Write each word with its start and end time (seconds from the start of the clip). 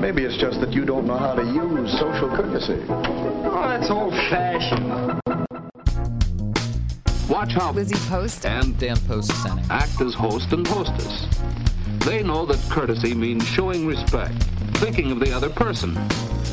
Maybe 0.00 0.24
it's 0.24 0.38
just 0.38 0.60
that 0.60 0.72
you 0.72 0.86
don't 0.86 1.06
know 1.06 1.18
how 1.18 1.34
to 1.34 1.44
use 1.44 1.92
social 1.98 2.30
courtesy. 2.30 2.82
Oh, 2.88 3.66
that's 3.68 3.90
old 3.90 4.14
fashioned. 4.30 5.20
Watch 7.28 7.52
how 7.52 7.72
Lizzie 7.72 8.08
Post 8.08 8.46
and 8.46 8.78
Dan 8.78 8.96
Post 9.06 9.30
Senning. 9.30 9.68
act 9.68 10.00
as 10.00 10.14
host 10.14 10.52
and 10.52 10.66
hostess. 10.66 11.26
They 12.06 12.22
know 12.22 12.46
that 12.46 12.58
courtesy 12.70 13.14
means 13.14 13.46
showing 13.46 13.86
respect, 13.86 14.34
thinking 14.80 15.12
of 15.12 15.20
the 15.20 15.30
other 15.30 15.50
person, 15.50 15.94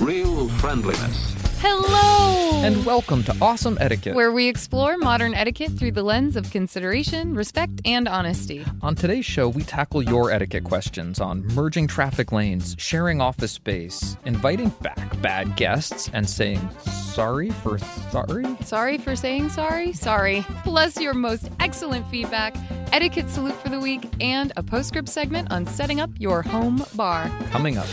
real 0.01 0.49
friendliness. 0.59 1.33
Hello! 1.59 2.61
And 2.61 2.85
welcome 2.85 3.23
to 3.23 3.35
Awesome 3.41 3.77
Etiquette. 3.79 4.15
where 4.15 4.31
we 4.33 4.47
explore 4.47 4.97
modern 4.97 5.33
etiquette 5.33 5.71
through 5.71 5.93
the 5.93 6.03
lens 6.03 6.35
of 6.35 6.51
consideration, 6.51 7.33
respect, 7.33 7.81
and 7.85 8.05
honesty. 8.07 8.65
On 8.81 8.95
today's 8.95 9.25
show, 9.25 9.47
we 9.47 9.63
tackle 9.63 10.03
your 10.03 10.29
etiquette 10.29 10.65
questions 10.65 11.19
on 11.21 11.47
merging 11.55 11.87
traffic 11.87 12.31
lanes, 12.33 12.75
sharing 12.77 13.21
office 13.21 13.53
space, 13.53 14.17
inviting 14.25 14.69
back 14.81 15.19
bad 15.21 15.55
guests, 15.55 16.11
and 16.13 16.29
saying 16.29 16.59
sorry 16.81 17.49
for 17.49 17.79
sorry. 18.11 18.45
Sorry 18.63 18.97
for 18.97 19.15
saying 19.15 19.49
sorry, 19.49 19.93
sorry. 19.93 20.45
Plus, 20.63 20.99
your 21.01 21.15
most 21.15 21.49
excellent 21.59 22.05
feedback, 22.11 22.55
etiquette 22.91 23.29
salute 23.29 23.55
for 23.63 23.69
the 23.69 23.79
week, 23.79 24.07
and 24.21 24.51
a 24.57 24.63
postscript 24.63 25.09
segment 25.09 25.51
on 25.51 25.65
setting 25.65 25.99
up 26.01 26.11
your 26.19 26.43
home 26.43 26.85
bar. 26.93 27.31
Coming 27.49 27.77
up. 27.77 27.87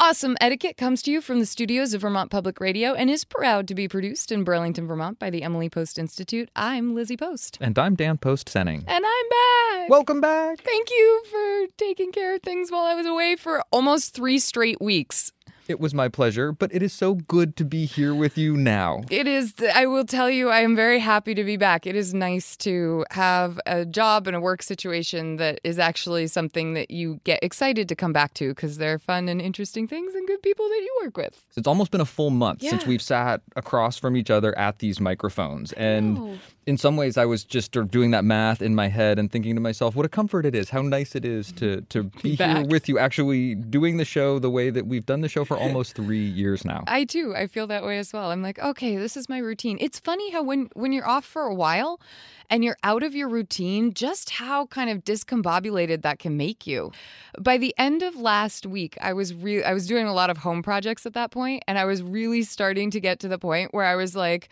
Awesome 0.00 0.36
Etiquette 0.40 0.76
comes 0.76 1.02
to 1.02 1.10
you 1.10 1.20
from 1.20 1.40
the 1.40 1.44
studios 1.44 1.92
of 1.92 2.02
Vermont 2.02 2.30
Public 2.30 2.60
Radio 2.60 2.94
and 2.94 3.10
is 3.10 3.24
proud 3.24 3.66
to 3.66 3.74
be 3.74 3.88
produced 3.88 4.30
in 4.30 4.44
Burlington, 4.44 4.86
Vermont 4.86 5.18
by 5.18 5.28
the 5.28 5.42
Emily 5.42 5.68
Post 5.68 5.98
Institute. 5.98 6.48
I'm 6.54 6.94
Lizzie 6.94 7.16
Post. 7.16 7.58
And 7.60 7.76
I'm 7.76 7.96
Dan 7.96 8.16
Post 8.16 8.46
Senning. 8.46 8.84
And 8.86 9.04
I'm 9.04 9.80
back. 9.80 9.90
Welcome 9.90 10.20
back. 10.20 10.60
Thank 10.60 10.90
you 10.92 11.22
for 11.28 11.66
taking 11.78 12.12
care 12.12 12.36
of 12.36 12.42
things 12.42 12.70
while 12.70 12.84
I 12.84 12.94
was 12.94 13.06
away 13.06 13.34
for 13.34 13.60
almost 13.72 14.14
three 14.14 14.38
straight 14.38 14.80
weeks. 14.80 15.32
It 15.68 15.78
was 15.78 15.92
my 15.92 16.08
pleasure, 16.08 16.50
but 16.50 16.74
it 16.74 16.82
is 16.82 16.94
so 16.94 17.14
good 17.14 17.54
to 17.56 17.64
be 17.64 17.84
here 17.84 18.14
with 18.14 18.38
you 18.38 18.56
now. 18.56 19.02
It 19.10 19.26
is, 19.26 19.52
I 19.74 19.84
will 19.84 20.06
tell 20.06 20.30
you, 20.30 20.48
I 20.48 20.60
am 20.60 20.74
very 20.74 20.98
happy 20.98 21.34
to 21.34 21.44
be 21.44 21.58
back. 21.58 21.86
It 21.86 21.94
is 21.94 22.14
nice 22.14 22.56
to 22.58 23.04
have 23.10 23.60
a 23.66 23.84
job 23.84 24.26
and 24.26 24.34
a 24.34 24.40
work 24.40 24.62
situation 24.62 25.36
that 25.36 25.60
is 25.64 25.78
actually 25.78 26.26
something 26.28 26.72
that 26.72 26.90
you 26.90 27.20
get 27.24 27.40
excited 27.42 27.86
to 27.90 27.94
come 27.94 28.14
back 28.14 28.32
to 28.34 28.48
because 28.48 28.78
they're 28.78 28.98
fun 28.98 29.28
and 29.28 29.42
interesting 29.42 29.86
things 29.86 30.14
and 30.14 30.26
good 30.26 30.42
people 30.42 30.66
that 30.66 30.80
you 30.80 31.00
work 31.04 31.18
with. 31.18 31.44
It's 31.54 31.68
almost 31.68 31.90
been 31.90 32.00
a 32.00 32.06
full 32.06 32.30
month 32.30 32.62
since 32.62 32.86
we've 32.86 33.02
sat 33.02 33.42
across 33.54 33.98
from 33.98 34.16
each 34.16 34.30
other 34.30 34.56
at 34.58 34.78
these 34.78 35.00
microphones. 35.00 35.72
And. 35.74 36.40
In 36.68 36.76
some 36.76 36.98
ways, 36.98 37.16
I 37.16 37.24
was 37.24 37.44
just 37.44 37.72
sort 37.72 37.86
of 37.86 37.90
doing 37.90 38.10
that 38.10 38.26
math 38.26 38.60
in 38.60 38.74
my 38.74 38.88
head 38.88 39.18
and 39.18 39.32
thinking 39.32 39.54
to 39.54 39.60
myself, 39.60 39.96
what 39.96 40.04
a 40.04 40.08
comfort 40.08 40.44
it 40.44 40.54
is, 40.54 40.68
how 40.68 40.82
nice 40.82 41.16
it 41.16 41.24
is 41.24 41.50
to, 41.52 41.78
mm-hmm. 41.78 41.84
to 41.86 42.02
be 42.22 42.34
here 42.34 42.62
with 42.62 42.90
you, 42.90 42.98
actually 42.98 43.54
doing 43.54 43.96
the 43.96 44.04
show 44.04 44.38
the 44.38 44.50
way 44.50 44.68
that 44.68 44.86
we've 44.86 45.06
done 45.06 45.22
the 45.22 45.30
show 45.30 45.46
for 45.46 45.56
almost 45.66 45.96
three 45.96 46.26
years 46.26 46.66
now. 46.66 46.84
I 46.86 47.04
do. 47.04 47.34
I 47.34 47.46
feel 47.46 47.66
that 47.68 47.84
way 47.84 47.96
as 47.96 48.12
well. 48.12 48.30
I'm 48.30 48.42
like, 48.42 48.58
okay, 48.58 48.96
this 48.96 49.16
is 49.16 49.30
my 49.30 49.38
routine. 49.38 49.78
It's 49.80 49.98
funny 49.98 50.30
how 50.30 50.42
when 50.42 50.68
when 50.74 50.92
you're 50.92 51.08
off 51.08 51.24
for 51.24 51.44
a 51.44 51.54
while 51.54 52.00
and 52.50 52.62
you're 52.62 52.76
out 52.82 53.02
of 53.02 53.14
your 53.14 53.30
routine, 53.30 53.94
just 53.94 54.28
how 54.28 54.66
kind 54.66 54.90
of 54.90 55.04
discombobulated 55.04 56.02
that 56.02 56.18
can 56.18 56.36
make 56.36 56.66
you. 56.66 56.92
By 57.40 57.56
the 57.56 57.74
end 57.78 58.02
of 58.02 58.14
last 58.14 58.66
week, 58.66 58.98
I 59.00 59.14
was 59.14 59.32
re- 59.32 59.64
I 59.64 59.72
was 59.72 59.86
doing 59.86 60.06
a 60.06 60.12
lot 60.12 60.28
of 60.28 60.36
home 60.36 60.62
projects 60.62 61.06
at 61.06 61.14
that 61.14 61.30
point, 61.30 61.64
and 61.66 61.78
I 61.78 61.86
was 61.86 62.02
really 62.02 62.42
starting 62.42 62.90
to 62.90 63.00
get 63.00 63.20
to 63.20 63.28
the 63.28 63.38
point 63.38 63.72
where 63.72 63.86
I 63.86 63.96
was 63.96 64.14
like. 64.14 64.50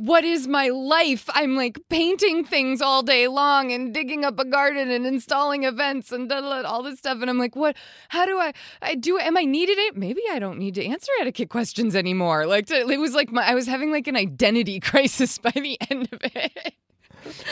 What 0.00 0.24
is 0.24 0.48
my 0.48 0.68
life? 0.68 1.28
I'm 1.34 1.56
like 1.56 1.78
painting 1.90 2.42
things 2.42 2.80
all 2.80 3.02
day 3.02 3.28
long 3.28 3.70
and 3.70 3.92
digging 3.92 4.24
up 4.24 4.38
a 4.38 4.46
garden 4.46 4.90
and 4.90 5.04
installing 5.04 5.64
events 5.64 6.10
and 6.10 6.32
all 6.32 6.82
this 6.82 6.98
stuff. 6.98 7.18
And 7.20 7.28
I'm 7.28 7.36
like, 7.36 7.54
what? 7.54 7.76
How 8.08 8.24
do 8.24 8.38
I? 8.38 8.54
I 8.80 8.94
do. 8.94 9.18
Am 9.18 9.36
I 9.36 9.44
needed 9.44 9.76
it? 9.76 9.98
Maybe 9.98 10.22
I 10.30 10.38
don't 10.38 10.58
need 10.58 10.74
to 10.76 10.86
answer 10.86 11.12
etiquette 11.20 11.50
questions 11.50 11.94
anymore. 11.94 12.46
Like 12.46 12.64
to, 12.68 12.76
it 12.76 12.98
was 12.98 13.12
like 13.14 13.30
my, 13.30 13.46
I 13.46 13.54
was 13.54 13.66
having 13.66 13.92
like 13.92 14.06
an 14.06 14.16
identity 14.16 14.80
crisis 14.90 15.36
by 15.36 15.50
the 15.50 15.76
end 15.90 16.08
of 16.12 16.20
it. 16.22 16.74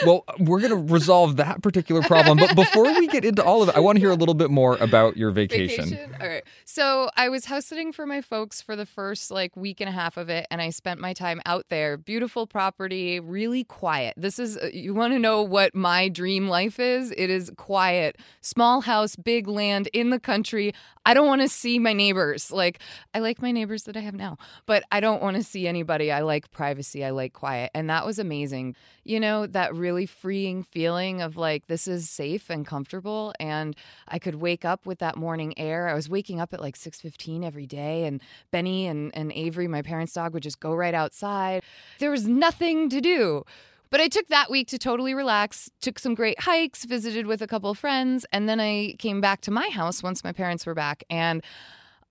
Well, 0.04 0.24
we're 0.38 0.60
going 0.60 0.70
to 0.70 0.92
resolve 0.92 1.36
that 1.36 1.62
particular 1.62 2.02
problem. 2.02 2.38
But 2.38 2.54
before 2.54 2.84
we 2.84 3.06
get 3.06 3.24
into 3.24 3.44
all 3.44 3.62
of 3.62 3.68
it, 3.68 3.76
I 3.76 3.80
want 3.80 3.96
to 3.96 4.00
hear 4.00 4.10
a 4.10 4.14
little 4.14 4.34
bit 4.34 4.50
more 4.50 4.76
about 4.76 5.16
your 5.16 5.30
vacation. 5.30 5.98
All 6.20 6.28
right. 6.28 6.44
So 6.64 7.10
I 7.16 7.28
was 7.28 7.46
house 7.46 7.66
sitting 7.66 7.92
for 7.92 8.06
my 8.06 8.20
folks 8.20 8.62
for 8.62 8.76
the 8.76 8.86
first 8.86 9.30
like 9.30 9.56
week 9.56 9.80
and 9.80 9.88
a 9.88 9.92
half 9.92 10.16
of 10.16 10.28
it, 10.28 10.46
and 10.50 10.62
I 10.62 10.70
spent 10.70 11.00
my 11.00 11.12
time 11.12 11.40
out 11.44 11.66
there. 11.68 11.96
Beautiful 11.96 12.46
property, 12.46 13.20
really 13.20 13.64
quiet. 13.64 14.14
This 14.16 14.38
is 14.38 14.56
uh, 14.56 14.70
you 14.72 14.94
want 14.94 15.12
to 15.12 15.18
know 15.18 15.42
what 15.42 15.74
my 15.74 16.08
dream 16.08 16.48
life 16.48 16.78
is? 16.78 17.12
It 17.16 17.30
is 17.30 17.50
quiet, 17.56 18.16
small 18.40 18.80
house, 18.80 19.16
big 19.16 19.48
land 19.48 19.88
in 19.92 20.10
the 20.10 20.20
country. 20.20 20.72
I 21.04 21.14
don't 21.14 21.26
want 21.26 21.42
to 21.42 21.48
see 21.48 21.78
my 21.78 21.92
neighbors. 21.92 22.50
Like 22.50 22.80
I 23.14 23.18
like 23.18 23.42
my 23.42 23.50
neighbors 23.50 23.84
that 23.84 23.96
I 23.96 24.00
have 24.00 24.14
now, 24.14 24.38
but 24.66 24.84
I 24.92 25.00
don't 25.00 25.22
want 25.22 25.36
to 25.36 25.42
see 25.42 25.66
anybody. 25.66 26.12
I 26.12 26.20
like 26.20 26.50
privacy. 26.50 27.04
I 27.04 27.10
like 27.10 27.32
quiet, 27.32 27.70
and 27.74 27.90
that 27.90 28.06
was 28.06 28.18
amazing. 28.18 28.76
You 29.04 29.20
know 29.20 29.46
that 29.46 29.57
really 29.74 30.06
freeing 30.06 30.62
feeling 30.62 31.22
of 31.22 31.36
like 31.36 31.66
this 31.66 31.86
is 31.86 32.08
safe 32.08 32.50
and 32.50 32.66
comfortable, 32.66 33.34
and 33.38 33.76
I 34.06 34.18
could 34.18 34.36
wake 34.36 34.64
up 34.64 34.86
with 34.86 34.98
that 35.00 35.16
morning 35.16 35.58
air. 35.58 35.88
I 35.88 35.94
was 35.94 36.08
waking 36.08 36.40
up 36.40 36.52
at 36.52 36.60
like 36.60 36.76
6:15 36.76 37.44
every 37.44 37.66
day 37.66 38.04
and 38.04 38.20
Benny 38.50 38.86
and, 38.86 39.14
and 39.14 39.32
Avery, 39.32 39.68
my 39.68 39.82
parents' 39.82 40.12
dog, 40.12 40.34
would 40.34 40.42
just 40.42 40.60
go 40.60 40.74
right 40.74 40.94
outside. 40.94 41.62
There 41.98 42.10
was 42.10 42.26
nothing 42.26 42.88
to 42.90 43.00
do. 43.00 43.44
But 43.90 44.00
I 44.02 44.08
took 44.08 44.28
that 44.28 44.50
week 44.50 44.68
to 44.68 44.78
totally 44.78 45.14
relax, 45.14 45.70
took 45.80 45.98
some 45.98 46.14
great 46.14 46.40
hikes, 46.40 46.84
visited 46.84 47.26
with 47.26 47.40
a 47.40 47.46
couple 47.46 47.70
of 47.70 47.78
friends, 47.78 48.26
and 48.32 48.46
then 48.46 48.60
I 48.60 48.94
came 48.98 49.22
back 49.22 49.40
to 49.42 49.50
my 49.50 49.70
house 49.70 50.02
once 50.02 50.22
my 50.22 50.32
parents 50.32 50.66
were 50.66 50.74
back 50.74 51.04
and 51.08 51.42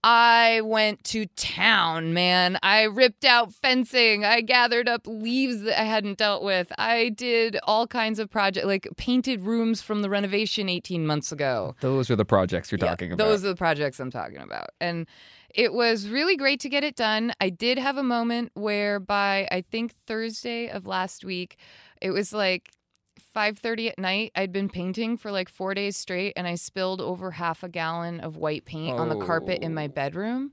I 0.10 0.62
went 0.62 1.04
to 1.06 1.26
town, 1.36 2.14
man. 2.14 2.58
I 2.64 2.84
ripped 2.84 3.26
out 3.26 3.54
fencing. 3.54 4.24
I 4.24 4.40
gathered 4.40 4.88
up 4.88 5.02
leaves 5.06 5.64
that 5.64 5.78
I 5.78 5.84
hadn't 5.84 6.18
dealt 6.18 6.44
with. 6.44 6.72
I 6.78 7.10
did 7.10 7.58
all 7.64 7.88
kinds 7.88 8.18
of 8.18 8.30
projects, 8.30 8.66
like 8.66 8.88
painted 8.96 9.42
rooms 9.42 9.82
from 9.82 10.04
the 10.04 10.10
renovation 10.10 10.70
18 10.70 11.06
months 11.06 11.34
ago. 11.34 11.76
Those 11.82 12.10
are 12.10 12.16
the 12.16 12.24
projects 12.24 12.72
you're 12.72 12.80
Yeah, 12.82 12.88
talking 12.88 13.12
about. 13.12 13.26
Those 13.26 13.44
are 13.44 13.50
the 13.50 13.58
projects 13.58 14.00
I'm 14.00 14.10
talking 14.10 14.38
about. 14.38 14.70
And 14.80 15.08
it 15.54 15.74
was 15.74 16.08
really 16.08 16.38
great 16.38 16.62
to 16.62 16.70
get 16.70 16.86
it 16.86 16.96
done. 16.96 17.34
I 17.42 17.50
did 17.50 17.78
have 17.78 17.98
a 17.98 18.04
moment 18.04 18.52
where 18.54 19.02
by 19.02 19.46
I 19.52 19.66
think 19.70 19.94
Thursday 20.06 20.70
of 20.70 20.86
last 20.86 21.26
week, 21.26 21.58
it 22.02 22.12
was 22.12 22.32
like 22.32 22.72
5:30 23.36 23.90
at 23.90 24.00
night. 24.00 24.32
I'd 24.36 24.52
been 24.52 24.70
painting 24.70 25.18
for 25.18 25.32
like 25.32 25.50
4 25.50 25.74
days 25.74 25.98
straight 25.98 26.34
and 26.36 26.48
I 26.48 26.56
spilled 26.56 27.02
over 27.02 27.32
half 27.32 27.64
a 27.64 27.70
gallon 27.70 28.20
of 28.20 28.36
white 28.36 28.66
paint 28.66 28.98
on 28.98 29.10
the 29.10 29.26
carpet 29.26 29.62
in 29.62 29.74
my 29.74 29.86
oh. 29.86 29.90
bedroom. 29.90 30.52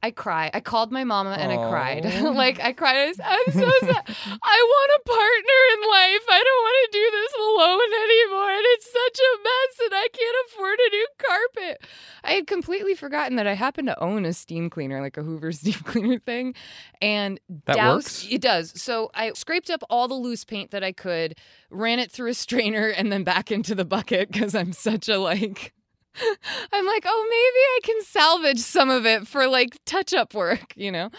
I 0.00 0.12
cried. 0.12 0.52
I 0.54 0.60
called 0.60 0.92
my 0.92 1.02
mama 1.02 1.30
and 1.30 1.50
I 1.50 1.56
cried. 1.56 2.04
Like 2.38 2.60
I 2.60 2.72
cried. 2.72 2.96
I'm 2.96 3.52
so 3.52 3.70
sad. 3.80 4.04
I 4.42 4.58
want 4.72 4.90
a 4.94 5.02
partner 5.02 5.60
in 5.74 5.80
life. 5.90 6.24
I 6.30 6.40
don't 6.44 6.62
want 6.62 6.78
to 6.84 6.90
do 6.94 7.06
this 7.18 7.32
alone 7.34 7.90
anymore. 8.06 8.50
And 8.52 8.66
it's 8.74 8.86
such 8.86 9.18
a 9.18 9.32
mess 9.42 9.72
and 9.86 9.94
I 9.94 10.06
can't 10.12 10.38
afford 10.46 10.78
a 10.78 10.90
new 10.90 11.08
carpet. 11.18 11.82
I 12.22 12.32
had 12.32 12.46
completely 12.68 12.94
forgotten 12.94 13.36
that 13.36 13.46
I 13.46 13.54
happen 13.54 13.86
to 13.86 13.98
own 14.02 14.26
a 14.26 14.32
steam 14.34 14.68
cleaner, 14.68 15.00
like 15.00 15.16
a 15.16 15.22
Hoover 15.22 15.52
steam 15.52 15.72
cleaner 15.84 16.18
thing. 16.18 16.54
And 17.00 17.40
That 17.64 17.76
doused- 17.76 17.94
works? 17.94 18.26
It 18.30 18.42
does. 18.42 18.80
So 18.80 19.10
I 19.14 19.32
scraped 19.32 19.70
up 19.70 19.82
all 19.88 20.06
the 20.06 20.14
loose 20.14 20.44
paint 20.44 20.70
that 20.72 20.84
I 20.84 20.92
could, 20.92 21.38
ran 21.70 21.98
it 21.98 22.12
through 22.12 22.28
a 22.30 22.34
strainer, 22.34 22.88
and 22.96 23.10
then 23.10 23.24
back 23.24 23.50
into 23.50 23.74
the 23.74 23.86
bucket 23.86 24.30
because 24.30 24.54
I'm 24.54 24.72
such 24.72 25.08
a 25.08 25.16
like 25.18 25.72
I'm 26.72 26.86
like, 26.86 27.04
oh, 27.06 27.26
maybe 27.30 27.62
I 27.64 27.80
can 27.84 28.04
salvage 28.04 28.58
some 28.58 28.90
of 28.90 29.06
it 29.06 29.26
for 29.26 29.46
like 29.46 29.78
touch 29.86 30.12
up 30.12 30.34
work, 30.34 30.74
you 30.76 30.90
know? 30.90 31.10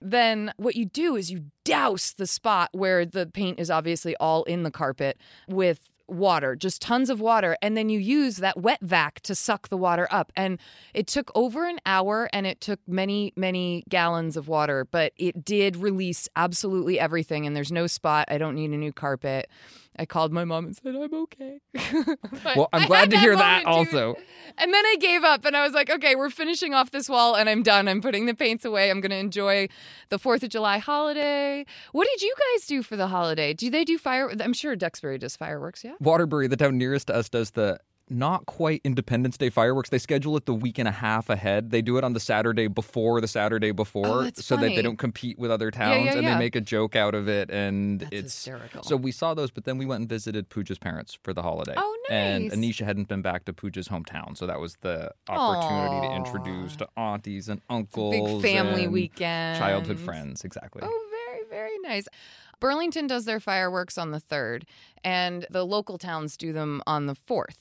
Then 0.00 0.52
what 0.56 0.76
you 0.76 0.84
do 0.84 1.16
is 1.16 1.30
you 1.30 1.46
douse 1.64 2.12
the 2.12 2.26
spot 2.26 2.68
where 2.72 3.06
the 3.06 3.26
paint 3.26 3.58
is 3.58 3.70
obviously 3.70 4.14
all 4.16 4.44
in 4.44 4.62
the 4.62 4.70
carpet 4.70 5.18
with 5.48 5.88
water, 6.08 6.56
just 6.56 6.82
tons 6.82 7.10
of 7.10 7.20
water. 7.20 7.56
And 7.62 7.76
then 7.76 7.88
you 7.88 7.98
use 7.98 8.38
that 8.38 8.60
wet 8.60 8.80
vac 8.82 9.20
to 9.20 9.34
suck 9.34 9.68
the 9.68 9.76
water 9.76 10.08
up. 10.10 10.32
And 10.36 10.58
it 10.94 11.06
took 11.06 11.30
over 11.34 11.66
an 11.66 11.78
hour 11.86 12.28
and 12.32 12.46
it 12.46 12.60
took 12.60 12.80
many, 12.86 13.32
many 13.36 13.84
gallons 13.88 14.36
of 14.36 14.48
water, 14.48 14.86
but 14.90 15.12
it 15.16 15.44
did 15.44 15.76
release 15.76 16.28
absolutely 16.36 16.98
everything. 16.98 17.46
And 17.46 17.56
there's 17.56 17.72
no 17.72 17.86
spot. 17.86 18.26
I 18.28 18.38
don't 18.38 18.54
need 18.54 18.70
a 18.70 18.76
new 18.76 18.92
carpet. 18.92 19.48
I 19.98 20.06
called 20.06 20.32
my 20.32 20.44
mom 20.44 20.64
and 20.64 20.76
said, 20.76 20.94
I'm 20.94 21.14
okay. 21.14 21.60
well, 22.56 22.68
I'm 22.72 22.86
glad 22.86 23.10
to 23.10 23.16
that 23.16 23.20
hear 23.20 23.36
that 23.36 23.64
moment, 23.64 23.90
dude. 23.90 24.00
also. 24.00 24.20
And 24.58 24.72
then 24.72 24.86
I 24.86 24.96
gave 24.98 25.22
up 25.22 25.44
and 25.44 25.56
I 25.56 25.62
was 25.62 25.74
like, 25.74 25.90
okay, 25.90 26.14
we're 26.14 26.30
finishing 26.30 26.72
off 26.72 26.90
this 26.90 27.08
wall 27.08 27.34
and 27.34 27.48
I'm 27.48 27.62
done. 27.62 27.88
I'm 27.88 28.00
putting 28.00 28.26
the 28.26 28.34
paints 28.34 28.64
away. 28.64 28.90
I'm 28.90 29.00
going 29.00 29.10
to 29.10 29.16
enjoy 29.16 29.68
the 30.08 30.18
4th 30.18 30.42
of 30.44 30.48
July 30.48 30.78
holiday. 30.78 31.66
What 31.92 32.08
did 32.08 32.22
you 32.22 32.34
guys 32.38 32.66
do 32.66 32.82
for 32.82 32.96
the 32.96 33.08
holiday? 33.08 33.52
Do 33.52 33.68
they 33.70 33.84
do 33.84 33.98
fire? 33.98 34.32
I'm 34.40 34.54
sure 34.54 34.74
Duxbury 34.76 35.18
does 35.18 35.36
fireworks, 35.36 35.84
yeah? 35.84 35.94
Waterbury, 36.00 36.46
the 36.46 36.56
town 36.56 36.78
nearest 36.78 37.08
to 37.08 37.14
us, 37.14 37.28
does 37.28 37.50
the 37.50 37.78
not 38.10 38.46
quite 38.46 38.80
Independence 38.84 39.36
Day 39.38 39.50
fireworks. 39.50 39.90
They 39.90 39.98
schedule 39.98 40.36
it 40.36 40.46
the 40.46 40.54
week 40.54 40.78
and 40.78 40.86
a 40.88 40.92
half 40.92 41.28
ahead. 41.30 41.70
They 41.70 41.82
do 41.82 41.96
it 41.98 42.04
on 42.04 42.12
the 42.12 42.20
Saturday 42.20 42.66
before 42.66 43.20
the 43.20 43.28
Saturday 43.28 43.70
before, 43.70 44.06
Oh, 44.06 44.30
so 44.34 44.56
that 44.56 44.68
they 44.74 44.82
don't 44.82 44.98
compete 44.98 45.38
with 45.38 45.50
other 45.50 45.70
towns, 45.70 46.04
yeah, 46.06 46.12
and 46.14 46.22
yeah. 46.22 46.34
they 46.34 46.38
make 46.38 46.54
a 46.56 46.60
joke 46.60 46.94
out 46.96 47.14
of 47.14 47.28
it. 47.28 47.50
And 47.50 48.00
That's 48.00 48.12
it's 48.12 48.34
hysterical. 48.34 48.82
so 48.82 48.96
we 48.96 49.12
saw 49.12 49.34
those, 49.34 49.50
but 49.50 49.64
then 49.64 49.78
we 49.78 49.86
went 49.86 50.00
and 50.00 50.08
visited 50.08 50.50
Pooja's 50.50 50.78
parents 50.78 51.16
for 51.22 51.32
the 51.32 51.42
holiday. 51.42 51.74
Oh, 51.76 51.98
nice! 52.08 52.12
And. 52.12 52.52
Anisha 52.52 52.84
hadn't 52.84 53.08
been 53.08 53.22
back 53.22 53.44
to 53.46 53.52
Pooja's 53.52 53.88
hometown, 53.88 54.36
so 54.36 54.46
that 54.46 54.60
was 54.60 54.76
the 54.82 55.10
opportunity 55.28 56.06
to 56.08 56.14
introduce 56.14 56.76
to 56.76 56.88
aunties 56.96 57.48
and 57.48 57.60
uncles, 57.70 58.42
Big 58.42 58.52
family 58.52 58.88
weekend. 58.88 59.58
childhood 59.58 59.98
friends. 59.98 60.44
Exactly. 60.44 60.82
Oh, 60.84 61.08
very, 61.28 61.42
very 61.48 61.78
nice. 61.78 62.06
Burlington 62.62 63.08
does 63.08 63.24
their 63.24 63.40
fireworks 63.40 63.98
on 63.98 64.12
the 64.12 64.20
3rd, 64.20 64.62
and 65.02 65.46
the 65.50 65.66
local 65.66 65.98
towns 65.98 66.36
do 66.36 66.52
them 66.52 66.80
on 66.86 67.06
the 67.06 67.16
4th. 67.16 67.58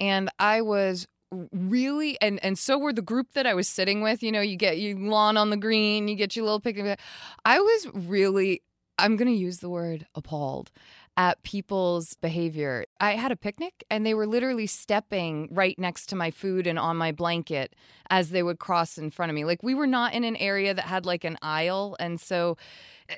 And 0.00 0.30
I 0.38 0.62
was 0.62 1.08
really 1.50 2.16
and 2.20 2.38
and 2.44 2.56
so 2.56 2.78
were 2.78 2.92
the 2.92 3.02
group 3.02 3.32
that 3.32 3.44
I 3.44 3.54
was 3.54 3.66
sitting 3.66 4.00
with, 4.00 4.22
you 4.22 4.30
know, 4.30 4.40
you 4.40 4.56
get 4.56 4.78
your 4.78 4.96
lawn 4.96 5.36
on 5.36 5.50
the 5.50 5.56
green, 5.56 6.06
you 6.06 6.14
get 6.14 6.36
your 6.36 6.44
little 6.44 6.60
picnic. 6.60 7.00
I 7.44 7.58
was 7.58 7.88
really 7.92 8.62
I'm 8.96 9.16
going 9.16 9.26
to 9.26 9.36
use 9.36 9.58
the 9.58 9.68
word 9.68 10.06
appalled 10.14 10.70
at 11.16 11.42
people's 11.42 12.14
behavior. 12.14 12.86
I 13.00 13.16
had 13.16 13.32
a 13.32 13.36
picnic 13.36 13.84
and 13.90 14.06
they 14.06 14.14
were 14.14 14.26
literally 14.26 14.68
stepping 14.68 15.48
right 15.50 15.76
next 15.76 16.06
to 16.10 16.16
my 16.16 16.30
food 16.30 16.68
and 16.68 16.78
on 16.78 16.96
my 16.96 17.10
blanket 17.10 17.74
as 18.10 18.30
they 18.30 18.44
would 18.44 18.60
cross 18.60 18.98
in 18.98 19.10
front 19.10 19.30
of 19.30 19.34
me. 19.34 19.44
Like 19.44 19.64
we 19.64 19.74
were 19.74 19.88
not 19.88 20.12
in 20.12 20.22
an 20.22 20.36
area 20.36 20.74
that 20.74 20.84
had 20.84 21.06
like 21.06 21.24
an 21.24 21.38
aisle 21.42 21.96
and 21.98 22.20
so 22.20 22.56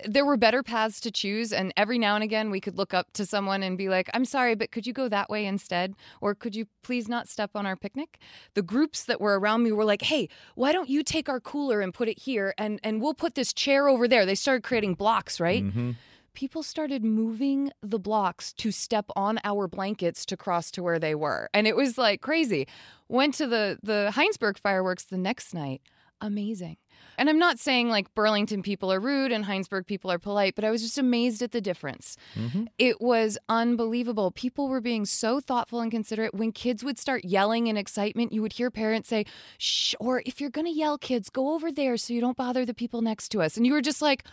there 0.05 0.25
were 0.25 0.37
better 0.37 0.63
paths 0.63 1.01
to 1.01 1.11
choose 1.11 1.53
and 1.53 1.73
every 1.77 1.99
now 1.99 2.15
and 2.15 2.25
again 2.25 2.51
we 2.51 2.61
could 2.61 2.77
look 2.77 2.93
up 2.93 3.13
to 3.13 3.25
someone 3.25 3.63
and 3.63 3.79
be 3.79 3.89
like, 3.89 4.11
"I'm 4.15 4.25
sorry, 4.25 4.55
but 4.55 4.71
could 4.71 4.87
you 4.87 4.93
go 4.93 5.09
that 5.09 5.31
way 5.31 5.47
instead?" 5.47 5.95
or 6.21 6.35
"Could 6.35 6.57
you 6.57 6.67
please 6.83 7.09
not 7.09 7.29
step 7.29 7.51
on 7.55 7.67
our 7.67 7.77
picnic?" 7.77 8.19
The 8.55 8.63
groups 8.63 9.05
that 9.05 9.21
were 9.21 9.39
around 9.39 9.63
me 9.63 9.73
were 9.73 9.85
like, 9.85 10.03
"Hey, 10.03 10.29
why 10.55 10.73
don't 10.73 10.89
you 10.89 11.03
take 11.03 11.29
our 11.29 11.41
cooler 11.41 11.81
and 11.81 11.95
put 11.95 12.09
it 12.09 12.21
here 12.21 12.55
and 12.59 12.81
and 12.83 13.01
we'll 13.01 13.15
put 13.15 13.35
this 13.35 13.53
chair 13.53 13.89
over 13.89 14.09
there." 14.09 14.27
They 14.27 14.35
started 14.35 14.63
creating 14.63 14.95
blocks, 14.95 15.41
right? 15.41 15.63
hmm 15.63 15.93
people 16.37 16.63
started 16.63 17.03
moving 17.03 17.73
the 17.83 17.99
blocks 17.99 18.53
to 18.53 18.71
step 18.71 19.07
on 19.17 19.41
our 19.43 19.67
blankets 19.67 20.27
to 20.27 20.37
cross 20.37 20.71
to 20.71 20.83
where 20.83 20.99
they 20.99 21.15
were. 21.15 21.49
And 21.53 21.67
it 21.67 21.75
was 21.75 21.97
like 21.99 22.21
crazy. 22.21 22.69
Went 23.09 23.35
to 23.35 23.47
the 23.49 23.79
the 23.83 24.13
Hinesburg 24.15 24.59
fireworks 24.59 25.05
the 25.05 25.17
next 25.17 25.55
night. 25.55 25.81
Amazing. 26.21 26.79
And 27.19 27.29
I'm 27.29 27.39
not 27.39 27.59
saying 27.59 27.89
like 27.89 28.15
Burlington 28.15 28.63
people 28.63 28.93
are 28.93 29.01
rude 29.01 29.33
and 29.33 29.45
Hinesburg 29.45 29.87
people 29.87 30.11
are 30.11 30.19
polite, 30.19 30.55
but 30.55 30.65
I 30.65 30.71
was 30.71 30.83
just 30.83 30.99
amazed 30.99 31.43
at 31.43 31.53
the 31.53 31.61
difference. 31.61 32.17
Mm-hmm. 32.35 32.65
It 32.79 33.01
was 33.01 33.39
unbelievable. 33.49 34.31
People 34.31 34.69
were 34.69 34.81
being 34.81 35.05
so 35.05 35.41
thoughtful 35.41 35.81
and 35.81 35.91
considerate. 35.91 36.35
When 36.35 36.53
kids 36.53 36.83
would 36.83 36.99
start 36.99 37.25
yelling 37.25 37.67
in 37.67 37.77
excitement, 37.77 38.33
you 38.33 38.43
would 38.43 38.55
hear 38.55 38.71
parents 38.71 39.09
say, 39.09 39.27
shh, 39.59 39.95
or 40.01 40.23
if 40.25 40.41
you're 40.41 40.51
going 40.51 40.67
to 40.67 40.73
yell, 40.73 40.97
kids, 40.99 41.29
go 41.29 41.55
over 41.55 41.71
there 41.71 41.97
so 41.97 42.15
you 42.15 42.21
don't 42.21 42.37
bother 42.37 42.65
the 42.65 42.75
people 42.75 43.03
next 43.03 43.29
to 43.31 43.43
us. 43.43 43.57
And 43.57 43.67
you 43.67 43.73
were 43.73 43.83
just 43.83 44.03
like, 44.03 44.25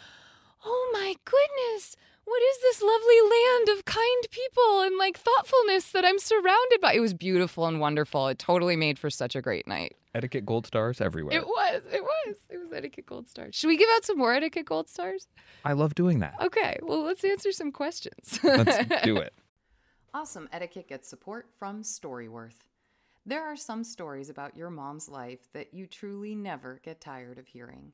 oh 0.65 0.89
my 0.93 1.15
goodness, 1.25 1.95
what 2.25 2.41
is 2.41 2.57
this 2.61 2.81
lovely 2.81 3.21
land 3.21 3.77
of 3.77 3.85
kind 3.85 4.27
people 4.31 4.81
and 4.81 4.97
like 4.97 5.17
thoughtfulness 5.17 5.91
that 5.91 6.05
I'm 6.05 6.19
surrounded 6.19 6.81
by? 6.81 6.93
It 6.93 6.99
was 6.99 7.13
beautiful 7.13 7.67
and 7.67 7.79
wonderful. 7.79 8.27
It 8.27 8.39
totally 8.39 8.75
made 8.75 8.97
for 8.97 9.09
such 9.09 9.35
a 9.35 9.41
great 9.41 9.67
night. 9.67 9.95
Etiquette 10.15 10.45
gold 10.45 10.67
stars 10.67 11.01
everywhere. 11.01 11.35
It 11.35 11.45
was, 11.45 11.83
it 11.91 12.03
was, 12.03 12.35
it 12.49 12.57
was 12.57 12.71
etiquette 12.71 13.05
gold 13.07 13.27
stars. 13.27 13.55
Should 13.55 13.67
we 13.67 13.77
give 13.77 13.89
out 13.95 14.05
some 14.05 14.17
more 14.17 14.33
etiquette 14.33 14.65
gold 14.65 14.87
stars? 14.87 15.27
I 15.65 15.73
love 15.73 15.95
doing 15.95 16.19
that. 16.19 16.35
Okay, 16.41 16.77
well, 16.81 17.03
let's 17.03 17.23
answer 17.23 17.51
some 17.51 17.71
questions. 17.71 18.39
Let's 18.43 18.85
do 19.03 19.17
it. 19.17 19.33
Awesome 20.13 20.47
Etiquette 20.53 20.87
gets 20.87 21.09
support 21.09 21.47
from 21.57 21.81
Storyworth. 21.81 22.67
There 23.25 23.43
are 23.43 23.55
some 23.55 23.83
stories 23.83 24.29
about 24.29 24.55
your 24.55 24.69
mom's 24.69 25.09
life 25.09 25.51
that 25.53 25.73
you 25.73 25.87
truly 25.87 26.35
never 26.35 26.79
get 26.83 27.01
tired 27.01 27.39
of 27.39 27.47
hearing. 27.47 27.93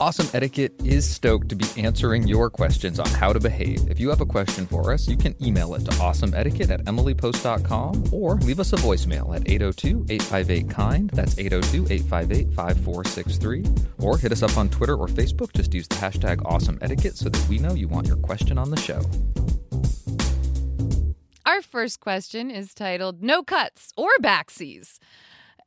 Awesome 0.00 0.28
Etiquette 0.32 0.74
is 0.84 1.08
stoked 1.08 1.48
to 1.48 1.56
be 1.56 1.66
answering 1.76 2.28
your 2.28 2.50
questions 2.50 3.00
on 3.00 3.08
how 3.08 3.32
to 3.32 3.40
behave. 3.40 3.90
If 3.90 3.98
you 3.98 4.08
have 4.10 4.20
a 4.20 4.26
question 4.26 4.64
for 4.64 4.92
us, 4.92 5.08
you 5.08 5.16
can 5.16 5.34
email 5.44 5.74
it 5.74 5.84
to 5.86 5.90
awesomeetiquette 5.92 6.70
at 6.70 6.84
emilypost.com 6.84 8.04
or 8.12 8.36
leave 8.36 8.60
us 8.60 8.72
a 8.72 8.76
voicemail 8.76 9.34
at 9.34 9.50
802 9.50 10.06
858 10.08 10.70
KIND. 10.70 11.10
That's 11.10 11.36
802 11.36 11.92
858 11.92 12.54
5463. 12.54 13.64
Or 13.98 14.16
hit 14.16 14.30
us 14.30 14.44
up 14.44 14.56
on 14.56 14.68
Twitter 14.68 14.94
or 14.94 15.08
Facebook. 15.08 15.52
Just 15.52 15.74
use 15.74 15.88
the 15.88 15.96
hashtag 15.96 16.42
awesome 16.44 16.78
etiquette 16.80 17.16
so 17.16 17.28
that 17.28 17.48
we 17.48 17.58
know 17.58 17.72
you 17.72 17.88
want 17.88 18.06
your 18.06 18.18
question 18.18 18.56
on 18.56 18.70
the 18.70 18.76
show. 18.76 19.02
Our 21.44 21.60
first 21.60 21.98
question 21.98 22.52
is 22.52 22.72
titled 22.72 23.20
No 23.20 23.42
Cuts 23.42 23.92
or 23.96 24.10
Backsies. 24.22 24.98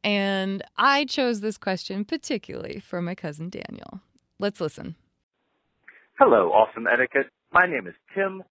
And 0.06 0.64
I 0.78 1.04
chose 1.04 1.42
this 1.42 1.58
question 1.58 2.06
particularly 2.06 2.80
for 2.80 3.02
my 3.02 3.14
cousin 3.14 3.50
Daniel. 3.50 4.00
Let's 4.42 4.60
listen. 4.60 4.96
Hello, 6.18 6.50
awesome 6.50 6.88
etiquette. 6.92 7.30
My 7.54 7.68
name 7.68 7.86
is 7.86 7.94
Tim. 8.16 8.42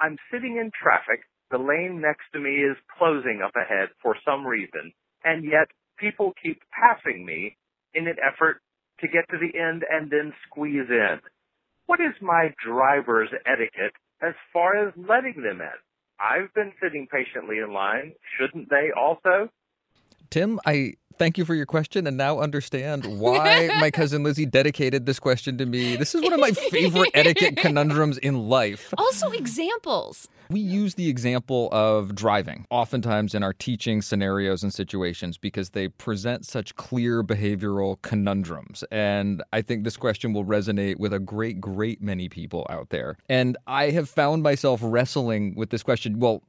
I'm 0.00 0.16
sitting 0.32 0.56
in 0.56 0.72
traffic. 0.74 1.22
The 1.52 1.58
lane 1.58 2.00
next 2.02 2.24
to 2.32 2.40
me 2.40 2.56
is 2.56 2.76
closing 2.98 3.40
up 3.44 3.52
ahead 3.54 3.90
for 4.02 4.16
some 4.26 4.44
reason, 4.44 4.92
and 5.22 5.44
yet 5.44 5.70
people 5.96 6.32
keep 6.42 6.60
passing 6.74 7.24
me 7.24 7.56
in 7.94 8.08
an 8.08 8.16
effort 8.18 8.60
to 8.98 9.06
get 9.06 9.28
to 9.30 9.38
the 9.38 9.56
end 9.56 9.84
and 9.88 10.10
then 10.10 10.32
squeeze 10.48 10.90
in. 10.90 11.20
What 11.86 12.00
is 12.00 12.18
my 12.20 12.52
driver's 12.58 13.30
etiquette 13.46 13.94
as 14.20 14.34
far 14.52 14.88
as 14.88 14.92
letting 14.96 15.40
them 15.40 15.60
in? 15.60 15.78
I've 16.18 16.52
been 16.52 16.72
sitting 16.82 17.06
patiently 17.06 17.58
in 17.58 17.72
line. 17.72 18.14
Shouldn't 18.36 18.70
they 18.70 18.90
also? 18.90 19.52
Tim, 20.30 20.60
I 20.66 20.94
thank 21.18 21.38
you 21.38 21.44
for 21.44 21.54
your 21.54 21.66
question 21.66 22.06
and 22.06 22.16
now 22.16 22.38
understand 22.38 23.04
why 23.18 23.68
my 23.80 23.90
cousin 23.90 24.22
Lizzie 24.22 24.46
dedicated 24.46 25.06
this 25.06 25.18
question 25.18 25.58
to 25.58 25.66
me. 25.66 25.96
This 25.96 26.14
is 26.14 26.22
one 26.22 26.32
of 26.32 26.40
my 26.40 26.52
favorite 26.52 27.10
etiquette 27.14 27.56
conundrums 27.58 28.18
in 28.18 28.48
life. 28.48 28.92
Also, 28.98 29.30
examples. 29.30 30.28
We 30.50 30.60
use 30.60 30.94
the 30.94 31.08
example 31.08 31.68
of 31.72 32.14
driving 32.14 32.66
oftentimes 32.70 33.34
in 33.34 33.42
our 33.42 33.52
teaching 33.52 34.00
scenarios 34.00 34.62
and 34.62 34.72
situations 34.72 35.36
because 35.36 35.70
they 35.70 35.88
present 35.88 36.46
such 36.46 36.74
clear 36.76 37.22
behavioral 37.22 38.00
conundrums. 38.02 38.84
And 38.90 39.42
I 39.52 39.60
think 39.60 39.84
this 39.84 39.96
question 39.96 40.32
will 40.32 40.44
resonate 40.44 40.98
with 40.98 41.12
a 41.12 41.18
great, 41.18 41.60
great 41.60 42.00
many 42.00 42.28
people 42.28 42.66
out 42.70 42.90
there. 42.90 43.16
And 43.28 43.58
I 43.66 43.90
have 43.90 44.08
found 44.08 44.42
myself 44.42 44.80
wrestling 44.82 45.54
with 45.54 45.70
this 45.70 45.82
question. 45.82 46.18
Well, 46.18 46.42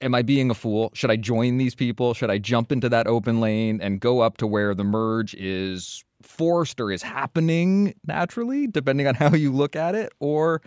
am 0.00 0.14
I 0.14 0.22
being 0.22 0.50
a 0.50 0.54
fool? 0.54 0.90
Should 0.94 1.10
I 1.10 1.16
join 1.16 1.56
these 1.56 1.74
people? 1.74 2.14
Should 2.14 2.30
I 2.30 2.38
jump 2.38 2.72
into 2.72 2.88
that 2.88 3.06
open 3.06 3.40
lane 3.40 3.80
and 3.80 4.00
go 4.00 4.20
up 4.20 4.36
to 4.38 4.46
where 4.46 4.74
the 4.74 4.84
merge 4.84 5.34
is 5.34 6.04
forced 6.22 6.80
or 6.80 6.90
is 6.90 7.02
happening 7.02 7.94
naturally, 8.06 8.66
depending 8.66 9.06
on 9.06 9.14
how 9.14 9.34
you 9.34 9.52
look 9.52 9.76
at 9.76 9.94
it? 9.94 10.12
Or 10.20 10.62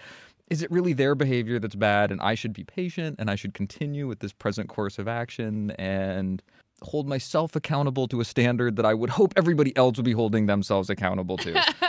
is 0.49 0.61
it 0.61 0.71
really 0.71 0.93
their 0.93 1.15
behavior 1.15 1.59
that's 1.59 1.75
bad 1.75 2.11
and 2.11 2.21
I 2.21 2.35
should 2.35 2.53
be 2.53 2.63
patient 2.63 3.17
and 3.19 3.29
I 3.29 3.35
should 3.35 3.53
continue 3.53 4.07
with 4.07 4.19
this 4.19 4.33
present 4.33 4.69
course 4.69 4.97
of 4.97 5.07
action 5.07 5.71
and 5.71 6.41
hold 6.83 7.07
myself 7.07 7.55
accountable 7.55 8.07
to 8.07 8.21
a 8.21 8.25
standard 8.25 8.75
that 8.75 8.85
I 8.85 8.93
would 8.93 9.09
hope 9.11 9.33
everybody 9.35 9.75
else 9.75 9.97
would 9.97 10.05
be 10.05 10.13
holding 10.13 10.45
themselves 10.45 10.89
accountable 10.89 11.37
to? 11.37 11.53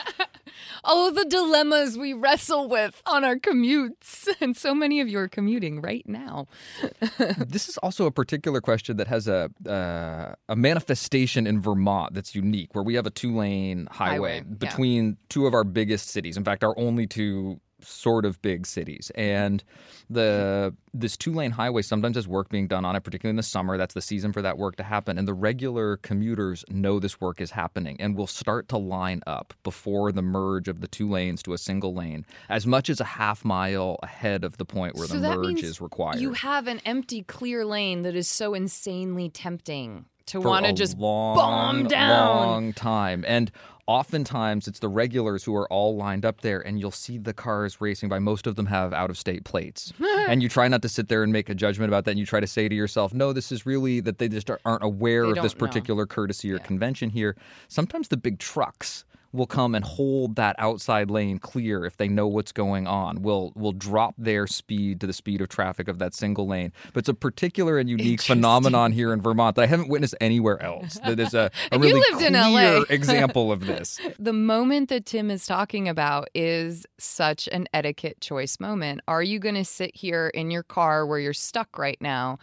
oh, 0.85 1.11
the 1.11 1.25
dilemmas 1.25 1.97
we 1.99 2.13
wrestle 2.13 2.69
with 2.69 3.03
on 3.07 3.25
our 3.25 3.37
commutes. 3.37 4.29
And 4.41 4.57
so 4.57 4.75
many 4.75 5.01
of 5.01 5.09
you 5.09 5.19
are 5.19 5.29
commuting 5.29 5.81
right 5.81 6.07
now. 6.07 6.47
this 7.39 7.69
is 7.69 7.77
also 7.79 8.07
a 8.07 8.11
particular 8.11 8.61
question 8.61 8.97
that 8.99 9.09
has 9.09 9.27
a 9.27 9.51
uh, 9.67 10.35
a 10.49 10.57
manifestation 10.57 11.47
in 11.47 11.61
Vermont 11.61 12.15
that's 12.15 12.35
unique, 12.35 12.75
where 12.75 12.85
we 12.85 12.95
have 12.95 13.07
a 13.07 13.11
two 13.11 13.35
lane 13.35 13.89
highway, 13.91 14.15
Highway, 14.15 14.37
yeah. 14.37 14.55
between 14.59 15.17
two 15.29 15.47
of 15.47 15.55
our 15.55 15.65
biggest 15.65 16.11
cities. 16.11 16.37
In 16.37 16.45
fact, 16.45 16.63
our 16.63 16.79
only 16.79 17.07
two 17.07 17.61
sort 17.81 18.25
of 18.25 18.41
big 18.43 18.67
cities 18.67 19.13
and 19.15 19.63
the 20.11 20.75
this 20.93 21.17
two 21.17 21.33
lane 21.33 21.51
highway 21.53 21.83
sometimes 21.83 22.17
has 22.17 22.27
work 22.27 22.49
being 22.49 22.67
done 22.67 22.85
on 22.85 22.97
it 22.97 23.01
particularly 23.05 23.31
in 23.31 23.37
the 23.37 23.43
summer 23.43 23.77
that's 23.77 23.95
the 23.95 24.03
season 24.03 24.33
for 24.33 24.43
that 24.43 24.59
work 24.59 24.75
to 24.77 24.83
happen 24.83 25.17
and 25.19 25.29
the 25.29 25.35
regular 25.35 25.97
commuters 25.99 26.65
know 26.71 26.99
this 26.99 27.21
work 27.21 27.41
is 27.41 27.51
happening 27.51 27.97
and 28.01 28.17
will 28.17 28.27
start 28.27 28.69
to 28.69 28.77
line 28.77 29.23
up 29.27 29.55
before 29.63 30.11
the 30.11 30.23
merge 30.23 30.67
of 30.67 30.81
the 30.81 30.89
two 30.89 31.09
lanes 31.09 31.43
to 31.43 31.53
a 31.53 31.59
single 31.59 31.95
lane 31.95 32.25
as 32.49 32.67
much 32.67 32.91
as 32.91 33.01
a 33.01 33.05
half 33.05 33.45
mile 33.45 33.99
ahead 34.03 34.45
of 34.45 34.57
the 34.57 34.65
point 34.65 34.95
where 34.97 35.07
so 35.07 35.19
the 35.19 35.37
merge 35.37 35.63
is 35.63 35.81
required 35.81 36.21
You 36.21 36.33
have 36.33 36.67
an 36.67 36.81
empty, 36.85 37.23
clear 37.23 37.65
lane 37.65 38.03
that 38.03 38.17
is 38.17 38.29
so 38.29 38.55
insanely 38.55 39.29
tempting 39.29 40.07
to 40.27 40.41
want 40.41 40.67
to 40.67 40.73
just 40.73 40.99
long, 40.99 41.37
bomb 41.37 41.87
down. 41.89 42.37
long 42.37 42.73
time. 42.73 43.25
And 43.27 43.51
oftentimes 43.89 44.69
it's 44.69 44.79
the 44.79 44.89
regulars 44.89 45.43
who 45.43 45.57
are 45.57 45.67
all 45.73 45.97
lined 45.97 46.25
up 46.25 46.43
there, 46.43 46.61
and 46.61 46.79
you'll 46.79 46.91
see 46.93 47.19
the 47.19 47.33
cars 47.33 47.81
racing 47.81 48.09
by. 48.09 48.19
Most 48.21 48.47
of 48.47 48.55
them 48.55 48.67
have 48.67 48.93
out 48.93 49.11
of 49.11 49.19
state 49.19 49.43
plates. 49.45 49.93
and 50.29 50.43
you 50.43 50.49
try 50.49 50.69
not 50.69 50.83
to 50.83 50.89
sit 50.89 51.09
there 51.09 51.25
and 51.25 51.33
make 51.33 51.49
a 51.49 51.55
judgment 51.55 51.89
about 51.91 52.05
that. 52.05 52.13
And 52.13 52.21
you 52.21 52.27
try 52.27 52.39
to 52.39 52.47
say 52.47 52.69
to 52.69 52.75
yourself, 52.75 53.13
no, 53.13 53.33
this 53.33 53.51
is 53.51 53.67
really 53.67 53.99
that 54.01 54.19
they 54.19 54.29
just 54.29 54.51
aren't 54.65 54.85
aware 54.85 55.25
They 55.25 55.31
of 55.31 55.43
this 55.43 55.55
don't 55.55 55.63
know. 55.63 55.67
particular 55.67 56.07
courtesy 56.07 56.53
or 56.53 56.57
Yeah. 56.59 56.63
convention 56.63 57.11
here. 57.11 57.35
Sometimes 57.67 58.09
the 58.09 58.17
big 58.19 58.39
trucks 58.39 59.05
will 59.33 59.47
come 59.47 59.75
and 59.75 59.85
hold 59.85 60.37
that 60.37 60.57
outside 60.59 61.11
lane 61.11 61.39
clear 61.39 61.85
if 61.85 61.97
they 61.97 62.09
know 62.09 62.27
what's 62.27 62.53
going 62.53 62.87
on. 62.87 63.23
Will 63.23 63.53
will 63.55 63.73
drop 63.73 64.15
their 64.17 64.47
speed 64.47 65.01
to 65.01 65.07
the 65.07 65.13
speed 65.13 65.41
of 65.41 65.49
traffic 65.49 65.89
of 65.89 65.99
that 65.99 66.15
single 66.15 66.47
lane. 66.47 66.73
But 66.93 67.01
it's 67.01 67.09
a 67.09 67.15
particular 67.15 67.79
and 67.79 67.89
unique 67.89 68.23
phenomenon 68.23 68.93
here 68.93 69.13
in 69.13 69.21
Vermont 69.21 69.57
that 69.57 69.63
I 69.63 69.67
haven't 69.67 69.89
witnessed 69.89 70.15
anywhere 70.21 70.63
else. 70.63 70.99
That 71.09 71.21
is 71.21 71.33
a, 71.33 71.51
a 71.73 71.79
really 71.79 72.03
lived 72.11 72.23
in 72.23 72.35
clear 72.35 72.79
LA. 72.81 72.85
example 72.91 73.51
of 73.51 73.65
this. 73.65 73.99
The 74.19 74.33
moment 74.33 74.91
that 74.91 75.07
Tim 75.07 75.31
is 75.31 75.47
talking 75.47 75.89
about 75.89 76.29
is 76.35 76.87
such 76.99 77.49
an 77.49 77.67
etiquette 77.73 78.21
choice 78.21 78.61
moment. 78.61 79.01
Are 79.09 79.23
you 79.23 79.39
going 79.39 79.55
to 79.55 79.65
sit 79.65 79.97
here 79.97 80.29
in 80.29 80.51
your 80.51 80.65
car 80.65 81.07
where 81.07 81.19
you're 81.19 81.33
stuck 81.33 81.79
right 81.79 81.97
now, 82.01 82.39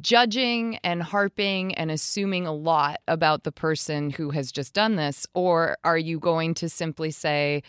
judging 0.00 0.76
and 0.78 1.02
harping 1.02 1.74
and 1.74 1.90
assuming 1.90 2.46
a 2.46 2.52
lot 2.52 3.00
about 3.08 3.44
the 3.44 3.52
person 3.52 4.10
who 4.10 4.30
has 4.30 4.52
just 4.52 4.74
done 4.74 4.96
this? 4.96 5.26
Or 5.34 5.76
are 5.84 5.98
you 5.98 6.18
going 6.18 6.54
to 6.54 6.68
simply 6.68 7.10
say, 7.10 7.62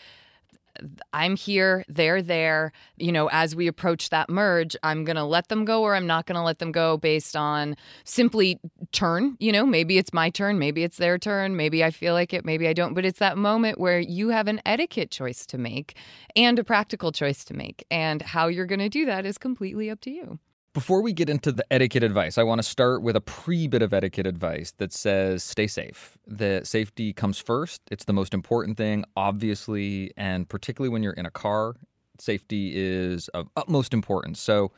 I'm 1.14 1.36
here, 1.36 1.84
they're 1.88 2.22
there. 2.22 2.72
You 2.98 3.12
know, 3.12 3.30
as 3.32 3.56
we 3.56 3.68
approach 3.68 4.10
that 4.10 4.30
merge, 4.30 4.76
I'm 4.84 5.04
going 5.04 5.16
to 5.16 5.24
let 5.24 5.48
them 5.48 5.66
go 5.66 5.82
or 5.84 5.96
I'm 5.96 6.08
not 6.08 6.26
going 6.26 6.36
to 6.36 6.44
let 6.44 6.60
them 6.60 6.72
go 6.72 6.98
based 6.98 7.36
on 7.36 7.76
simply 8.04 8.60
turn. 8.92 9.38
You 9.40 9.52
know, 9.52 9.66
maybe 9.66 9.98
it's 9.98 10.14
my 10.14 10.30
turn, 10.30 10.60
maybe 10.60 10.84
it's 10.84 10.98
their 10.98 11.18
turn, 11.18 11.56
maybe 11.56 11.84
I 11.84 11.92
feel 11.92 12.14
like 12.14 12.34
it, 12.34 12.46
maybe 12.46 12.68
I 12.68 12.74
don't. 12.74 12.94
But 12.94 13.06
it's 13.06 13.20
that 13.20 13.38
moment 13.38 13.80
where 13.80 14.00
you 14.00 14.30
have 14.30 14.48
an 14.48 14.62
etiquette 14.66 15.12
choice 15.12 15.46
to 15.48 15.58
make 15.58 15.98
and 16.36 16.60
a 16.60 16.64
practical 16.64 17.12
choice 17.12 17.44
to 17.46 17.54
make. 17.54 17.86
And 17.90 18.22
how 18.22 18.48
you're 18.48 18.66
going 18.66 18.80
to 18.80 18.90
do 18.90 19.06
that 19.06 19.26
is 19.26 19.38
completely 19.38 19.90
up 19.90 20.02
to 20.02 20.12
you. 20.12 20.40
Before 20.78 21.02
we 21.02 21.12
get 21.12 21.28
into 21.28 21.52
the 21.52 21.66
etiquette 21.74 22.04
advice, 22.04 22.38
I 22.38 22.44
want 22.44 22.60
to 22.60 22.64
start 22.64 23.02
with 23.02 23.16
a 23.16 23.22
pre 23.22 23.66
bit 23.66 23.82
of 23.82 23.96
etiquette 23.96 24.28
advice 24.28 24.76
that 24.78 24.94
says 24.94 25.44
stay 25.44 25.66
safe. 25.66 26.20
The 26.28 26.62
safety 26.66 27.14
comes 27.14 27.40
first. 27.40 27.82
It's 27.90 28.06
the 28.06 28.14
most 28.14 28.32
important 28.32 28.78
thing, 28.78 29.04
obviously, 29.16 30.14
and 30.18 30.48
particularly 30.48 30.90
when 30.90 31.02
you're 31.02 31.14
in 31.14 31.26
a 31.26 31.32
car, 31.32 31.74
safety 32.20 32.74
is 32.76 33.28
of 33.30 33.50
utmost 33.58 33.92
importance. 33.92 34.40
So, 34.40 34.72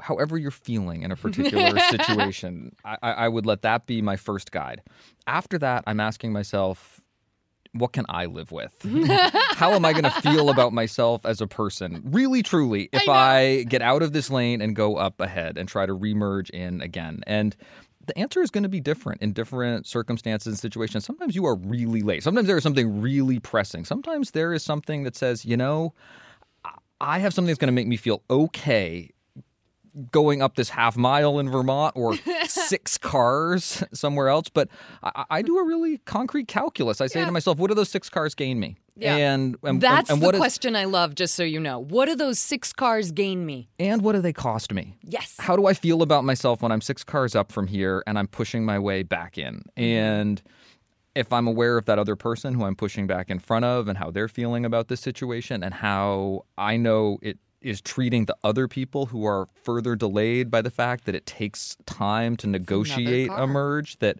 however 0.00 0.38
you're 0.38 0.50
feeling 0.50 1.02
in 1.02 1.12
a 1.12 1.16
particular 1.16 1.78
situation, 1.90 2.74
I, 2.82 2.96
I 3.02 3.12
I 3.12 3.28
would 3.28 3.44
let 3.44 3.60
that 3.60 3.84
be 3.86 4.00
my 4.00 4.16
first 4.16 4.52
guide. 4.52 4.80
After 5.26 5.58
that, 5.58 5.84
I'm 5.86 6.00
asking 6.00 6.32
myself, 6.32 7.01
what 7.74 7.92
can 7.92 8.04
I 8.08 8.26
live 8.26 8.52
with? 8.52 8.72
How 9.56 9.72
am 9.72 9.84
I 9.84 9.92
going 9.92 10.04
to 10.04 10.10
feel 10.22 10.50
about 10.50 10.72
myself 10.72 11.24
as 11.24 11.40
a 11.40 11.46
person? 11.46 12.02
Really, 12.04 12.42
truly, 12.42 12.88
if 12.92 13.08
I, 13.08 13.64
get 13.68 13.82
out 13.82 14.02
of 14.02 14.12
this 14.12 14.30
lane 14.30 14.60
and 14.60 14.76
go 14.76 14.96
up 14.96 15.20
ahead 15.20 15.56
and 15.56 15.68
try 15.68 15.86
to 15.86 15.96
remerge 15.96 16.50
in 16.50 16.80
again. 16.82 17.22
And 17.26 17.56
the 18.06 18.18
answer 18.18 18.42
is 18.42 18.50
going 18.50 18.64
to 18.64 18.68
be 18.68 18.80
different 18.80 19.22
in 19.22 19.32
different 19.32 19.86
circumstances 19.86 20.48
and 20.48 20.58
situations. 20.58 21.04
Sometimes 21.04 21.34
you 21.34 21.46
are 21.46 21.54
really 21.54 22.02
late. 22.02 22.22
Sometimes 22.22 22.46
there 22.46 22.56
is 22.56 22.62
something 22.62 23.00
really 23.00 23.38
pressing. 23.38 23.84
Sometimes 23.84 24.32
there 24.32 24.52
is 24.52 24.62
something 24.62 25.04
that 25.04 25.16
says, 25.16 25.44
you 25.44 25.56
know, 25.56 25.94
I- 26.64 26.72
I 27.00 27.18
have 27.20 27.32
something 27.32 27.48
that's 27.48 27.58
going 27.58 27.68
to 27.68 27.72
make 27.72 27.86
me 27.86 27.96
feel 27.96 28.22
okay 28.28 29.10
going 30.10 30.40
up 30.40 30.56
this 30.56 30.70
half 30.70 30.96
mile 30.96 31.38
in 31.38 31.50
Vermont 31.50 31.94
or 31.96 32.16
six 32.48 32.96
cars 32.98 33.82
somewhere 33.92 34.28
else. 34.28 34.48
But 34.48 34.68
I, 35.02 35.24
I 35.30 35.42
do 35.42 35.58
a 35.58 35.64
really 35.66 35.98
concrete 35.98 36.48
calculus. 36.48 37.00
I 37.00 37.06
say 37.06 37.20
Yeah. 37.20 37.26
to 37.26 37.32
myself, 37.32 37.58
what 37.58 37.68
do 37.68 37.74
those 37.74 37.90
six 37.90 38.08
cars 38.08 38.34
gain 38.34 38.58
me? 38.58 38.76
Yeah. 38.96 39.16
And, 39.16 39.56
and 39.62 39.80
That's 39.80 40.10
and 40.10 40.20
the 40.20 40.26
what 40.26 40.34
is- 40.34 40.38
question 40.40 40.76
I 40.76 40.84
love, 40.84 41.14
just 41.14 41.34
so 41.34 41.42
you 41.42 41.60
know. 41.60 41.78
What 41.78 42.06
do 42.06 42.14
those 42.16 42.38
six 42.38 42.72
cars 42.72 43.10
gain 43.12 43.44
me? 43.46 43.68
and 43.78 44.02
what 44.02 44.12
do 44.12 44.20
they 44.20 44.32
cost 44.32 44.72
me? 44.72 44.96
Yes. 45.02 45.34
How 45.38 45.56
do 45.56 45.66
I 45.66 45.74
feel 45.74 46.02
about 46.02 46.24
myself 46.24 46.62
when 46.62 46.72
I'm 46.72 46.80
six 46.80 47.04
cars 47.04 47.34
up 47.34 47.52
from 47.52 47.66
here 47.66 48.02
and 48.06 48.18
I'm 48.18 48.28
pushing 48.28 48.64
my 48.64 48.78
way 48.78 49.02
back 49.02 49.36
in? 49.38 49.62
And 49.76 50.40
if 51.14 51.30
I'm 51.32 51.46
aware 51.46 51.76
of 51.76 51.84
that 51.84 51.98
other 51.98 52.16
person 52.16 52.54
who 52.54 52.64
I'm 52.64 52.76
pushing 52.76 53.06
back 53.06 53.28
in 53.30 53.38
front 53.38 53.66
of 53.66 53.88
and 53.88 53.98
how 53.98 54.10
they're 54.10 54.28
feeling 54.28 54.64
about 54.64 54.88
this 54.88 55.00
situation 55.00 55.62
and 55.62 55.74
how 55.74 56.46
I 56.56 56.78
know 56.78 57.18
it 57.20 57.38
is 57.62 57.80
treating 57.80 58.26
the 58.26 58.36
other 58.44 58.68
people 58.68 59.06
who 59.06 59.24
are 59.24 59.48
further 59.62 59.96
delayed 59.96 60.50
by 60.50 60.62
the 60.62 60.70
fact 60.70 61.04
that 61.04 61.14
it 61.14 61.26
takes 61.26 61.76
time 61.86 62.36
to 62.36 62.46
negotiate 62.46 63.30
a 63.32 63.46
merge 63.46 63.98
that 63.98 64.18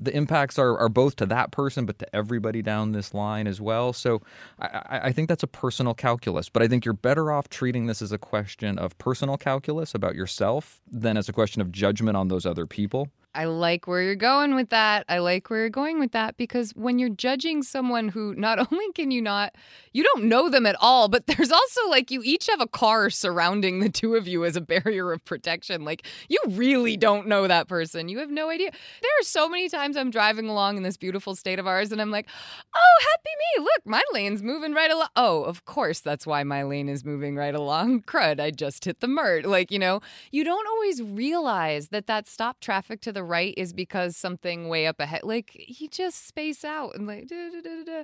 the 0.00 0.14
impacts 0.14 0.58
are, 0.58 0.76
are 0.76 0.88
both 0.88 1.16
to 1.16 1.26
that 1.26 1.50
person 1.52 1.86
but 1.86 1.98
to 2.00 2.16
everybody 2.16 2.62
down 2.62 2.92
this 2.92 3.14
line 3.14 3.46
as 3.46 3.60
well. 3.60 3.92
So 3.92 4.22
I, 4.58 4.66
I 4.66 5.00
I 5.04 5.12
think 5.12 5.28
that's 5.28 5.42
a 5.42 5.48
personal 5.48 5.94
calculus 5.94 6.48
but 6.48 6.62
i 6.62 6.68
think 6.68 6.84
you're 6.84 6.94
better 6.94 7.30
off 7.30 7.48
treating 7.48 7.86
this 7.86 8.02
as 8.02 8.10
a 8.10 8.18
question 8.18 8.78
of 8.78 8.96
personal 8.98 9.36
calculus 9.36 9.94
about 9.94 10.14
yourself 10.14 10.80
than 10.90 11.16
as 11.16 11.28
a 11.28 11.32
question 11.32 11.62
of 11.62 11.70
judgment 11.70 12.16
on 12.16 12.28
those 12.28 12.44
other 12.44 12.66
people 12.66 13.08
I 13.34 13.46
like 13.46 13.86
where 13.86 14.02
you're 14.02 14.14
going 14.14 14.54
with 14.54 14.70
that. 14.70 15.04
I 15.08 15.18
like 15.18 15.50
where 15.50 15.60
you're 15.60 15.68
going 15.68 15.98
with 15.98 16.12
that 16.12 16.36
because 16.36 16.70
when 16.72 16.98
you're 16.98 17.08
judging 17.08 17.62
someone 17.62 18.08
who 18.08 18.34
not 18.36 18.58
only 18.72 18.92
can 18.92 19.10
you 19.10 19.20
not, 19.20 19.54
you 19.92 20.02
don't 20.02 20.24
know 20.24 20.48
them 20.48 20.66
at 20.66 20.76
all, 20.80 21.08
but 21.08 21.26
there's 21.28 21.50
also 21.50 21.88
like 21.88 22.10
you 22.10 22.22
each 22.24 22.46
have 22.46 22.60
a 22.60 22.68
car 22.68 23.10
surrounding 23.10 23.80
the 23.80 23.88
two 23.88 24.14
of 24.14 24.28
you 24.28 24.44
as 24.44 24.56
a 24.56 24.60
barrier 24.60 25.12
of 25.12 25.24
protection. 25.24 25.84
Like 25.84 26.06
you 26.28 26.40
really 26.48 26.96
don't 26.96 27.26
know 27.26 27.48
that 27.48 27.68
person. 27.68 28.08
You 28.08 28.18
have 28.18 28.30
no 28.30 28.50
idea. 28.50 28.70
There 28.70 29.10
are 29.20 29.24
so 29.24 29.48
many 29.48 29.68
times 29.68 29.96
I'm 29.96 30.10
driving 30.10 30.48
along 30.48 30.76
in 30.76 30.82
this 30.82 30.96
beautiful 30.96 31.34
state 31.34 31.58
of 31.58 31.66
ours 31.66 31.90
and 31.90 32.00
I'm 32.00 32.10
like, 32.10 32.28
oh, 32.74 33.00
happy 33.00 33.30
me. 33.38 33.64
Look, 33.64 33.86
my 33.86 34.02
lane's 34.12 34.42
moving 34.42 34.72
right 34.74 34.90
along. 34.90 35.08
Oh, 35.16 35.42
of 35.42 35.64
course, 35.64 36.00
that's 36.00 36.26
why 36.26 36.44
my 36.44 36.62
lane 36.62 36.88
is 36.88 37.04
moving 37.04 37.36
right 37.36 37.54
along. 37.54 38.02
Crud, 38.06 38.40
I 38.40 38.50
just 38.50 38.84
hit 38.84 39.00
the 39.00 39.08
mert. 39.08 39.44
Like, 39.44 39.70
you 39.72 39.78
know, 39.78 40.00
you 40.30 40.44
don't 40.44 40.66
always 40.68 41.02
realize 41.02 41.88
that 41.88 42.06
that 42.06 42.28
stop 42.28 42.60
traffic 42.60 43.00
to 43.02 43.12
the 43.12 43.23
right 43.24 43.54
is 43.56 43.72
because 43.72 44.16
something 44.16 44.68
way 44.68 44.86
up 44.86 45.00
ahead. 45.00 45.22
Like 45.24 45.52
you 45.80 45.88
just 45.88 46.26
space 46.26 46.64
out 46.64 46.94
and 46.94 47.06
like. 47.06 47.26
Da, 47.28 47.50
da, 47.50 47.84
da. 47.84 48.02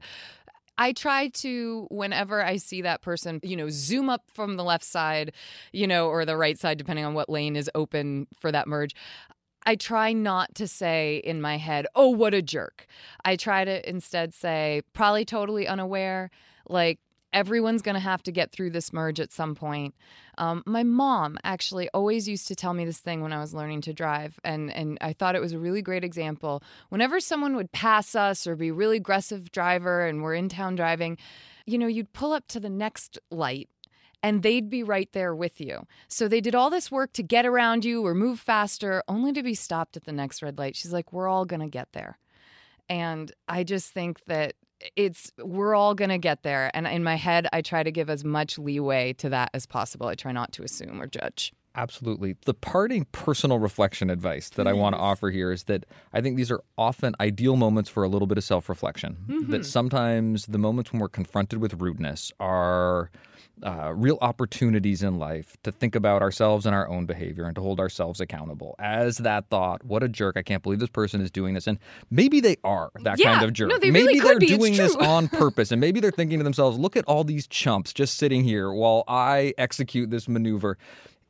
I 0.78 0.92
try 0.92 1.28
to, 1.28 1.86
whenever 1.90 2.42
I 2.42 2.56
see 2.56 2.80
that 2.80 3.02
person, 3.02 3.38
you 3.42 3.54
know, 3.54 3.68
zoom 3.68 4.08
up 4.08 4.22
from 4.32 4.56
the 4.56 4.64
left 4.64 4.84
side, 4.84 5.32
you 5.72 5.86
know, 5.86 6.08
or 6.08 6.24
the 6.24 6.38
right 6.38 6.58
side, 6.58 6.78
depending 6.78 7.04
on 7.04 7.12
what 7.12 7.28
lane 7.28 7.54
is 7.54 7.70
open 7.74 8.26
for 8.40 8.50
that 8.50 8.66
merge. 8.66 8.94
I 9.66 9.76
try 9.76 10.14
not 10.14 10.54
to 10.54 10.66
say 10.66 11.20
in 11.22 11.42
my 11.42 11.58
head, 11.58 11.86
oh, 11.94 12.08
what 12.08 12.32
a 12.32 12.40
jerk. 12.40 12.86
I 13.26 13.36
try 13.36 13.66
to 13.66 13.86
instead 13.86 14.32
say, 14.32 14.80
probably 14.94 15.26
totally 15.26 15.68
unaware, 15.68 16.30
like, 16.66 16.98
everyone's 17.32 17.82
going 17.82 17.94
to 17.94 18.00
have 18.00 18.22
to 18.25 18.32
get 18.32 18.52
through 18.52 18.70
this 18.70 18.92
merge 18.92 19.20
at 19.20 19.32
some 19.32 19.54
point. 19.54 19.94
Um, 20.38 20.62
my 20.66 20.82
mom 20.82 21.38
actually 21.44 21.88
always 21.90 22.28
used 22.28 22.49
to 22.49 22.54
tell 22.54 22.75
me 22.75 22.84
this 22.84 22.99
thing 22.99 23.20
when 23.20 23.32
I 23.32 23.40
was 23.40 23.54
learning 23.54 23.82
to 23.82 23.92
drive, 23.92 24.38
and 24.44 24.72
and 24.72 24.99
I 25.00 25.12
thought 25.12 25.34
it 25.34 25.40
was 25.40 25.52
a 25.52 25.58
really 25.58 25.82
great 25.82 26.04
example. 26.04 26.62
Whenever 26.88 27.20
someone 27.20 27.56
would 27.56 27.72
pass 27.72 28.14
us 28.14 28.46
or 28.46 28.56
be 28.56 28.70
really 28.70 28.96
aggressive 28.96 29.52
driver, 29.52 30.06
and 30.06 30.22
we're 30.22 30.34
in 30.34 30.49
town 30.49 30.76
driving, 30.76 31.18
you 31.66 31.78
know, 31.78 31.87
you'd 31.87 32.12
pull 32.12 32.32
up 32.32 32.46
to 32.49 32.60
the 32.60 32.70
next 32.70 33.18
light. 33.30 33.68
And 34.22 34.42
they'd 34.42 34.68
be 34.68 34.82
right 34.82 35.10
there 35.12 35.34
with 35.34 35.62
you. 35.62 35.87
So 36.06 36.28
they 36.28 36.42
did 36.42 36.54
all 36.54 36.68
this 36.68 36.90
work 36.90 37.14
to 37.14 37.22
get 37.22 37.46
around 37.46 37.87
you 37.87 38.04
or 38.04 38.12
move 38.12 38.38
faster, 38.38 39.02
only 39.08 39.32
to 39.32 39.42
be 39.42 39.54
stopped 39.54 39.96
at 39.96 40.04
the 40.04 40.12
next 40.12 40.42
red 40.42 40.58
light. 40.58 40.76
She's 40.76 40.92
like, 40.92 41.10
We're 41.10 41.26
all 41.26 41.46
to 41.46 41.66
get 41.66 41.92
there. 41.92 42.18
And 42.90 43.32
I 43.49 43.64
just 43.64 43.94
think 43.94 44.22
that 44.26 44.56
it's 44.96 45.30
we're 45.38 45.75
all 45.75 45.94
going 45.94 46.10
to 46.10 46.18
get 46.18 46.42
there 46.42 46.70
and 46.75 46.87
in 46.87 47.04
my 47.04 47.16
head 47.16 47.46
i 47.52 47.60
try 47.60 47.82
to 47.82 47.90
give 47.90 48.08
as 48.08 48.25
much 48.25 48.58
leeway 48.58 49.12
to 49.12 49.28
that 49.28 49.50
as 49.54 49.66
possible 49.66 50.06
i 50.06 50.14
try 50.14 50.32
not 50.32 50.52
to 50.52 50.62
assume 50.62 51.00
or 51.00 51.06
judge 51.06 51.52
Absolutely. 51.76 52.37
The 52.46 52.54
parting 52.54 53.06
personal 53.12 53.60
reflection 53.60 54.10
advice 54.10 54.49
that 54.50 54.66
I 54.66 54.72
want 54.72 54.96
to 54.96 55.00
offer 55.00 55.30
here 55.30 55.52
is 55.52 55.64
that 55.64 55.87
I 56.12 56.20
think 56.20 56.37
these 56.37 56.50
are 56.50 56.62
often 56.76 57.14
ideal 57.20 57.54
moments 57.54 57.88
for 57.88 58.02
a 58.02 58.08
little 58.08 58.26
bit 58.26 58.38
of 58.38 58.44
self 58.44 58.68
reflection. 58.68 59.18
Mm-hmm. 59.28 59.52
That 59.52 59.64
sometimes 59.64 60.46
the 60.46 60.58
moments 60.58 60.92
when 60.92 61.00
we're 61.00 61.08
confronted 61.08 61.60
with 61.60 61.75
rudeness 61.75 62.32
are 62.40 63.10
uh, 63.62 63.92
real 63.94 64.18
opportunities 64.20 65.02
in 65.02 65.18
life 65.18 65.56
to 65.62 65.72
think 65.72 65.94
about 65.94 66.22
ourselves 66.22 66.66
and 66.66 66.74
our 66.74 66.88
own 66.88 67.06
behavior 67.06 67.44
and 67.44 67.54
to 67.54 67.60
hold 67.60 67.80
ourselves 67.80 68.20
accountable. 68.20 68.74
As 68.78 69.18
that 69.18 69.48
thought, 69.48 69.84
what 69.84 70.02
a 70.02 70.08
jerk! 70.08 70.36
I 70.36 70.42
can't 70.42 70.62
believe 70.62 70.78
this 70.80 70.88
person 70.90 71.20
is 71.20 71.30
doing 71.30 71.54
this, 71.54 71.66
and 71.66 71.78
maybe 72.10 72.40
they 72.40 72.56
are 72.64 72.90
that 73.02 73.18
Yeah. 73.18 73.32
kind 73.34 73.44
of 73.44 73.52
jerk. 73.52 73.70
No, 73.70 73.78
they 73.78 73.90
maybe 73.90 74.06
really 74.06 74.20
they're 74.20 74.32
could 74.32 74.40
be. 74.40 74.46
It's 74.46 74.56
doing 74.58 74.76
this 74.76 74.96
on 74.96 75.28
purpose, 75.44 75.70
and 75.72 75.80
maybe 75.80 76.00
they're 76.00 76.10
thinking 76.10 76.38
to 76.38 76.44
themselves, 76.44 76.78
"Look 76.78 76.96
at 76.96 77.04
all 77.06 77.24
these 77.24 77.46
chumps 77.46 77.92
just 77.92 78.16
sitting 78.16 78.44
here 78.44 78.72
while 78.72 79.04
I 79.08 79.54
execute 79.58 80.10
this 80.10 80.28
maneuver." 80.28 80.78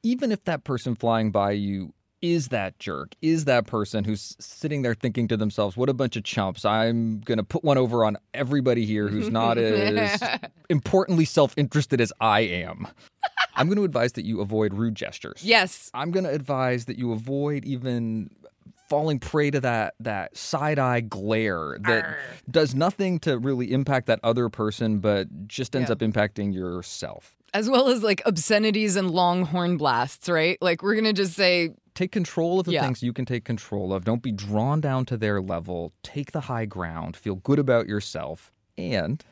Even 0.03 0.33
if 0.33 0.45
that 0.45 0.65
person 0.65 0.95
flying 0.95 1.31
by 1.31 1.51
you 1.53 1.93
is 2.23 2.49
that 2.49 2.79
jerk, 2.79 3.15
is 3.23 3.47
that 3.47 3.67
person 3.67 4.05
who's 4.05 4.37
sitting 4.39 4.83
there 4.83 4.95
thinking 4.95 5.27
to 5.29 5.37
themselves, 5.37 5.77
what 5.77 5.89
a 5.89 5.95
bunch 5.95 6.17
of 6.17 6.25
chumps. 6.25 6.65
I'm 6.65 7.21
going 7.21 7.39
to 7.39 7.45
put 7.45 7.65
one 7.65 7.79
over 7.79 8.05
on 8.05 8.17
everybody 8.35 8.85
here 8.85 9.09
who's 9.09 9.31
not 9.31 9.57
as 9.59 10.23
importantly 10.69 11.25
self 11.25 11.55
interested 11.57 12.01
as 12.01 12.13
I 12.21 12.41
am. 12.41 12.87
I'm 13.57 13.67
going 13.69 13.79
to 13.79 13.85
advise 13.85 14.13
that 14.13 14.25
you 14.25 14.41
avoid 14.41 14.75
rude 14.75 14.95
gestures. 14.95 15.43
yes 15.45 15.91
I'm 15.95 16.11
going 16.11 16.25
to 16.25 16.31
advise 16.31 16.85
that 16.87 16.99
you 16.99 17.13
avoid 17.13 17.65
even 17.65 18.31
falling 18.89 19.19
prey 19.21 19.51
to 19.53 19.61
that 19.61 19.95
that 20.01 20.37
side-eye 20.37 21.01
glare 21.03 21.79
that 21.83 22.19
does 22.51 22.75
nothing 22.75 23.19
to 23.21 23.39
really 23.39 23.73
impact 23.73 24.07
that 24.09 24.19
other 24.25 24.49
person 24.49 24.99
but 24.99 25.29
just 25.47 25.77
ends 25.77 25.89
Yeah. 25.91 25.93
up 25.93 25.99
impacting 26.01 26.53
yourself. 26.53 27.37
as 27.55 27.71
well 27.71 27.89
as 27.89 28.03
like 28.03 28.21
obscenities 28.27 28.97
and 28.97 29.11
long 29.11 29.45
horn 29.45 29.77
blasts 29.77 30.29
right 30.29 30.59
like 30.61 30.83
we're 30.83 30.95
gonna 30.97 31.13
just 31.13 31.35
say 31.35 31.71
Take 31.95 32.13
control 32.13 32.61
of 32.61 32.67
the 32.67 32.73
Yeah. 32.73 32.83
things 32.83 33.03
you 33.03 33.13
can 33.13 33.25
take 33.27 33.45
control 33.45 33.93
of. 33.93 34.05
Don't 34.05 34.23
be 34.23 34.33
drawn 34.33 34.81
down 34.81 35.05
to 35.07 35.17
their 35.17 35.41
level. 35.43 35.93
Take 36.03 36.33
the 36.33 36.43
high 36.43 36.65
ground. 36.67 37.17
Feel 37.17 37.37
good 37.37 37.59
about 37.59 37.87
yourself. 37.89 38.53
And 38.79 39.25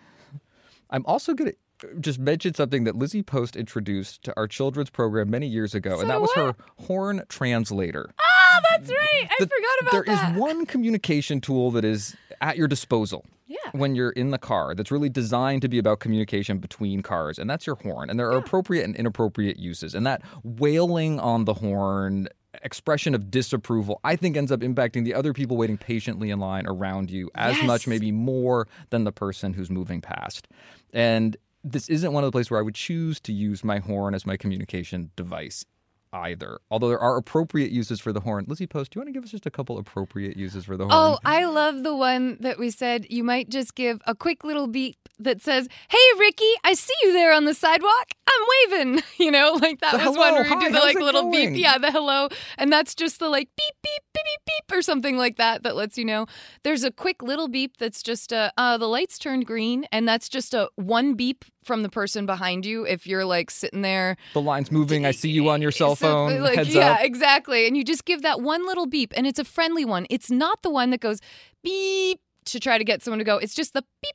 I'm 0.91 1.05
also 1.07 1.35
going 1.35 1.53
to 1.53 1.57
just 2.01 2.19
mention 2.19 2.55
something 2.55 2.85
that 2.85 2.97
Lizzie 2.97 3.23
Post 3.23 3.55
introduced 3.57 4.25
to 4.25 4.35
our 4.37 4.49
children's 4.49 4.91
program 4.91 5.31
many 5.31 5.47
years 5.47 5.75
ago, 5.77 6.01
and 6.01 6.11
that 6.11 6.21
was 6.21 6.31
her 6.35 6.55
horn 6.87 7.23
translator. 7.29 8.11
oh 8.21 8.61
that's 8.71 8.91
right 8.91 9.29
i 9.31 9.37
The- 9.39 9.47
forgot 9.47 9.81
about 9.83 9.93
There 9.93 10.03
that 10.17 10.23
There 10.33 10.33
is 10.35 10.41
one 10.41 10.67
communication 10.67 11.41
tool 11.41 11.71
that 11.71 11.85
is 11.85 12.17
at 12.41 12.57
your 12.57 12.67
disposal. 12.67 13.25
Yeah. 13.47 13.57
When 13.73 13.95
you're 13.95 14.11
in 14.11 14.31
the 14.31 14.39
car, 14.39 14.75
that's 14.75 14.91
really 14.91 15.09
designed 15.09 15.63
to 15.63 15.69
be 15.69 15.79
about 15.79 16.01
communication 16.01 16.59
between 16.59 17.03
cars, 17.03 17.39
and 17.39 17.49
that's 17.49 17.67
your 17.67 17.77
horn. 17.77 18.11
And 18.11 18.19
there 18.19 18.29
are 18.31 18.37
appropriate 18.37 18.85
and 18.85 18.95
inappropriate 18.97 19.59
uses. 19.59 19.95
And 19.95 20.05
that 20.07 20.21
wailing 20.43 21.19
on 21.21 21.45
the 21.45 21.55
horn, 21.55 22.29
expression 22.63 23.15
of 23.15 23.31
disapproval, 23.31 24.01
I 24.05 24.17
think 24.17 24.37
ends 24.37 24.53
up 24.53 24.61
impacting 24.61 25.05
the 25.05 25.15
other 25.15 25.33
people 25.33 25.57
waiting 25.57 25.79
patiently 25.79 26.31
in 26.31 26.39
line 26.39 26.67
around 26.67 27.11
you 27.11 27.31
as 27.35 27.57
Yes. 27.57 27.67
much, 27.67 27.87
maybe 27.87 28.13
more 28.13 28.69
than 28.91 29.05
the 29.05 29.13
person 29.13 29.53
who's 29.55 29.71
moving 29.71 30.01
past. 30.01 30.49
And 30.93 31.37
this 31.65 31.89
isn't 31.89 32.13
one 32.13 32.25
of 32.25 32.29
the 32.29 32.33
places 32.33 32.51
where 32.51 32.61
I 32.61 32.63
would 32.63 32.75
choose 32.75 33.21
to 33.21 33.33
use 33.33 33.65
my 33.65 33.79
horn 33.79 34.15
as 34.15 34.25
my 34.25 34.37
communication 34.37 35.11
device 35.17 35.65
either. 36.13 36.59
Although 36.71 36.89
there 36.89 36.99
are 36.99 37.17
appropriate 37.17 37.71
uses 37.71 38.01
for 38.01 38.13
the 38.13 38.21
horn. 38.21 38.45
Lizzie 38.49 38.67
Post, 38.67 38.93
do 38.93 38.97
you 38.97 39.01
want 39.01 39.09
to 39.09 39.13
give 39.13 39.25
us 39.25 39.31
just 39.31 39.47
a 39.47 39.51
couple 39.51 39.79
appropriate 39.79 40.37
uses 40.37 40.65
for 40.65 40.77
the 40.77 40.85
horn? 40.85 40.95
Oh, 40.95 41.19
I 41.25 41.45
love 41.45 41.83
the 41.83 41.95
one 41.97 42.37
that 42.41 42.59
we 42.59 42.71
said 42.71 43.07
you 43.11 43.25
might 43.25 43.49
just 43.49 43.75
give 43.75 44.01
a 44.07 44.15
quick 44.15 44.45
little 44.45 44.67
beep 44.67 44.97
that 45.21 45.43
says, 45.43 45.69
"Hey, 45.91 45.99
Ricky, 46.19 46.51
I 46.65 46.75
see 46.75 46.95
you 47.03 47.13
there 47.13 47.33
on 47.33 47.45
the 47.45 47.55
sidewalk. 47.55 48.09
I'm 48.27 48.47
waving." 48.71 49.03
You 49.19 49.33
know, 49.33 49.59
like 49.61 49.81
that 49.81 49.93
The 49.93 49.99
was 49.99 50.17
one 50.17 50.29
hello, 50.35 50.35
where 50.35 50.45
you 50.49 50.61
do 50.61 50.73
the 50.73 50.79
like 50.79 50.95
little 50.97 51.23
going? 51.23 51.55
beep, 51.55 51.61
yeah, 51.63 51.77
the 51.77 51.91
hello, 51.91 52.29
and 52.57 52.73
that's 52.73 52.95
just 52.95 53.19
the 53.19 53.29
like 53.29 53.49
beep 53.57 53.75
beep 53.83 54.03
beep 54.15 54.25
beep 54.25 54.41
beep 54.47 54.79
or 54.79 54.81
something 54.81 55.17
like 55.19 55.37
that 55.39 55.65
that 55.65 55.75
lets 55.75 55.99
you 55.99 56.05
know. 56.05 56.27
There's 56.63 56.85
a 56.85 56.93
quick 56.93 57.21
little 57.23 57.49
beep 57.49 57.79
that's 57.79 58.01
just 58.03 58.31
a 58.31 58.53
uh, 58.57 58.79
the 58.79 58.87
lights 58.87 59.19
turned 59.19 59.45
green, 59.45 59.87
and 59.91 60.07
that's 60.07 60.29
just 60.29 60.55
a 60.55 60.69
one 60.77 61.15
beep 61.15 61.45
from 61.69 61.83
the 61.83 61.89
person 61.89 62.27
behind 62.27 62.67
you 62.67 62.85
if 62.85 63.07
you're 63.07 63.25
like 63.25 63.51
sitting 63.51 63.83
there 63.83 64.17
the 64.33 64.41
line's 64.41 64.73
moving. 64.73 65.07
I 65.07 65.11
see 65.13 65.31
you 65.31 65.49
on 65.51 65.63
your 65.63 65.71
cell 65.71 65.95
so, 65.95 66.07
phone. 66.07 66.41
like, 66.41 66.57
Heads 66.57 66.75
yeah, 66.75 66.93
up. 66.93 67.01
exactly. 67.03 67.67
And 67.67 67.77
you 67.77 67.85
just 67.85 68.05
give 68.05 68.23
that 68.23 68.41
one 68.41 68.67
little 68.67 68.87
beep, 68.87 69.13
and 69.17 69.27
it's 69.27 69.39
a 69.39 69.45
friendly 69.45 69.85
one. 69.85 70.07
It's 70.11 70.31
not 70.31 70.63
the 70.63 70.71
one 70.71 70.91
that 70.91 71.01
goes 71.01 71.21
beep 71.63 72.21
to 72.47 72.59
try 72.59 72.79
to 72.79 72.85
get 72.85 73.03
someone 73.03 73.19
to 73.19 73.25
go. 73.25 73.37
It's 73.37 73.55
just 73.55 73.75
the 73.75 73.83
beep. 74.03 74.15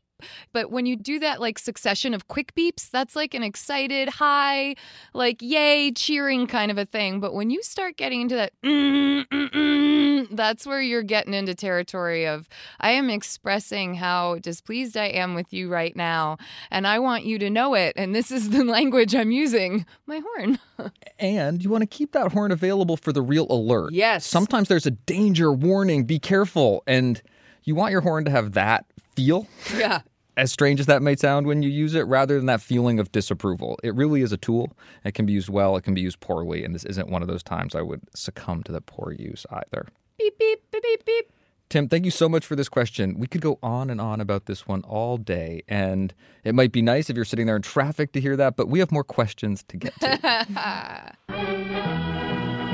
But 0.51 0.71
when 0.71 0.85
you 0.85 0.95
do 0.95 1.19
that 1.19 1.39
like 1.41 1.59
succession 1.59 2.13
of 2.13 2.27
quick 2.27 2.53
beeps, 2.55 2.89
that's 2.89 3.15
like 3.15 3.33
an 3.33 3.43
excited, 3.43 4.09
high, 4.09 4.75
like 5.13 5.41
yay, 5.41 5.91
cheering 5.91 6.47
kind 6.47 6.71
of 6.71 6.77
a 6.77 6.85
thing. 6.85 7.19
But 7.19 7.33
when 7.33 7.49
you 7.49 7.61
start 7.63 7.97
getting 7.97 8.21
into 8.21 8.35
that, 8.35 8.53
mm, 8.63 9.25
mm, 9.27 9.51
mm, 9.51 10.27
that's 10.31 10.65
where 10.65 10.81
you're 10.81 11.03
getting 11.03 11.33
into 11.33 11.55
territory 11.55 12.25
of 12.25 12.47
I 12.79 12.91
am 12.91 13.09
expressing 13.09 13.95
how 13.95 14.39
displeased 14.39 14.97
I 14.97 15.05
am 15.07 15.35
with 15.35 15.53
you 15.53 15.69
right 15.69 15.95
now, 15.95 16.37
and 16.71 16.87
I 16.87 16.99
want 16.99 17.25
you 17.25 17.39
to 17.39 17.49
know 17.49 17.73
it. 17.73 17.93
And 17.95 18.15
this 18.15 18.31
is 18.31 18.49
the 18.49 18.63
language 18.63 19.15
I'm 19.15 19.31
using. 19.31 19.85
My 20.05 20.19
horn. 20.19 20.59
And 21.19 21.63
you 21.63 21.69
want 21.69 21.83
to 21.83 21.87
keep 21.87 22.11
that 22.11 22.33
horn 22.33 22.51
available 22.51 22.97
for 22.97 23.13
the 23.13 23.21
real 23.21 23.45
alert. 23.49 23.93
Yes. 23.93 24.25
Sometimes 24.25 24.67
there's 24.67 24.85
a 24.85 24.91
danger 24.91 25.53
warning. 25.53 26.03
Be 26.03 26.19
careful. 26.19 26.83
And 26.85 27.21
you 27.63 27.75
want 27.75 27.91
your 27.91 28.01
horn 28.01 28.25
to 28.25 28.31
have 28.31 28.53
that 28.53 28.85
feel. 29.15 29.47
Yeah. 29.77 30.01
As 30.35 30.51
strange 30.51 30.79
as 30.79 30.87
that 30.87 31.01
may 31.01 31.15
sound 31.15 31.45
when 31.45 31.61
you 31.61 31.69
use 31.69 31.93
it, 31.93 32.07
rather 32.07 32.37
than 32.37 32.47
that 32.47 32.61
feeling 32.61 32.99
of 32.99 33.11
disapproval. 33.11 33.79
It 33.83 33.93
really 33.93 34.21
is 34.21 34.31
a 34.31 34.37
tool. 34.37 34.75
It 35.03 35.13
can 35.13 35.25
be 35.25 35.33
used 35.33 35.49
well, 35.49 35.77
it 35.77 35.83
can 35.83 35.93
be 35.93 36.01
used 36.01 36.19
poorly, 36.19 36.63
and 36.63 36.73
this 36.73 36.85
isn't 36.85 37.09
one 37.09 37.21
of 37.21 37.27
those 37.27 37.43
times 37.43 37.75
I 37.75 37.81
would 37.81 38.01
succumb 38.15 38.63
to 38.63 38.71
the 38.71 38.81
poor 38.81 39.11
use 39.11 39.45
either. 39.51 39.87
Beep, 40.17 40.37
beep, 40.39 40.63
beep, 40.71 40.83
beep, 40.83 41.05
beep. 41.05 41.31
Tim, 41.69 41.87
thank 41.87 42.05
you 42.05 42.11
so 42.11 42.29
much 42.29 42.45
for 42.45 42.55
this 42.55 42.69
question. 42.69 43.17
We 43.19 43.27
could 43.27 43.41
go 43.41 43.57
on 43.63 43.89
and 43.89 43.99
on 43.99 44.21
about 44.21 44.45
this 44.45 44.67
one 44.67 44.81
all 44.83 45.17
day, 45.17 45.63
and 45.67 46.13
it 46.43 46.53
might 46.53 46.71
be 46.71 46.81
nice 46.81 47.09
if 47.09 47.15
you're 47.15 47.25
sitting 47.25 47.45
there 47.45 47.55
in 47.55 47.61
traffic 47.61 48.11
to 48.13 48.21
hear 48.21 48.35
that, 48.35 48.55
but 48.55 48.69
we 48.69 48.79
have 48.79 48.91
more 48.91 49.03
questions 49.03 49.63
to 49.69 49.77
get 49.77 49.93
to. 49.99 51.15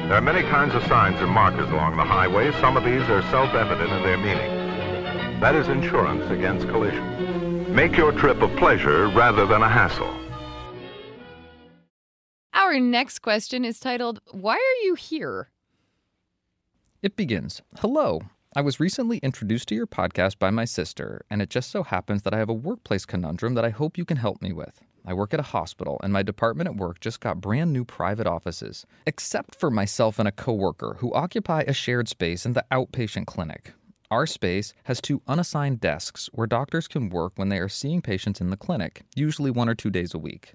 There 0.09 0.17
are 0.17 0.21
many 0.21 0.41
kinds 0.49 0.73
of 0.73 0.81
signs 0.87 1.21
and 1.21 1.29
markers 1.29 1.69
along 1.69 1.95
the 1.95 2.03
highway. 2.03 2.51
Some 2.53 2.75
of 2.75 2.83
these 2.83 3.03
are 3.03 3.21
self-evident 3.29 3.91
in 3.91 4.01
their 4.01 4.17
meaning. 4.17 5.39
That 5.39 5.53
is 5.53 5.67
insurance 5.67 6.31
against 6.31 6.67
collision. 6.67 7.38
Make 7.79 7.95
your 7.95 8.11
trip 8.11 8.41
a 8.41 8.49
pleasure 8.57 9.07
rather 9.07 9.47
than 9.47 9.61
a 9.61 9.69
hassle. 9.69 10.13
Our 12.53 12.77
next 12.77 13.19
question 13.19 13.63
is 13.63 13.79
titled, 13.79 14.19
Why 14.31 14.55
Are 14.55 14.83
You 14.83 14.95
Here? 14.95 15.49
It 17.01 17.15
begins 17.15 17.61
Hello. 17.77 18.19
I 18.53 18.59
was 18.59 18.81
recently 18.81 19.19
introduced 19.19 19.69
to 19.69 19.75
your 19.75 19.87
podcast 19.87 20.39
by 20.39 20.49
my 20.49 20.65
sister, 20.65 21.23
and 21.29 21.41
it 21.41 21.49
just 21.49 21.71
so 21.71 21.83
happens 21.83 22.23
that 22.23 22.33
I 22.33 22.39
have 22.39 22.49
a 22.49 22.53
workplace 22.53 23.05
conundrum 23.05 23.53
that 23.53 23.63
I 23.63 23.69
hope 23.69 23.97
you 23.97 24.03
can 24.03 24.17
help 24.17 24.41
me 24.41 24.51
with. 24.51 24.81
I 25.05 25.13
work 25.13 25.33
at 25.33 25.39
a 25.39 25.53
hospital, 25.53 26.01
and 26.03 26.11
my 26.11 26.21
department 26.21 26.67
at 26.67 26.75
work 26.75 26.99
just 26.99 27.21
got 27.21 27.39
brand 27.39 27.71
new 27.71 27.85
private 27.85 28.27
offices, 28.27 28.85
except 29.05 29.55
for 29.55 29.71
myself 29.71 30.19
and 30.19 30.27
a 30.27 30.33
coworker 30.33 30.97
who 30.99 31.13
occupy 31.13 31.61
a 31.61 31.71
shared 31.71 32.09
space 32.09 32.45
in 32.45 32.51
the 32.51 32.65
outpatient 32.73 33.25
clinic. 33.25 33.71
Our 34.11 34.25
space 34.25 34.73
has 34.85 35.01
two 35.01 35.21
unassigned 35.27 35.81
desks 35.81 36.31
where 36.33 36.47
doctors 36.47 36.87
can 36.87 37.09
work 37.09 37.33
when 37.35 37.49
they 37.49 37.59
are 37.59 37.69
seeing 37.69 38.01
patients 38.01 38.41
in 38.41 38.49
the 38.49 38.57
clinic, 38.57 39.03
usually 39.15 39.51
one 39.51 39.69
or 39.69 39.75
two 39.75 39.91
days 39.91 40.15
a 40.15 40.17
week. 40.17 40.53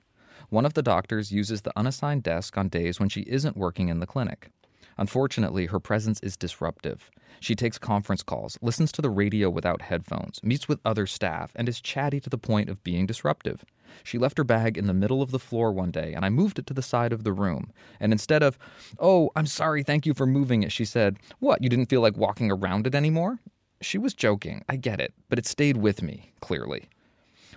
One 0.49 0.67
of 0.67 0.75
the 0.75 0.83
doctors 0.83 1.31
uses 1.31 1.63
the 1.63 1.73
unassigned 1.79 2.25
desk 2.25 2.59
on 2.59 2.69
days 2.69 2.99
when 2.99 3.09
she 3.09 3.21
isn't 3.21 3.57
working 3.57 3.91
in 3.91 4.01
the 4.01 4.09
clinic. 4.09 4.51
Unfortunately, 4.99 5.67
her 5.67 5.79
presence 5.79 6.19
is 6.19 6.37
disruptive. 6.37 7.13
She 7.39 7.55
takes 7.55 7.79
conference 7.79 8.25
calls, 8.25 8.59
listens 8.61 8.91
to 8.91 9.03
the 9.03 9.11
radio 9.11 9.49
without 9.51 9.83
headphones, 9.83 10.41
meets 10.43 10.67
with 10.67 10.81
other 10.85 11.07
staff, 11.07 11.53
and 11.55 11.69
is 11.69 11.81
chatty 11.81 12.19
to 12.21 12.31
the 12.31 12.37
point 12.37 12.69
of 12.69 12.83
being 12.83 13.07
disruptive. 13.07 13.65
She 14.03 14.19
left 14.19 14.39
her 14.39 14.45
bag 14.45 14.77
in 14.77 14.87
the 14.87 14.95
middle 14.95 15.23
of 15.23 15.31
the 15.31 15.39
floor 15.39 15.73
one 15.73 15.91
day, 15.91 16.13
and 16.15 16.25
I 16.25 16.31
moved 16.31 16.59
it 16.59 16.67
to 16.67 16.75
the 16.75 16.83
side 16.83 17.13
of 17.13 17.25
the 17.25 17.33
room. 17.33 17.73
And 18.01 18.13
instead 18.13 18.43
of, 18.43 18.59
Oh, 18.99 19.31
I'm 19.37 19.47
sorry, 19.47 19.83
thank 19.83 20.07
you 20.07 20.15
for 20.15 20.27
moving 20.27 20.63
it, 20.63 20.73
she 20.73 20.85
said, 20.85 21.19
What, 21.39 21.63
you 21.63 21.69
didn't 21.69 21.91
feel 21.91 22.01
like 22.01 22.17
walking 22.17 22.51
around 22.51 22.87
it 22.87 22.95
anymore? 22.95 23.39
She 23.81 23.99
was 23.99 24.15
joking, 24.15 24.65
I 24.69 24.77
get 24.77 25.01
it, 25.01 25.13
but 25.29 25.39
it 25.39 25.47
stayed 25.47 25.77
with 25.77 26.03
me, 26.03 26.33
clearly. 26.41 26.89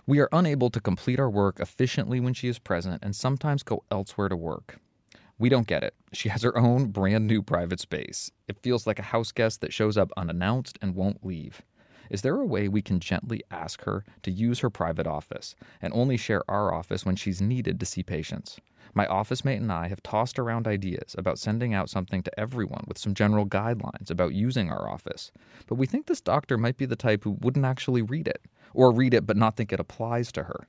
We 0.05 0.19
are 0.19 0.29
unable 0.31 0.69
to 0.69 0.79
complete 0.79 1.19
our 1.19 1.29
work 1.29 1.59
efficiently 1.59 2.19
when 2.19 2.33
she 2.33 2.47
is 2.47 2.59
present 2.59 3.03
and 3.03 3.15
sometimes 3.15 3.63
go 3.63 3.83
elsewhere 3.91 4.29
to 4.29 4.35
work. 4.37 4.79
We 5.39 5.49
don't 5.49 5.67
get 5.67 5.83
it. 5.83 5.93
She 6.13 6.29
has 6.29 6.41
her 6.41 6.57
own 6.57 6.87
brand 6.87 7.27
new 7.27 7.43
private 7.43 7.79
space. 7.79 8.31
It 8.47 8.61
feels 8.63 8.87
like 8.87 8.99
a 8.99 9.03
house 9.03 9.31
guest 9.31 9.61
that 9.61 9.73
shows 9.73 9.97
up 9.97 10.11
unannounced 10.17 10.79
and 10.81 10.95
won't 10.95 11.25
leave. 11.25 11.61
Is 12.10 12.22
there 12.22 12.39
a 12.39 12.46
way 12.46 12.67
we 12.67 12.82
can 12.82 13.00
gently 13.00 13.41
ask 13.52 13.84
her 13.84 14.04
to 14.24 14.32
use 14.32 14.60
her 14.60 14.70
private 14.70 15.08
office 15.08 15.56
and 15.82 15.93
only 15.93 16.17
share 16.17 16.43
our 16.50 16.74
office 16.74 17.06
when 17.06 17.15
she's 17.15 17.41
needed 17.41 17.80
to 17.80 17.86
see 17.86 18.04
patients? 18.04 18.60
My 18.93 19.06
office 19.08 19.43
mate 19.43 19.62
and 19.62 19.72
I 19.72 19.89
have 19.89 20.02
tossed 20.02 20.39
around 20.39 20.67
ideas 20.67 21.15
about 21.17 21.39
sending 21.39 21.74
out 21.74 21.89
something 21.89 22.24
to 22.24 22.39
everyone 22.39 22.86
with 22.88 22.98
some 22.98 23.13
general 23.13 23.46
guidelines 23.46 24.10
about 24.10 24.34
using 24.34 24.72
our 24.72 24.89
office, 24.89 25.32
but 25.67 25.76
we 25.76 25.86
think 25.86 26.06
this 26.06 26.22
doctor 26.22 26.58
might 26.58 26.78
be 26.78 26.86
the 26.86 26.96
type 26.96 27.24
who 27.24 27.38
wouldn't 27.41 27.65
actually 27.65 28.02
read 28.02 28.28
it, 28.28 28.41
or 28.74 28.93
read 28.93 29.13
it 29.13 29.26
but 29.26 29.38
not 29.38 29.56
think 29.56 29.74
it 29.74 29.80
applies 29.80 30.32
to 30.32 30.43
her. 30.43 30.67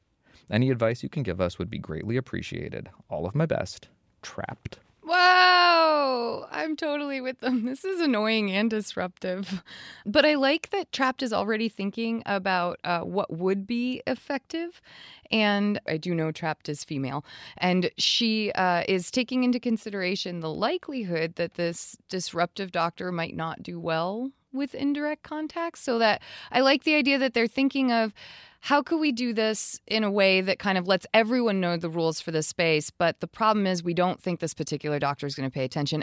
Any 0.50 0.70
advice 0.70 1.02
you 1.02 1.08
can 1.08 1.22
give 1.22 1.40
us 1.40 1.58
would 1.58 1.70
be 1.70 1.78
greatly 1.78 2.16
appreciated. 2.16 2.88
All 3.08 3.26
of 3.26 3.34
my 3.34 3.46
best, 3.46 3.88
Trapped. 4.22 4.78
Wow, 5.08 6.46
I'm 6.50 6.76
totally 6.76 7.22
with 7.22 7.40
them. 7.40 7.64
This 7.68 7.82
is 7.82 7.98
annoying 8.00 8.50
and 8.52 8.68
disruptive. 8.68 9.62
But 10.04 10.26
I 10.26 10.34
like 10.34 10.68
that 10.68 10.92
Trapped 10.92 11.22
is 11.22 11.32
already 11.32 11.70
thinking 11.70 12.22
about 12.26 12.78
uh, 12.84 13.00
what 13.00 13.32
would 13.32 13.66
be 13.66 14.02
effective. 14.06 14.82
And 15.30 15.80
I 15.88 15.96
do 15.96 16.14
know 16.14 16.30
Trapped 16.30 16.68
is 16.68 16.84
female. 16.84 17.24
And 17.56 17.90
she 17.96 18.52
uh, 18.52 18.84
is 18.86 19.10
taking 19.10 19.44
into 19.44 19.58
consideration 19.58 20.40
the 20.40 20.52
likelihood 20.52 21.36
that 21.36 21.54
this 21.54 21.96
disruptive 22.10 22.70
doctor 22.70 23.10
might 23.10 23.34
not 23.34 23.62
do 23.62 23.80
well 23.80 24.30
with 24.52 24.74
indirect 24.74 25.22
contacts. 25.22 25.80
So 25.80 25.98
that 26.00 26.20
I 26.52 26.60
like 26.60 26.84
the 26.84 26.94
idea 26.96 27.18
that 27.18 27.32
they're 27.32 27.46
thinking 27.46 27.92
of 27.92 28.12
how 28.60 28.82
could 28.82 28.98
we 28.98 29.12
do 29.12 29.32
this 29.32 29.80
in 29.86 30.02
a 30.04 30.10
way 30.10 30.40
that 30.40 30.58
kind 30.58 30.76
of 30.76 30.88
lets 30.88 31.06
everyone 31.14 31.60
know 31.60 31.76
the 31.76 31.88
rules 31.88 32.20
for 32.20 32.30
this 32.30 32.48
space? 32.48 32.90
But 32.90 33.20
the 33.20 33.28
problem 33.28 33.66
is, 33.66 33.82
we 33.82 33.94
don't 33.94 34.20
think 34.20 34.40
this 34.40 34.54
particular 34.54 34.98
doctor 34.98 35.26
is 35.26 35.34
going 35.34 35.48
to 35.48 35.52
pay 35.52 35.64
attention. 35.64 36.02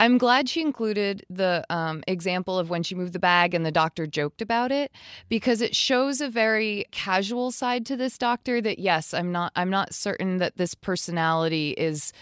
I'm 0.00 0.18
glad 0.18 0.48
she 0.48 0.62
included 0.62 1.24
the 1.30 1.64
um, 1.70 2.02
example 2.08 2.58
of 2.58 2.70
when 2.70 2.82
she 2.82 2.94
moved 2.94 3.12
the 3.12 3.20
bag 3.20 3.54
and 3.54 3.64
the 3.64 3.70
doctor 3.70 4.06
joked 4.06 4.42
about 4.42 4.72
it 4.72 4.90
because 5.28 5.60
it 5.60 5.76
shows 5.76 6.20
a 6.20 6.28
very 6.28 6.86
casual 6.90 7.52
side 7.52 7.86
to 7.86 7.96
this 7.96 8.18
doctor. 8.18 8.60
That 8.60 8.78
yes, 8.78 9.14
I'm 9.14 9.30
not. 9.30 9.52
I'm 9.54 9.70
not 9.70 9.94
certain 9.94 10.38
that 10.38 10.56
this 10.56 10.74
personality 10.74 11.70
is 11.72 12.12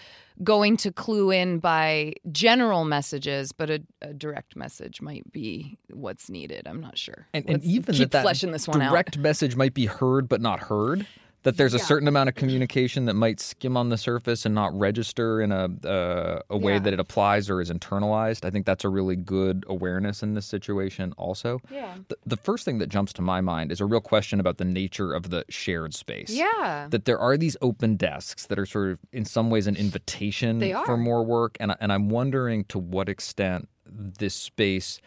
going 0.43 0.77
to 0.79 0.93
clue 0.93 1.31
in 1.31 1.59
by 1.59 2.15
general 2.33 2.85
messages, 2.85 3.53
but 3.53 3.71
a, 3.71 3.83
a, 4.03 4.13
direct 4.15 4.57
message 4.57 5.01
might 5.01 5.31
be 5.33 5.79
what's 5.93 6.31
needed. 6.31 6.67
I'm 6.67 6.81
not 6.81 6.97
sure. 6.97 7.27
And, 7.35 7.49
and 7.49 7.63
even 7.63 7.95
keep 7.95 8.11
that, 8.13 8.23
fleshing 8.23 8.53
this 8.53 8.67
one 8.67 8.81
direct 8.81 9.17
out. 9.17 9.23
message 9.23 9.57
might 9.57 9.75
be 9.75 9.87
heard 9.87 10.29
but 10.29 10.41
not 10.41 10.61
heard 10.61 11.07
that 11.43 11.57
there's 11.57 11.73
yeah. 11.73 11.81
a 11.81 11.83
certain 11.83 12.07
amount 12.07 12.29
of 12.29 12.35
communication 12.35 13.07
that 13.07 13.15
might 13.15 13.41
skim 13.41 13.77
on 13.77 13.89
the 13.89 13.97
surface 13.97 14.45
and 14.45 14.55
not 14.55 14.77
register 14.79 15.41
in 15.41 15.53
a 15.53 15.69
uh, 15.87 16.43
a 16.51 16.57
way 16.57 16.75
yeah. 16.75 16.79
that 16.81 16.93
it 16.93 17.01
applies 17.01 17.49
or 17.49 17.61
is 17.61 17.71
internalized. 17.71 18.45
I 18.45 18.51
think 18.51 18.67
that's 18.67 18.85
a 18.85 18.89
really 18.89 19.17
good 19.17 19.65
awareness 19.69 20.23
in 20.23 20.35
this 20.35 20.47
situation. 20.47 21.13
Also, 21.17 21.61
yeah. 21.71 21.95
The, 22.09 22.17
the 22.27 22.37
first 22.37 22.65
thing 22.65 22.79
that 22.79 22.89
jumps 22.89 23.13
to 23.15 23.23
my 23.23 23.41
mind 23.41 23.73
is 23.73 23.81
a 23.81 23.87
real 23.87 24.01
question 24.01 24.41
about 24.41 24.59
the 24.59 24.65
nature 24.65 25.13
of 25.13 25.31
the 25.31 25.45
shared 25.49 25.95
space. 25.95 26.31
Yeah, 26.31 26.89
that 26.91 27.07
there 27.07 27.19
are 27.19 27.37
these 27.37 27.57
open 27.63 27.97
desks 27.97 28.47
that 28.47 28.59
are 28.59 28.67
sort 28.67 28.91
of 28.91 28.99
in 29.13 29.25
some 29.25 29.51
ways 29.51 29.67
an 29.67 29.77
invitation 29.77 30.61
for 30.85 30.97
more 30.97 31.25
work, 31.25 31.57
and 31.61 31.75
and 31.81 31.93
I'm 31.93 32.09
wondering 32.11 32.65
to 32.65 32.79
what 32.79 33.09
extent 33.09 33.69
this 33.87 34.35
space, 34.35 35.01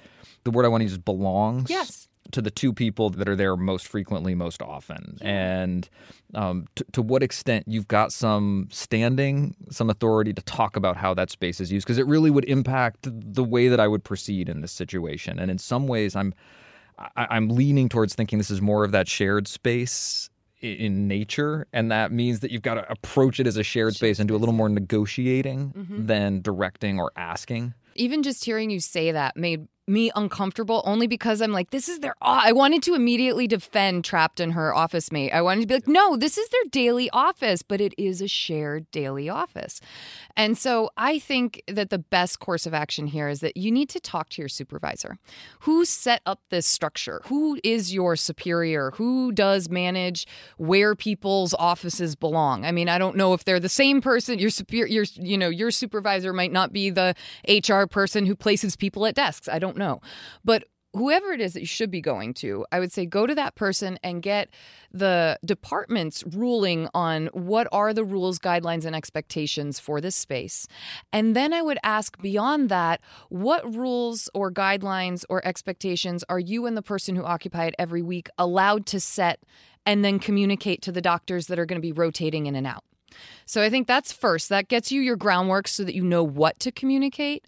the 0.44 0.52
word 0.52 0.66
I 0.66 0.68
want 0.68 0.82
to 0.82 0.86
use 0.86 0.94
is 0.94 0.98
belongs. 0.98 1.70
Yes 1.70 2.03
to 2.34 2.42
the 2.42 2.52
two 2.52 2.74
people 2.74 3.10
that 3.10 3.28
are 3.28 3.36
there 3.36 3.56
most 3.56 3.88
frequently, 3.88 4.36
most 4.36 4.62
often, 4.62 5.18
and 5.22 5.90
um, 6.36 6.66
to, 6.76 6.86
to 6.92 7.02
what 7.02 7.24
extent 7.24 7.66
you've 7.68 7.88
got 7.88 8.12
some 8.12 8.68
standing, 8.72 9.56
some 9.70 9.90
authority 9.90 10.34
to 10.34 10.42
talk 10.44 10.76
about 10.76 10.98
how 10.98 11.14
that 11.14 11.30
space 11.30 11.62
is 11.62 11.72
used, 11.72 11.86
because 11.86 11.98
it 11.98 12.08
really 12.08 12.30
would 12.30 12.46
impact 12.46 13.00
the 13.04 13.44
way 13.44 13.68
that 13.70 13.80
I 13.80 13.88
would 13.88 14.04
proceed 14.04 14.50
in 14.50 14.62
this 14.62 14.72
situation. 14.72 15.40
And 15.40 15.50
in 15.50 15.58
some 15.58 15.88
ways, 15.88 16.16
I'm 16.16 16.34
I, 16.98 17.28
I'm 17.30 17.50
leaning 17.50 17.90
towards 17.90 18.14
thinking 18.14 18.38
this 18.38 18.52
is 18.52 18.62
more 18.62 18.84
of 18.84 18.92
that 18.92 19.08
shared 19.08 19.48
space 19.48 20.30
in 20.62 21.08
nature. 21.08 21.68
And 21.74 21.92
that 21.92 22.12
means 22.12 22.40
that 22.40 22.52
you've 22.52 22.62
got 22.62 22.76
to 22.76 22.90
approach 22.90 23.40
it 23.40 23.48
as 23.48 23.58
a 23.58 23.64
shared 23.64 23.96
space 23.96 24.20
and 24.20 24.28
do 24.28 24.36
a 24.36 24.38
little 24.38 24.54
more 24.54 24.70
negotiating 24.70 25.74
mm-hmm. 25.76 26.06
than 26.06 26.42
directing 26.42 27.00
or 27.00 27.12
asking. 27.18 27.74
Even 27.96 28.24
just 28.24 28.46
hearing 28.46 28.70
you 28.70 28.80
say 28.80 29.12
that 29.12 29.36
made 29.36 29.68
me 29.88 30.12
uncomfortable 30.16 30.82
only 30.86 31.08
because 31.08 31.42
I'm 31.42 31.52
like, 31.52 31.72
this 31.72 31.90
is 31.90 32.00
their. 32.00 32.16
I 32.22 32.52
wanted 32.52 32.84
to 32.84 32.96
immediately 32.96 33.48
defend 33.48 34.04
Trapped 34.04 34.40
in 34.40 34.52
her 34.52 34.74
office 34.74 35.12
mate. 35.12 35.32
I 35.32 35.42
wanted 35.42 35.62
to 35.62 35.68
be 35.68 35.74
like, 35.74 35.88
no, 35.88 36.16
this 36.16 36.38
is 36.38 36.48
their 36.50 36.64
daily 36.72 37.10
office, 37.12 37.62
but 37.62 37.82
it 37.82 37.94
is 37.98 38.22
a 38.22 38.28
shared 38.28 38.90
daily 38.92 39.30
office. 39.30 39.82
And 40.36 40.58
so 40.58 40.90
I 40.98 41.20
think 41.20 41.64
that 41.68 41.90
the 41.90 42.00
best 42.00 42.40
course 42.40 42.66
of 42.66 42.74
action 42.74 43.08
here 43.08 43.28
is 43.28 43.40
that 43.42 43.58
you 43.58 43.72
need 43.72 43.90
to 43.90 44.00
talk 44.00 44.30
to 44.30 44.42
your 44.42 44.50
supervisor. 44.50 45.18
Who 45.62 45.86
set 45.86 46.22
up 46.26 46.42
this 46.50 46.66
structure? 46.66 47.22
Who 47.26 47.60
is 47.64 47.94
your 47.94 48.16
superior? 48.16 48.92
Who 48.96 49.32
does 49.32 49.70
manage 49.70 50.28
where 50.58 50.96
people's 50.96 51.54
offices 51.54 52.16
belong? 52.16 52.66
I 52.66 52.72
mean, 52.72 52.90
I 52.90 52.98
don't 52.98 53.16
know 53.16 53.34
if 53.34 53.46
they're 53.46 53.60
the 53.60 53.70
same 53.70 54.02
person. 54.02 54.40
Your 54.40 54.50
superior, 54.50 54.88
your, 54.88 55.06
you 55.16 55.38
know, 55.38 55.50
your 55.50 55.72
supervisor 55.72 56.34
might 56.34 56.52
not 56.52 56.74
be 56.74 56.90
the 56.90 57.16
HR 57.48 57.86
person 57.86 58.26
who 58.26 58.36
places 58.36 58.76
people 58.76 59.06
at 59.06 59.16
desks. 59.16 59.48
I 59.48 59.60
don't 59.60 59.73
don't 59.74 59.80
know. 59.80 60.02
But 60.44 60.66
whoever 60.94 61.32
it 61.32 61.42
is 61.42 61.54
that 61.54 61.62
you 61.62 61.66
should 61.66 61.90
be 61.90 62.02
going 62.02 62.34
to, 62.36 62.66
I 62.72 62.80
would 62.80 62.92
say 62.92 63.06
go 63.08 63.26
to 63.26 63.34
that 63.34 63.56
person 63.56 63.98
and 64.04 64.22
get 64.22 64.50
the 64.92 65.40
department's 65.44 66.24
ruling 66.24 66.88
on 66.94 67.28
what 67.34 67.68
are 67.72 67.94
the 67.94 68.04
rules, 68.04 68.38
guidelines, 68.38 68.86
and 68.86 68.96
expectations 68.96 69.80
for 69.80 70.00
this 70.00 70.16
space. 70.16 70.68
And 71.12 71.36
then 71.36 71.52
I 71.52 71.64
would 71.64 71.80
ask 71.84 72.22
beyond 72.22 72.70
that, 72.70 73.02
what 73.30 73.76
rules 73.76 74.30
or 74.36 74.52
guidelines 74.52 75.26
or 75.30 75.46
expectations 75.46 76.24
are 76.30 76.40
you 76.40 76.68
and 76.68 76.78
the 76.78 76.84
person 76.84 77.16
who 77.16 77.24
occupy 77.24 77.66
it 77.66 77.76
every 77.80 78.04
week 78.04 78.30
allowed 78.38 78.86
to 78.88 79.00
set 79.00 79.40
and 79.86 80.06
then 80.06 80.20
communicate 80.20 80.84
to 80.84 80.92
the 80.92 81.02
doctors 81.02 81.48
that 81.48 81.58
are 81.58 81.66
going 81.66 81.82
to 81.82 81.86
be 81.86 81.92
rotating 81.92 82.46
in 82.46 82.56
and 82.56 82.68
out? 82.68 82.84
So 83.46 83.62
I 83.62 83.70
think 83.70 83.88
that's 83.88 84.12
first. 84.12 84.50
That 84.50 84.68
gets 84.68 84.92
you 84.92 85.02
your 85.02 85.16
groundwork 85.16 85.68
so 85.68 85.84
that 85.84 85.96
you 85.96 86.04
know 86.04 86.24
what 86.24 86.60
to 86.60 86.72
communicate. 86.72 87.46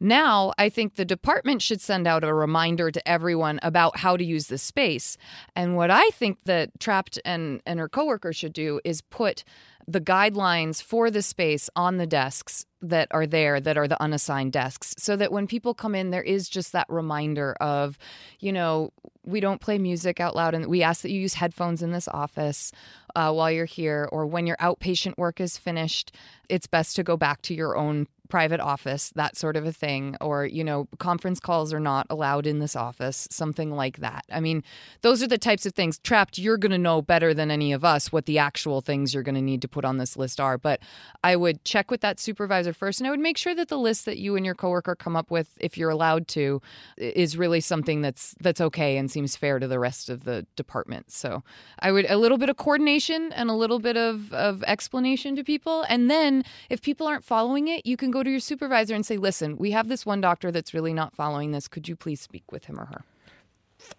Now, 0.00 0.52
I 0.58 0.68
think 0.68 0.94
the 0.94 1.04
department 1.04 1.62
should 1.62 1.80
send 1.80 2.06
out 2.06 2.24
a 2.24 2.32
reminder 2.32 2.90
to 2.90 3.08
everyone 3.08 3.58
about 3.62 3.98
how 3.98 4.16
to 4.16 4.24
use 4.24 4.46
the 4.46 4.58
space. 4.58 5.16
And 5.56 5.76
what 5.76 5.90
I 5.90 6.10
think 6.10 6.38
that 6.44 6.78
Trapped 6.78 7.18
and, 7.24 7.60
and 7.66 7.80
her 7.80 7.88
coworker 7.88 8.32
should 8.32 8.52
do 8.52 8.80
is 8.84 9.00
put 9.00 9.44
the 9.86 10.00
guidelines 10.00 10.82
for 10.82 11.10
the 11.10 11.22
space 11.22 11.70
on 11.74 11.96
the 11.96 12.06
desks 12.06 12.66
that 12.80 13.08
are 13.10 13.26
there 13.26 13.60
that 13.60 13.76
are 13.76 13.88
the 13.88 14.00
unassigned 14.00 14.52
desks 14.52 14.94
so 14.98 15.16
that 15.16 15.32
when 15.32 15.46
people 15.46 15.74
come 15.74 15.94
in 15.94 16.10
there 16.10 16.22
is 16.22 16.48
just 16.48 16.72
that 16.72 16.86
reminder 16.88 17.54
of 17.60 17.98
you 18.38 18.52
know 18.52 18.92
we 19.24 19.40
don't 19.40 19.60
play 19.60 19.78
music 19.78 20.20
out 20.20 20.36
loud 20.36 20.54
and 20.54 20.66
we 20.66 20.82
ask 20.82 21.02
that 21.02 21.10
you 21.10 21.20
use 21.20 21.34
headphones 21.34 21.82
in 21.82 21.90
this 21.92 22.08
office 22.08 22.72
uh, 23.16 23.32
while 23.32 23.50
you're 23.50 23.64
here 23.64 24.08
or 24.12 24.26
when 24.26 24.46
your 24.46 24.56
outpatient 24.58 25.16
work 25.18 25.40
is 25.40 25.58
finished 25.58 26.12
it's 26.48 26.66
best 26.66 26.96
to 26.96 27.02
go 27.02 27.16
back 27.16 27.42
to 27.42 27.54
your 27.54 27.76
own 27.76 28.06
private 28.28 28.60
office, 28.60 29.10
that 29.14 29.36
sort 29.36 29.56
of 29.56 29.66
a 29.66 29.72
thing, 29.72 30.16
or, 30.20 30.44
you 30.44 30.62
know, 30.62 30.86
conference 30.98 31.40
calls 31.40 31.72
are 31.72 31.80
not 31.80 32.06
allowed 32.10 32.46
in 32.46 32.58
this 32.58 32.76
office, 32.76 33.26
something 33.30 33.70
like 33.70 33.98
that. 33.98 34.24
I 34.30 34.40
mean, 34.40 34.62
those 35.00 35.22
are 35.22 35.26
the 35.26 35.38
types 35.38 35.66
of 35.66 35.74
things. 35.74 35.98
Trapped, 35.98 36.38
you're 36.38 36.58
going 36.58 36.72
to 36.72 36.78
know 36.78 37.00
better 37.00 37.32
than 37.32 37.50
any 37.50 37.72
of 37.72 37.84
us 37.84 38.12
what 38.12 38.26
the 38.26 38.38
actual 38.38 38.80
things 38.80 39.14
you're 39.14 39.22
going 39.22 39.34
to 39.34 39.40
need 39.40 39.62
to 39.62 39.68
put 39.68 39.84
on 39.84 39.98
this 39.98 40.16
list 40.16 40.40
are. 40.40 40.58
But 40.58 40.80
I 41.24 41.36
would 41.36 41.64
check 41.64 41.90
with 41.90 42.00
that 42.02 42.20
supervisor 42.20 42.72
first, 42.72 43.00
and 43.00 43.06
I 43.06 43.10
would 43.10 43.20
make 43.20 43.38
sure 43.38 43.54
that 43.54 43.68
the 43.68 43.78
list 43.78 44.04
that 44.04 44.18
you 44.18 44.36
and 44.36 44.44
your 44.44 44.54
coworker 44.54 44.94
come 44.94 45.16
up 45.16 45.30
with, 45.30 45.56
if 45.58 45.78
you're 45.78 45.90
allowed 45.90 46.28
to, 46.28 46.60
is 46.96 47.36
really 47.36 47.60
something 47.60 48.02
that's 48.02 48.34
that's 48.40 48.60
okay 48.60 48.98
and 48.98 49.10
seems 49.10 49.36
fair 49.36 49.58
to 49.58 49.66
the 49.66 49.78
rest 49.78 50.10
of 50.10 50.24
the 50.24 50.46
department. 50.54 51.10
So 51.10 51.42
I 51.78 51.92
would 51.92 52.04
a 52.10 52.18
little 52.18 52.38
bit 52.38 52.50
of 52.50 52.56
coordination 52.56 53.32
and 53.32 53.48
a 53.48 53.54
little 53.54 53.78
bit 53.78 53.96
of, 53.96 54.32
of 54.32 54.62
explanation 54.64 55.34
to 55.36 55.44
people. 55.44 55.84
And 55.88 56.10
then 56.10 56.37
if 56.70 56.82
people 56.82 57.06
aren't 57.06 57.24
following 57.24 57.68
it, 57.68 57.86
you 57.86 57.96
can 57.96 58.10
go 58.10 58.22
to 58.22 58.30
your 58.30 58.40
supervisor 58.40 58.94
and 58.94 59.04
say, 59.04 59.16
listen, 59.16 59.56
we 59.56 59.70
have 59.72 59.88
this 59.88 60.04
one 60.04 60.20
doctor 60.20 60.50
that's 60.50 60.74
really 60.74 60.92
not 60.92 61.14
following 61.14 61.52
this. 61.52 61.68
Could 61.68 61.88
you 61.88 61.96
please 61.96 62.20
speak 62.20 62.50
with 62.50 62.64
him 62.64 62.78
or 62.78 62.86
her? 62.86 63.04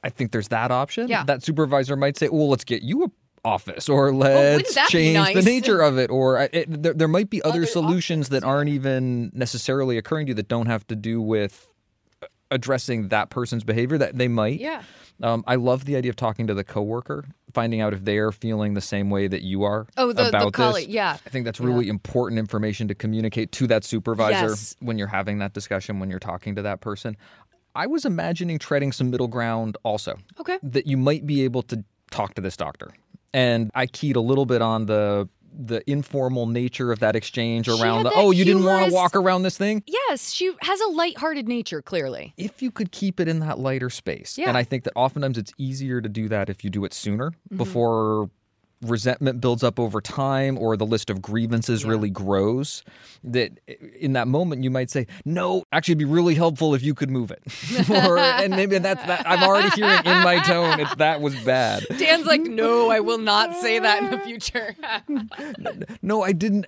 I 0.03 0.09
think 0.09 0.31
there's 0.31 0.49
that 0.49 0.71
option. 0.71 1.07
Yeah. 1.07 1.23
That 1.23 1.43
supervisor 1.43 1.95
might 1.95 2.17
say, 2.17 2.29
well, 2.29 2.49
let's 2.49 2.63
get 2.63 2.81
you 2.81 3.05
a 3.05 3.11
office 3.45 3.87
or 3.87 4.09
oh, 4.09 4.11
let's 4.11 4.75
that 4.75 4.89
be 4.89 4.91
change 4.91 5.33
the 5.33 5.41
nature 5.41 5.79
of 5.79 5.97
it 5.97 6.09
or 6.09 6.49
it, 6.51 6.83
there, 6.83 6.93
there 6.93 7.07
might 7.07 7.29
be 7.29 7.41
other, 7.43 7.59
Other 7.59 7.65
solutions 7.65 8.29
that 8.29 8.43
aren't 8.43 8.69
even 8.69 9.31
necessarily 9.33 9.97
occurring 9.97 10.25
to 10.25 10.31
you 10.31 10.33
that 10.35 10.49
don't 10.49 10.65
have 10.65 10.85
to 10.87 10.95
do 10.95 11.21
with 11.21 11.68
addressing 12.51 13.09
that 13.09 13.29
person's 13.29 13.63
behavior 13.63 13.97
that 13.97 14.17
they 14.17 14.27
might 14.27 14.59
Yeah. 14.59 14.81
um, 15.21 15.43
i 15.47 15.55
love 15.55 15.85
the 15.85 15.95
idea 15.95 16.09
of 16.09 16.15
talking 16.15 16.47
to 16.47 16.53
the 16.53 16.63
coworker 16.63 17.25
finding 17.53 17.81
out 17.81 17.93
if 17.93 18.03
they're 18.05 18.31
feeling 18.31 18.73
the 18.73 18.81
same 18.81 19.09
way 19.09 19.27
that 19.27 19.41
you 19.41 19.63
are 19.63 19.87
Oh, 19.97 20.07
the- 20.07 20.23
the 20.23 20.29
about 20.29 20.53
colleague, 20.53 20.87
this 20.87 20.93
yeah. 20.95 21.17
i 21.25 21.29
think 21.29 21.45
that's 21.45 21.59
really 21.59 21.87
important 21.89 22.39
information 22.39 22.87
to 22.87 22.95
communicate 22.95 23.51
to 23.53 23.67
that 23.67 23.83
supervisor 23.83 24.49
Yes. 24.49 24.75
when 24.79 24.97
you're 24.97 25.07
having 25.07 25.39
that 25.39 25.53
discussion 25.53 25.99
when 25.99 26.09
you're 26.09 26.19
talking 26.19 26.55
to 26.55 26.61
that 26.63 26.81
person 26.81 27.15
i 27.75 27.85
was 27.85 28.05
imagining 28.05 28.57
treading 28.57 28.91
some 28.91 29.09
middle 29.11 29.27
ground 29.27 29.77
also 29.83 30.17
Okay. 30.39 30.57
that 30.63 30.87
you 30.87 30.97
might 30.97 31.25
be 31.27 31.43
able 31.43 31.61
to 31.63 31.83
talk 32.11 32.33
to 32.33 32.41
this 32.41 32.57
doctor. 32.57 32.89
And 33.31 33.69
I 33.75 33.85
keyed 33.85 34.15
a 34.15 34.21
little 34.21 34.47
bit 34.47 34.63
on 34.63 34.87
the 34.87 35.29
the 35.57 35.81
informal 35.89 36.45
nature 36.45 36.91
of 36.91 36.99
that 36.99 37.15
exchange 37.15 37.67
around 37.67 38.03
the 38.03 38.09
that 38.09 38.13
oh 38.17 38.31
you 38.31 38.45
didn't 38.45 38.63
want 38.63 38.87
to 38.87 38.93
walk 38.93 39.15
around 39.15 39.43
this 39.43 39.57
thing 39.57 39.83
Yes, 39.85 40.31
she 40.31 40.51
has 40.61 40.79
a 40.81 40.87
light-hearted 40.87 41.47
nature, 41.47 41.81
clearly. 41.81 42.33
if 42.37 42.61
you 42.61 42.71
could 42.71 42.91
keep 42.91 43.19
it 43.19 43.27
in 43.27 43.39
that 43.39 43.59
lighter 43.59 43.89
space 43.89 44.37
Yeah. 44.37 44.49
and 44.49 44.57
i 44.57 44.63
think 44.63 44.83
that 44.85 44.93
oftentimes 44.95 45.37
it's 45.37 45.51
easier 45.57 46.01
to 46.01 46.09
do 46.09 46.27
that 46.29 46.49
if 46.49 46.63
you 46.63 46.69
do 46.69 46.85
it 46.85 46.93
sooner 46.93 47.31
Mm-hmm. 47.31 47.57
before 47.57 48.29
resentment 48.81 49.41
builds 49.41 49.63
up 49.63 49.79
over 49.79 49.99
time 49.99 50.57
or 50.57 50.77
the 50.77 50.85
list 50.85 51.09
of 51.09 51.21
grievances 51.21 51.83
really 51.83 52.09
grows 52.09 52.83
that 53.23 53.51
in 53.99 54.13
that 54.13 54.27
moment 54.27 54.63
you 54.63 54.69
might 54.69 54.89
say 54.89 55.05
no 55.25 55.63
actually 55.73 55.91
it'd 55.91 55.99
be 55.99 56.05
really 56.05 56.33
helpful 56.35 56.73
if 56.73 56.81
you 56.81 56.93
could 56.93 57.09
move 57.09 57.29
it 57.31 57.89
or 57.89 58.17
and 58.17 58.55
maybe 58.55 58.77
that's 58.77 59.03
that 59.05 59.27
i'm 59.27 59.43
already 59.43 59.69
hearing 59.71 59.99
in 60.05 60.23
my 60.23 60.39
tone 60.43 60.79
it's 60.79 60.95
that 60.95 61.19
was 61.19 61.35
bad 61.43 61.85
Dan's 61.97 62.25
like, 62.25 62.41
no, 62.41 62.89
I 62.89 62.99
will 63.01 63.17
not 63.17 63.55
say 63.55 63.79
that 63.79 64.01
in 64.03 64.11
the 64.11 64.19
future. 64.19 64.75
no, 66.01 66.21
I 66.23 66.31
didn't 66.31 66.65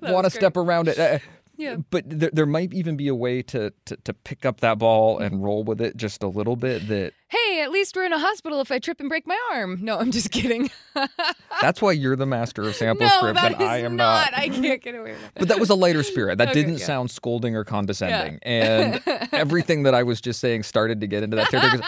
want 0.00 0.24
to 0.24 0.30
step 0.30 0.56
around 0.56 0.88
it. 0.88 0.98
Uh, 0.98 1.18
Yeah. 1.56 1.76
But 1.90 2.04
there, 2.08 2.30
there 2.32 2.46
might 2.46 2.72
even 2.72 2.96
be 2.96 3.08
a 3.08 3.14
way 3.14 3.42
to, 3.42 3.72
to 3.84 3.96
to 3.96 4.14
pick 4.14 4.44
up 4.46 4.60
that 4.60 4.78
ball 4.78 5.18
and 5.18 5.42
roll 5.44 5.62
with 5.62 5.80
it 5.80 5.96
just 5.96 6.22
a 6.22 6.26
little 6.28 6.56
bit. 6.56 6.88
That 6.88 7.12
hey, 7.30 7.62
at 7.62 7.70
least 7.70 7.94
we're 7.96 8.04
in 8.04 8.12
a 8.12 8.18
hospital 8.18 8.60
if 8.60 8.70
I 8.72 8.78
trip 8.78 9.00
and 9.00 9.08
break 9.08 9.26
my 9.26 9.38
arm. 9.52 9.78
No, 9.80 9.98
I'm 9.98 10.10
just 10.10 10.30
kidding. 10.30 10.70
that's 11.60 11.80
why 11.80 11.92
you're 11.92 12.16
the 12.16 12.26
master 12.26 12.62
of 12.62 12.74
sample 12.74 13.06
no, 13.06 13.12
scripts 13.16 13.42
and 13.42 13.54
I 13.56 13.78
am 13.78 13.96
not. 13.96 14.32
not. 14.32 14.38
I 14.40 14.48
can't 14.48 14.82
get 14.82 14.94
away 14.96 15.12
with 15.12 15.22
it. 15.24 15.30
But 15.36 15.48
that 15.48 15.60
was 15.60 15.70
a 15.70 15.74
lighter 15.74 16.02
spirit. 16.02 16.38
That 16.38 16.48
Okay, 16.48 16.60
didn't 16.62 16.78
yeah. 16.78 16.84
sound 16.86 17.10
scolding 17.10 17.54
or 17.54 17.64
condescending. 17.64 18.40
And 18.42 19.00
everything 19.32 19.84
that 19.84 19.94
I 19.94 20.02
was 20.02 20.20
just 20.20 20.40
saying 20.40 20.64
started 20.64 21.00
to 21.00 21.06
get 21.06 21.22
into 21.22 21.36
that 21.36 21.48
territory. 21.50 21.82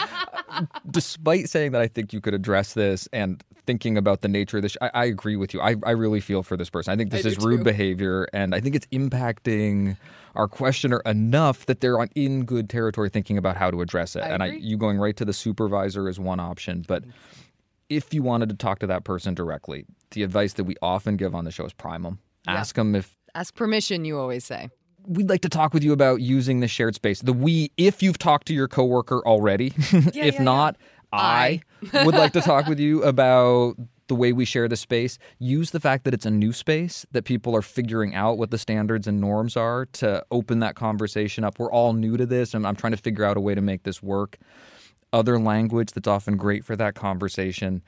uh, 0.48 0.66
Despite 0.90 1.48
saying 1.48 1.72
that 1.72 1.82
I 1.82 1.88
think 1.88 2.12
you 2.12 2.20
could 2.20 2.34
address 2.34 2.74
this 2.74 3.08
and 3.12 3.42
thinking 3.66 3.96
about 3.98 4.20
the 4.20 4.28
nature 4.28 4.58
of 4.58 4.62
this, 4.62 4.76
I, 4.80 4.90
I 4.94 5.04
agree 5.06 5.36
with 5.36 5.52
you. 5.54 5.60
I, 5.60 5.74
I 5.84 5.90
really 5.92 6.20
feel 6.20 6.42
for 6.42 6.56
this 6.56 6.70
person. 6.70 6.92
I 6.92 6.96
think 6.96 7.10
this 7.10 7.26
I 7.26 7.30
is 7.30 7.38
rude 7.38 7.58
too. 7.58 7.64
behavior, 7.64 8.28
and 8.32 8.54
I 8.54 8.60
think 8.60 8.74
it's 8.76 8.86
impacting 8.92 9.96
our 10.34 10.48
questioner 10.48 11.02
enough 11.04 11.66
that 11.66 11.80
they're 11.80 11.98
on 11.98 12.08
in 12.14 12.44
good 12.44 12.68
territory 12.70 13.08
thinking 13.08 13.38
about 13.38 13.56
how 13.56 13.70
to 13.70 13.80
address 13.80 14.16
it. 14.16 14.20
I 14.20 14.28
and 14.28 14.42
I, 14.42 14.46
you 14.46 14.76
going 14.76 14.98
right 14.98 15.16
to 15.16 15.24
the 15.24 15.32
supervisor 15.32 16.08
is 16.08 16.18
one 16.18 16.40
option, 16.40 16.84
but 16.86 17.04
if 17.88 18.14
you 18.14 18.22
wanted 18.22 18.48
to 18.48 18.54
talk 18.54 18.78
to 18.80 18.86
that 18.86 19.04
person 19.04 19.34
directly, 19.34 19.84
the 20.12 20.22
advice 20.22 20.54
that 20.54 20.64
we 20.64 20.76
often 20.80 21.16
give 21.16 21.34
on 21.34 21.44
the 21.44 21.50
show 21.50 21.64
is 21.64 21.72
prime 21.72 22.02
them. 22.02 22.18
Ask 22.46 22.74
them 22.74 22.94
if 22.94 23.16
Ask 23.34 23.54
permission, 23.54 24.04
you 24.04 24.18
always 24.18 24.44
say. 24.44 24.68
we'd 25.06 25.28
like 25.28 25.40
to 25.40 25.48
talk 25.48 25.72
with 25.72 25.82
you 25.82 25.92
about 25.92 26.20
using 26.20 26.60
the 26.60 26.68
shared 26.68 26.94
space. 26.94 27.22
The 27.22 27.32
we, 27.32 27.72
if 27.76 28.02
you've 28.02 28.18
talked 28.18 28.46
to 28.48 28.54
your 28.54 28.68
coworker 28.68 29.20
already, 29.26 29.72
if 29.76 30.38
not, 30.38 30.76
I, 31.12 31.60
would 31.92 32.14
like 32.14 32.32
to 32.34 32.40
talk 32.40 32.66
with 32.66 32.78
you 32.78 33.02
about 33.02 33.76
the 34.12 34.16
way 34.16 34.30
we 34.30 34.44
share 34.44 34.68
the 34.68 34.76
space. 34.76 35.16
Use 35.38 35.70
the 35.70 35.80
fact 35.80 36.04
that 36.04 36.12
it's 36.12 36.26
a 36.26 36.30
new 36.30 36.52
space, 36.52 37.06
that 37.12 37.24
people 37.24 37.56
are 37.56 37.62
figuring 37.62 38.14
out 38.14 38.36
what 38.36 38.50
the 38.50 38.58
standards 38.58 39.06
and 39.06 39.18
norms 39.18 39.56
are 39.56 39.86
to 39.86 40.22
open 40.30 40.58
that 40.58 40.74
conversation 40.74 41.44
up. 41.44 41.58
We're 41.58 41.72
all 41.72 41.94
new 41.94 42.18
to 42.18 42.26
this, 42.26 42.52
and 42.52 42.66
I'm 42.66 42.76
trying 42.76 42.90
to 42.90 42.98
figure 42.98 43.24
out 43.24 43.38
a 43.38 43.40
way 43.40 43.54
to 43.54 43.62
make 43.62 43.84
this 43.84 44.02
work. 44.02 44.36
Other 45.14 45.38
language 45.38 45.92
that's 45.92 46.06
often 46.06 46.36
great 46.36 46.62
for 46.62 46.76
that 46.76 46.94
conversation. 46.94 47.82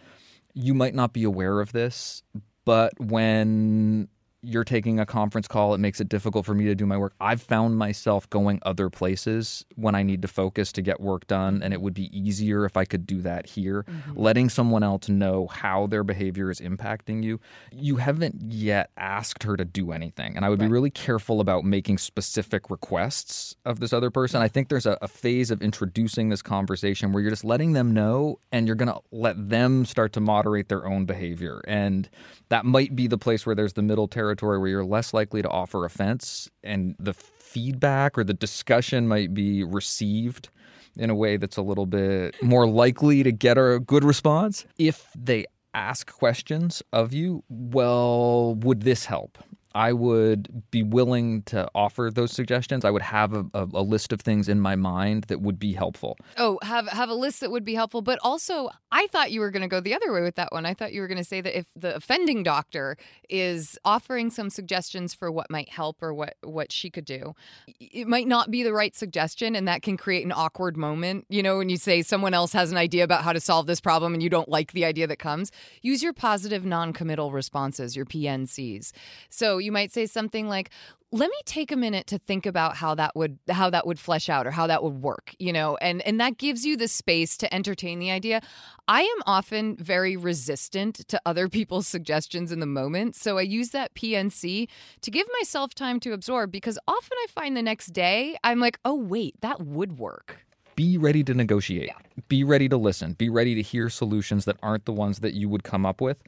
You 0.55 0.73
might 0.73 0.95
not 0.95 1.13
be 1.13 1.25
aware 1.25 1.61
of 1.61 1.73
this, 1.73 2.23
but 2.65 2.99
when 2.99 4.09
you're 4.45 4.65
taking 4.65 5.01
a 5.01 5.07
conference 5.07 5.49
call, 5.49 5.75
it 5.75 5.79
makes 5.79 6.01
it 6.01 6.09
difficult 6.09 6.45
for 6.45 6.55
me 6.55 6.65
to 6.67 6.75
do 6.75 6.87
my 6.87 6.97
work. 6.97 7.15
I've 7.21 7.43
found 7.43 7.79
myself 7.79 8.29
going 8.31 8.61
other 8.63 8.91
places 8.91 9.65
when 9.77 9.95
I 9.95 10.03
need 10.03 10.23
to 10.23 10.29
focus 10.29 10.73
to 10.73 10.83
get 10.83 11.01
work 11.01 11.27
done, 11.27 11.63
and 11.63 11.73
it 11.73 11.81
would 11.81 11.95
be 11.95 12.17
easier 12.17 12.65
if 12.65 12.77
I 12.77 12.85
could 12.85 13.07
do 13.07 13.23
that 13.23 13.47
here. 13.47 13.85
Mm-hmm. 13.89 14.19
Letting 14.19 14.49
someone 14.49 14.83
else 14.83 15.09
know 15.09 15.47
how 15.47 15.87
their 15.87 16.05
behavior 16.05 16.51
is 16.51 16.61
impacting 16.61 17.23
you. 17.23 17.41
You 17.73 17.97
haven't 17.97 18.37
yet 18.53 18.91
asked 18.97 19.45
her 19.45 19.57
to 19.57 19.65
do 19.65 19.93
anything, 19.93 20.37
and 20.37 20.45
I 20.45 20.51
would 20.51 20.59
be 20.59 20.69
really 20.69 20.91
careful 20.91 21.41
about 21.41 21.65
making 21.65 21.99
specific 21.99 22.71
requests 22.71 23.57
of 23.65 23.81
this 23.81 23.93
other 23.93 24.11
person. 24.11 24.43
I 24.43 24.49
think 24.49 24.69
there's 24.69 24.87
a, 24.87 24.99
a 25.01 25.09
phase 25.09 25.51
of 25.51 25.63
introducing 25.63 26.29
this 26.29 26.43
conversation 26.43 27.13
where 27.13 27.23
you're 27.23 27.31
just 27.31 27.45
letting 27.45 27.73
them 27.73 27.95
know, 27.95 28.41
and 28.53 28.67
you're 28.67 28.77
going 28.77 28.93
to 28.93 29.01
let 29.11 29.49
them 29.49 29.85
start 29.85 30.13
to 30.15 30.21
moderate 30.21 30.69
their 30.69 30.87
own 30.87 31.07
behavior. 31.07 31.63
And 31.67 32.09
that 32.51 32.65
might 32.65 32.95
be 32.95 33.07
the 33.07 33.19
place 33.19 33.47
where 33.47 33.55
there's 33.55 33.73
the 33.73 33.83
middle 33.83 34.07
territory 34.07 34.34
where 34.43 34.67
you're 34.67 34.85
less 34.85 35.15
likely 35.15 35.43
to 35.43 35.49
offer 35.49 35.85
offense 35.85 36.51
and 36.63 36.95
the 36.99 37.15
feedback 37.15 38.19
or 38.19 38.25
the 38.25 38.35
discussion 38.35 39.07
might 39.07 39.33
be 39.35 39.63
received 39.63 40.49
in 40.97 41.11
a 41.11 41.15
way 41.15 41.37
that's 41.37 41.57
a 41.57 41.63
little 41.63 41.87
bit 41.87 42.41
more 42.43 42.67
likely 42.67 43.23
to 43.23 43.33
get 43.33 43.59
a 43.59 43.81
good 43.81 44.05
response. 44.05 44.65
If 44.79 45.09
they 45.15 45.47
ask 45.75 46.13
questions 46.13 46.83
of 46.93 47.13
you, 47.13 47.43
well, 47.49 48.55
would 48.57 48.83
this 48.83 49.05
help? 49.05 49.39
I 49.75 49.93
would 49.93 50.63
be 50.71 50.85
willing 50.85 51.43
to 51.45 51.69
offer 51.75 52.11
those 52.13 52.31
suggestions. 52.31 52.85
I 52.85 52.91
would 52.91 53.03
have 53.03 53.33
a, 53.33 53.45
a, 53.55 53.69
a 53.75 53.83
list 53.83 54.13
of 54.13 54.21
things 54.21 54.49
in 54.49 54.61
my 54.61 54.77
mind 54.77 55.25
that 55.25 55.41
would 55.41 55.59
be 55.59 55.73
helpful. 55.73 56.17
Oh, 56.37 56.61
have 56.63 56.87
have 56.89 57.09
a 57.09 57.15
list 57.15 57.41
that 57.41 57.51
would 57.51 57.65
be 57.65 57.75
helpful. 57.75 58.01
But 58.01 58.21
also, 58.23 58.71
I 58.93 59.09
thought 59.09 59.33
you 59.33 59.41
were 59.41 59.51
going 59.51 59.63
to 59.63 59.69
go 59.69 59.81
the 59.81 59.95
other 59.95 60.13
way 60.13 60.23
with 60.23 60.37
that 60.37 60.53
one. 60.53 60.65
I 60.65 60.75
thought 60.75 60.93
you 60.93 61.01
were 61.01 61.09
going 61.09 61.19
to 61.19 61.25
say 61.25 61.41
that 61.41 61.59
if 61.59 61.67
the 61.75 61.97
offending 61.97 62.45
doctor 62.45 62.97
is 63.29 63.77
offering 63.85 64.31
some 64.31 64.49
suggestions 64.49 65.13
for 65.13 65.33
what 65.33 65.51
might 65.51 65.69
help 65.69 66.03
or 66.03 66.15
what 66.15 66.35
what 66.45 66.71
she 66.71 66.89
could 66.89 67.05
do, 67.05 67.35
it 67.81 68.07
might 68.07 68.29
not 68.29 68.53
be 68.53 68.63
the 68.63 68.73
right 68.73 68.95
suggestion, 68.95 69.57
and 69.57 69.67
that 69.67 69.83
can 69.83 69.97
create 69.97 70.25
an 70.25 70.33
awkward 70.33 70.77
moment. 70.77 71.27
You 71.29 71.43
know, 71.43 71.59
when 71.59 71.69
you 71.69 71.79
say 71.79 72.03
someone 72.03 72.33
else 72.33 72.53
has 72.53 72.71
an 72.71 72.77
idea 72.77 73.03
about 73.03 73.25
how 73.25 73.33
to 73.33 73.41
solve 73.41 73.67
this 73.67 73.81
problem 73.81 74.15
and 74.15 74.23
you 74.23 74.31
don't 74.31 74.49
like 74.49 74.71
the 74.73 74.85
idea 74.85 75.09
that 75.09 75.19
comes, 75.19 75.51
use 75.83 76.01
your 76.01 76.13
positive 76.13 76.65
non-committal 76.65 77.33
responses, 77.33 77.97
your 77.97 78.07
PNCs. 78.07 78.93
So 79.31 79.59
you 79.65 79.73
might 79.73 79.93
say 79.93 80.07
something 80.07 80.49
like 80.49 80.71
let 81.15 81.31
me 81.31 81.37
take 81.45 81.71
a 81.71 81.77
minute 81.77 82.09
to 82.09 82.19
think 82.19 82.45
about 82.45 82.77
how 82.77 82.93
that 82.97 83.15
would 83.15 83.39
how 83.49 83.71
that 83.71 83.87
would 83.87 84.01
flesh 84.01 84.29
out 84.29 84.49
or 84.49 84.51
how 84.51 84.67
that 84.67 84.83
would 84.83 85.01
work 85.01 85.35
you 85.39 85.53
know 85.53 85.77
and 85.77 86.03
and 86.03 86.21
that 86.21 86.39
gives 86.39 86.67
you 86.67 86.77
the 86.77 86.89
space 86.89 87.37
to 87.37 87.53
entertain 87.55 87.99
the 87.99 88.11
idea 88.11 88.41
i 88.89 89.03
am 89.03 89.23
often 89.27 89.77
very 89.77 90.17
resistant 90.17 90.97
to 91.09 91.21
other 91.25 91.49
people's 91.59 91.87
suggestions 91.87 92.51
in 92.51 92.61
the 92.61 92.67
moment 92.67 93.15
so 93.15 93.39
i 93.39 93.43
use 93.43 93.71
that 93.71 93.95
pnc 93.95 94.69
to 95.01 95.11
give 95.11 95.27
myself 95.41 95.75
time 95.75 96.01
to 96.01 96.13
absorb 96.13 96.51
because 96.51 96.79
often 96.89 97.17
i 97.23 97.27
find 97.29 97.57
the 97.57 97.63
next 97.63 97.93
day 97.93 98.37
i'm 98.43 98.59
like 98.59 98.79
oh 98.85 98.95
wait 98.95 99.41
that 99.41 99.61
would 99.61 99.99
work 99.99 100.45
be 100.77 100.99
ready 100.99 101.23
to 101.25 101.35
negotiate. 101.35 101.91
Be 102.29 102.43
ready 102.43 102.69
to 102.69 102.77
listen. 102.77 103.13
Be 103.13 103.29
ready 103.29 103.55
to 103.55 103.63
hear 103.63 103.89
solutions 103.89 104.45
that 104.47 104.57
aren't 104.63 104.87
the 104.87 104.93
ones 104.93 105.21
that 105.21 105.35
you 105.35 105.49
would 105.49 105.63
come 105.63 105.87
up 105.87 106.01
with. 106.01 106.19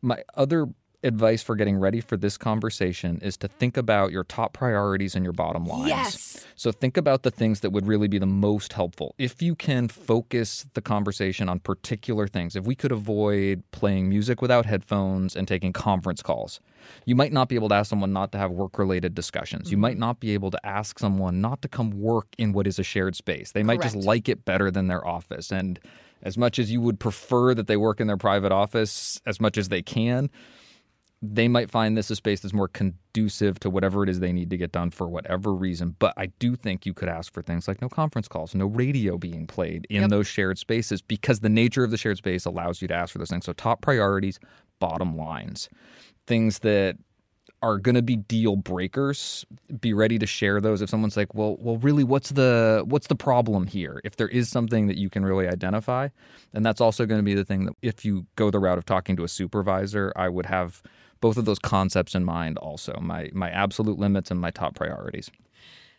My 0.00 0.24
other 0.34 0.66
advice 1.04 1.42
for 1.42 1.56
getting 1.56 1.76
ready 1.76 2.00
for 2.00 2.16
this 2.16 2.36
conversation 2.36 3.18
is 3.22 3.36
to 3.38 3.48
think 3.48 3.76
about 3.76 4.12
your 4.12 4.24
top 4.24 4.52
priorities 4.52 5.14
and 5.14 5.24
your 5.24 5.32
bottom 5.32 5.64
lines. 5.64 5.88
Yes. 5.88 6.46
So 6.54 6.70
think 6.70 6.96
about 6.96 7.22
the 7.22 7.30
things 7.30 7.60
that 7.60 7.70
would 7.70 7.86
really 7.86 8.08
be 8.08 8.18
the 8.18 8.26
most 8.26 8.72
helpful. 8.72 9.14
If 9.18 9.42
you 9.42 9.54
can 9.54 9.88
focus 9.88 10.66
the 10.74 10.80
conversation 10.80 11.48
on 11.48 11.58
particular 11.58 12.28
things, 12.28 12.54
if 12.54 12.64
we 12.64 12.74
could 12.74 12.92
avoid 12.92 13.62
playing 13.72 14.08
music 14.08 14.40
without 14.40 14.66
headphones 14.66 15.34
and 15.34 15.48
taking 15.48 15.72
conference 15.72 16.22
calls, 16.22 16.60
you 17.04 17.14
might 17.14 17.32
not 17.32 17.48
be 17.48 17.56
able 17.56 17.68
to 17.68 17.74
ask 17.74 17.90
someone 17.90 18.12
not 18.12 18.32
to 18.32 18.38
have 18.38 18.50
work 18.50 18.78
related 18.78 19.14
discussions. 19.14 19.70
You 19.70 19.76
might 19.76 19.92
mm-hmm. 19.92 20.00
not 20.00 20.20
be 20.20 20.34
able 20.34 20.50
to 20.50 20.66
ask 20.66 20.98
someone 20.98 21.40
not 21.40 21.62
to 21.62 21.68
come 21.68 21.90
work 21.90 22.26
in 22.38 22.52
what 22.52 22.66
is 22.66 22.78
a 22.78 22.84
shared 22.84 23.16
space. 23.16 23.52
They 23.52 23.62
might 23.62 23.82
just 23.82 23.96
like 23.96 24.28
it 24.28 24.44
better 24.44 24.70
than 24.70 24.88
their 24.88 25.06
office. 25.06 25.50
And 25.50 25.80
as 26.22 26.38
much 26.38 26.58
as 26.58 26.70
you 26.70 26.80
would 26.80 27.00
prefer 27.00 27.54
that 27.54 27.66
they 27.66 27.76
work 27.76 28.00
in 28.00 28.06
their 28.06 28.16
private 28.16 28.52
office 28.52 29.20
as 29.26 29.40
much 29.40 29.58
as 29.58 29.68
they 29.68 29.82
can, 29.82 30.30
they 31.24 31.46
might 31.46 31.70
find 31.70 31.96
this 31.96 32.10
a 32.10 32.16
space 32.16 32.40
that's 32.40 32.52
more 32.52 32.66
conducive 32.66 33.60
to 33.60 33.70
whatever 33.70 34.02
it 34.02 34.08
is 34.08 34.18
they 34.18 34.32
need 34.32 34.50
to 34.50 34.56
get 34.56 34.72
done 34.72 34.90
for 34.90 35.08
whatever 35.08 35.54
reason. 35.54 35.94
But 36.00 36.14
I 36.16 36.26
do 36.40 36.56
think 36.56 36.84
you 36.84 36.94
could 36.94 37.08
ask 37.08 37.32
for 37.32 37.42
things 37.42 37.68
like 37.68 37.80
no 37.80 37.88
conference 37.88 38.26
calls, 38.26 38.54
no 38.56 38.66
radio 38.66 39.16
being 39.16 39.46
played 39.46 39.86
in 39.88 40.02
Yep. 40.02 40.10
those 40.10 40.26
shared 40.26 40.58
spaces 40.58 41.00
because 41.00 41.38
the 41.38 41.48
nature 41.48 41.84
of 41.84 41.92
the 41.92 41.96
shared 41.96 42.16
space 42.18 42.44
allows 42.44 42.82
you 42.82 42.88
to 42.88 42.94
ask 42.94 43.12
for 43.12 43.18
those 43.18 43.30
things. 43.30 43.44
So, 43.44 43.52
top 43.52 43.82
priorities, 43.82 44.40
bottom 44.80 45.16
lines, 45.16 45.68
things 46.26 46.58
that 46.60 46.96
are 47.62 47.78
going 47.78 47.94
to 47.94 48.02
be 48.02 48.16
deal 48.16 48.56
breakers 48.56 49.46
be 49.80 49.92
ready 49.94 50.18
to 50.18 50.26
share 50.26 50.60
those 50.60 50.82
if 50.82 50.90
someone's 50.90 51.16
like 51.16 51.32
well 51.32 51.56
well 51.60 51.76
really 51.76 52.02
what's 52.02 52.30
the 52.30 52.82
what's 52.86 53.06
the 53.06 53.14
problem 53.14 53.68
here 53.68 54.00
if 54.02 54.16
there 54.16 54.26
is 54.28 54.48
something 54.48 54.88
that 54.88 54.96
you 54.96 55.08
can 55.08 55.24
really 55.24 55.46
identify 55.46 56.08
and 56.52 56.66
that's 56.66 56.80
also 56.80 57.06
going 57.06 57.20
to 57.20 57.24
be 57.24 57.34
the 57.34 57.44
thing 57.44 57.66
that 57.66 57.74
if 57.80 58.04
you 58.04 58.26
go 58.34 58.50
the 58.50 58.58
route 58.58 58.78
of 58.78 58.84
talking 58.84 59.16
to 59.16 59.22
a 59.22 59.28
supervisor 59.28 60.12
i 60.16 60.28
would 60.28 60.46
have 60.46 60.82
both 61.22 61.38
of 61.38 61.46
those 61.46 61.58
concepts 61.58 62.14
in 62.14 62.24
mind 62.24 62.58
also 62.58 62.98
my 63.00 63.30
my 63.32 63.48
absolute 63.48 63.98
limits 63.98 64.30
and 64.30 64.38
my 64.38 64.50
top 64.50 64.74
priorities 64.74 65.30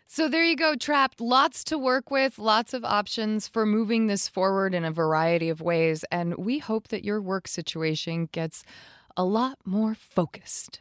So 0.06 0.28
there 0.28 0.44
you 0.44 0.54
go, 0.54 0.76
trapped. 0.76 1.20
Lots 1.20 1.64
to 1.64 1.78
work 1.78 2.10
with, 2.10 2.38
lots 2.38 2.74
of 2.74 2.84
options 2.84 3.48
for 3.48 3.64
moving 3.64 4.06
this 4.06 4.28
forward 4.28 4.74
in 4.74 4.84
a 4.84 4.92
variety 4.92 5.48
of 5.48 5.60
ways. 5.60 6.04
And 6.10 6.36
we 6.36 6.58
hope 6.58 6.88
that 6.88 7.04
your 7.04 7.20
work 7.20 7.48
situation 7.48 8.28
gets 8.30 8.64
a 9.16 9.24
lot 9.24 9.58
more 9.64 9.94
focused. 9.94 10.80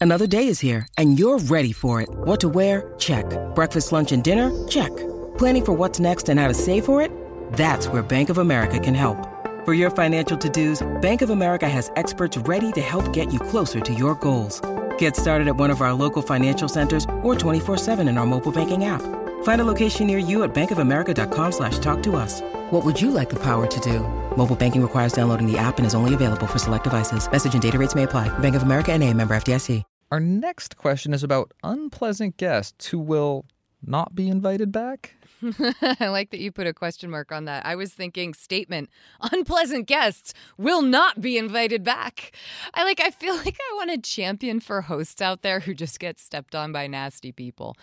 Another 0.00 0.26
day 0.26 0.46
is 0.46 0.60
here, 0.60 0.86
and 0.96 1.18
you're 1.18 1.38
ready 1.38 1.72
for 1.72 2.00
it. 2.02 2.08
What 2.10 2.40
to 2.40 2.48
wear? 2.48 2.94
Check. 2.98 3.24
Breakfast, 3.54 3.92
lunch, 3.92 4.12
and 4.12 4.22
dinner? 4.22 4.52
Check. 4.68 4.94
Planning 5.38 5.64
for 5.64 5.72
what's 5.72 5.98
next 5.98 6.28
and 6.28 6.38
how 6.38 6.48
to 6.48 6.54
save 6.54 6.84
for 6.84 7.00
it? 7.02 7.10
That's 7.54 7.88
where 7.88 8.02
Bank 8.02 8.28
of 8.28 8.38
America 8.38 8.78
can 8.78 8.94
help. 8.94 9.37
For 9.68 9.74
your 9.74 9.90
financial 9.90 10.38
to 10.38 10.48
dos, 10.48 10.82
Bank 11.02 11.20
of 11.20 11.28
America 11.28 11.68
has 11.68 11.92
experts 11.94 12.38
ready 12.38 12.72
to 12.72 12.80
help 12.80 13.12
get 13.12 13.30
you 13.30 13.38
closer 13.38 13.80
to 13.80 13.92
your 13.92 14.14
goals. 14.14 14.62
Get 14.96 15.14
started 15.14 15.46
at 15.46 15.56
one 15.56 15.68
of 15.68 15.82
our 15.82 15.92
local 15.92 16.22
financial 16.22 16.68
centers 16.68 17.04
or 17.22 17.34
24-7 17.34 18.08
in 18.08 18.16
our 18.16 18.24
mobile 18.24 18.50
banking 18.50 18.86
app. 18.86 19.02
Find 19.42 19.60
a 19.60 19.64
location 19.64 20.06
near 20.06 20.16
you 20.16 20.42
at 20.44 20.54
bankofamerica.com 20.54 21.52
slash 21.52 21.78
talk 21.80 22.02
to 22.04 22.16
us. 22.16 22.40
What 22.70 22.82
would 22.86 22.98
you 22.98 23.10
like 23.10 23.28
the 23.28 23.42
power 23.42 23.66
to 23.66 23.80
do? 23.80 24.00
Mobile 24.38 24.56
banking 24.56 24.80
requires 24.80 25.12
downloading 25.12 25.46
the 25.46 25.58
app 25.58 25.76
and 25.76 25.86
is 25.86 25.94
only 25.94 26.14
available 26.14 26.46
for 26.46 26.58
select 26.58 26.84
devices. 26.84 27.30
Message 27.30 27.52
and 27.52 27.60
data 27.60 27.78
rates 27.78 27.94
may 27.94 28.04
apply. 28.04 28.26
Bank 28.38 28.54
of 28.54 28.62
America 28.62 28.92
and 28.92 29.04
a 29.04 29.12
member 29.12 29.36
FDIC. 29.36 29.82
our 30.10 30.18
next 30.18 30.78
question 30.78 31.12
is 31.12 31.22
about 31.22 31.52
unpleasant 31.62 32.38
guests 32.38 32.86
who 32.86 32.98
will 32.98 33.44
not 33.86 34.14
be 34.14 34.30
invited 34.30 34.72
back 34.72 35.17
I 36.00 36.08
like 36.08 36.30
that 36.30 36.40
you 36.40 36.50
put 36.50 36.66
a 36.66 36.72
question 36.72 37.10
mark 37.10 37.30
on 37.32 37.44
that. 37.44 37.64
I 37.64 37.76
was 37.76 37.92
thinking 37.92 38.34
statement 38.34 38.90
unpleasant 39.32 39.86
guests 39.86 40.34
will 40.56 40.82
not 40.82 41.20
be 41.20 41.38
invited 41.38 41.84
back. 41.84 42.32
I 42.74 42.84
like 42.84 43.00
I 43.00 43.10
feel 43.10 43.36
like 43.44 43.56
I 43.70 43.76
want 43.76 43.90
to 43.90 43.98
champion 43.98 44.60
for 44.60 44.82
hosts 44.82 45.22
out 45.22 45.42
there 45.42 45.60
who 45.60 45.74
just 45.74 46.00
get 46.00 46.18
stepped 46.18 46.54
on 46.54 46.72
by 46.72 46.86
nasty 46.86 47.32
people. 47.32 47.76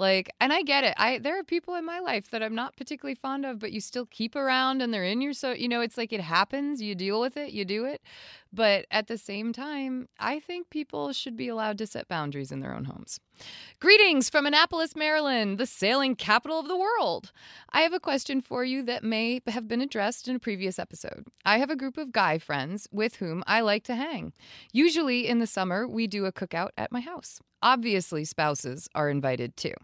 Like 0.00 0.30
and 0.40 0.50
I 0.50 0.62
get 0.62 0.82
it. 0.82 0.94
I 0.96 1.18
there 1.18 1.38
are 1.38 1.44
people 1.44 1.74
in 1.74 1.84
my 1.84 2.00
life 2.00 2.30
that 2.30 2.42
I'm 2.42 2.54
not 2.54 2.74
particularly 2.74 3.16
fond 3.16 3.44
of 3.44 3.58
but 3.58 3.70
you 3.70 3.82
still 3.82 4.06
keep 4.06 4.34
around 4.34 4.80
and 4.80 4.94
they're 4.94 5.04
in 5.04 5.20
your 5.20 5.34
so 5.34 5.52
you 5.52 5.68
know 5.68 5.82
it's 5.82 5.98
like 5.98 6.10
it 6.10 6.22
happens, 6.22 6.80
you 6.80 6.94
deal 6.94 7.20
with 7.20 7.36
it, 7.36 7.52
you 7.52 7.66
do 7.66 7.84
it. 7.84 8.00
But 8.50 8.86
at 8.90 9.08
the 9.08 9.18
same 9.18 9.52
time, 9.52 10.08
I 10.18 10.40
think 10.40 10.70
people 10.70 11.12
should 11.12 11.36
be 11.36 11.48
allowed 11.48 11.76
to 11.78 11.86
set 11.86 12.08
boundaries 12.08 12.50
in 12.50 12.60
their 12.60 12.74
own 12.74 12.86
homes. 12.86 13.20
Greetings 13.78 14.30
from 14.30 14.46
Annapolis, 14.46 14.96
Maryland, 14.96 15.58
the 15.58 15.66
sailing 15.66 16.16
capital 16.16 16.58
of 16.58 16.66
the 16.66 16.78
world. 16.78 17.30
I 17.70 17.82
have 17.82 17.92
a 17.92 18.00
question 18.00 18.40
for 18.40 18.64
you 18.64 18.82
that 18.84 19.04
may 19.04 19.42
have 19.48 19.68
been 19.68 19.82
addressed 19.82 20.28
in 20.28 20.34
a 20.34 20.40
previous 20.40 20.78
episode. 20.78 21.26
I 21.44 21.58
have 21.58 21.68
a 21.68 21.76
group 21.76 21.98
of 21.98 22.10
guy 22.10 22.38
friends 22.38 22.88
with 22.90 23.16
whom 23.16 23.44
I 23.46 23.60
like 23.60 23.84
to 23.84 23.94
hang. 23.94 24.32
Usually 24.72 25.28
in 25.28 25.40
the 25.40 25.46
summer, 25.46 25.86
we 25.86 26.06
do 26.06 26.24
a 26.24 26.32
cookout 26.32 26.70
at 26.78 26.90
my 26.90 27.00
house. 27.00 27.38
Obviously, 27.62 28.24
spouses 28.24 28.88
are 28.94 29.10
invited 29.10 29.56
too. 29.56 29.74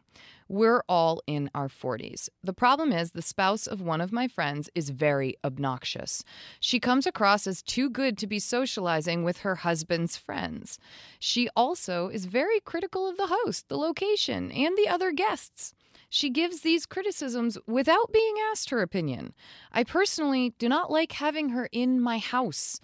We're 0.48 0.84
all 0.88 1.20
in 1.26 1.50
our 1.54 1.68
40s. 1.68 2.28
The 2.44 2.52
problem 2.52 2.92
is, 2.92 3.10
the 3.10 3.22
spouse 3.22 3.66
of 3.66 3.80
one 3.80 4.00
of 4.00 4.12
my 4.12 4.28
friends 4.28 4.70
is 4.74 4.90
very 4.90 5.36
obnoxious. 5.44 6.22
She 6.60 6.78
comes 6.78 7.06
across 7.06 7.46
as 7.48 7.62
too 7.62 7.90
good 7.90 8.16
to 8.18 8.28
be 8.28 8.38
socializing 8.38 9.24
with 9.24 9.38
her 9.38 9.56
husband's 9.56 10.16
friends. 10.16 10.78
She 11.18 11.48
also 11.56 12.08
is 12.08 12.26
very 12.26 12.60
critical 12.60 13.08
of 13.08 13.16
the 13.16 13.26
host, 13.26 13.68
the 13.68 13.76
location, 13.76 14.52
and 14.52 14.76
the 14.76 14.88
other 14.88 15.10
guests. 15.10 15.74
She 16.08 16.30
gives 16.30 16.60
these 16.60 16.86
criticisms 16.86 17.58
without 17.66 18.12
being 18.12 18.36
asked 18.52 18.70
her 18.70 18.80
opinion. 18.80 19.34
I 19.72 19.82
personally 19.82 20.54
do 20.58 20.68
not 20.68 20.90
like 20.90 21.12
having 21.12 21.48
her 21.48 21.68
in 21.72 22.00
my 22.00 22.18
house. 22.18 22.78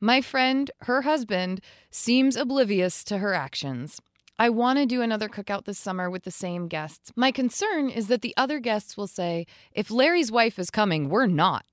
My 0.00 0.20
friend, 0.20 0.70
her 0.82 1.02
husband, 1.02 1.60
seems 1.90 2.34
oblivious 2.34 3.04
to 3.04 3.18
her 3.18 3.32
actions. 3.32 4.00
I 4.38 4.50
want 4.50 4.78
to 4.78 4.86
do 4.86 5.00
another 5.00 5.28
cookout 5.28 5.64
this 5.64 5.78
summer 5.78 6.10
with 6.10 6.24
the 6.24 6.30
same 6.30 6.66
guests. 6.66 7.12
My 7.14 7.30
concern 7.30 7.88
is 7.88 8.08
that 8.08 8.22
the 8.22 8.34
other 8.36 8.58
guests 8.58 8.96
will 8.96 9.06
say, 9.06 9.46
if 9.72 9.90
Larry's 9.90 10.32
wife 10.32 10.58
is 10.58 10.70
coming, 10.70 11.08
we're 11.08 11.26
not. 11.26 11.64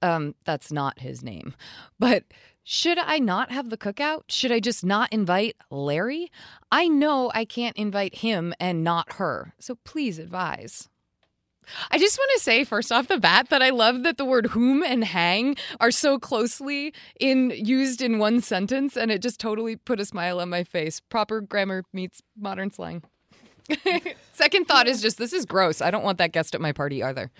Um, 0.00 0.34
that's 0.44 0.72
not 0.72 1.00
his 1.00 1.22
name. 1.22 1.54
But 1.98 2.24
should 2.62 2.98
I 2.98 3.18
not 3.18 3.52
have 3.52 3.70
the 3.70 3.76
cookout? 3.76 4.22
Should 4.28 4.50
I 4.50 4.60
just 4.60 4.84
not 4.84 5.12
invite 5.12 5.56
Larry? 5.70 6.32
I 6.72 6.88
know 6.88 7.30
I 7.32 7.44
can't 7.44 7.76
invite 7.76 8.16
him 8.16 8.52
and 8.58 8.82
not 8.82 9.14
her. 9.14 9.54
So 9.60 9.76
please 9.84 10.18
advise. 10.18 10.88
I 11.90 11.98
just 11.98 12.18
want 12.18 12.30
to 12.36 12.40
say, 12.42 12.64
first 12.64 12.92
off 12.92 13.08
the 13.08 13.18
bat, 13.18 13.48
that 13.50 13.62
I 13.62 13.70
love 13.70 14.02
that 14.04 14.16
the 14.18 14.24
word 14.24 14.46
whom 14.46 14.82
and 14.82 15.04
hang 15.04 15.56
are 15.80 15.90
so 15.90 16.18
closely 16.18 16.92
in 17.20 17.50
used 17.56 18.02
in 18.02 18.18
one 18.18 18.40
sentence, 18.40 18.96
and 18.96 19.10
it 19.10 19.22
just 19.22 19.40
totally 19.40 19.76
put 19.76 20.00
a 20.00 20.04
smile 20.04 20.40
on 20.40 20.48
my 20.48 20.64
face. 20.64 21.00
Proper 21.00 21.40
grammar 21.40 21.84
meets 21.92 22.22
modern 22.38 22.70
slang. 22.70 23.02
Second 24.32 24.66
thought 24.68 24.86
is 24.86 25.02
just 25.02 25.18
this 25.18 25.32
is 25.32 25.44
gross. 25.44 25.80
I 25.80 25.90
don't 25.90 26.04
want 26.04 26.18
that 26.18 26.32
guest 26.32 26.54
at 26.54 26.60
my 26.60 26.72
party 26.72 27.02
either. 27.02 27.30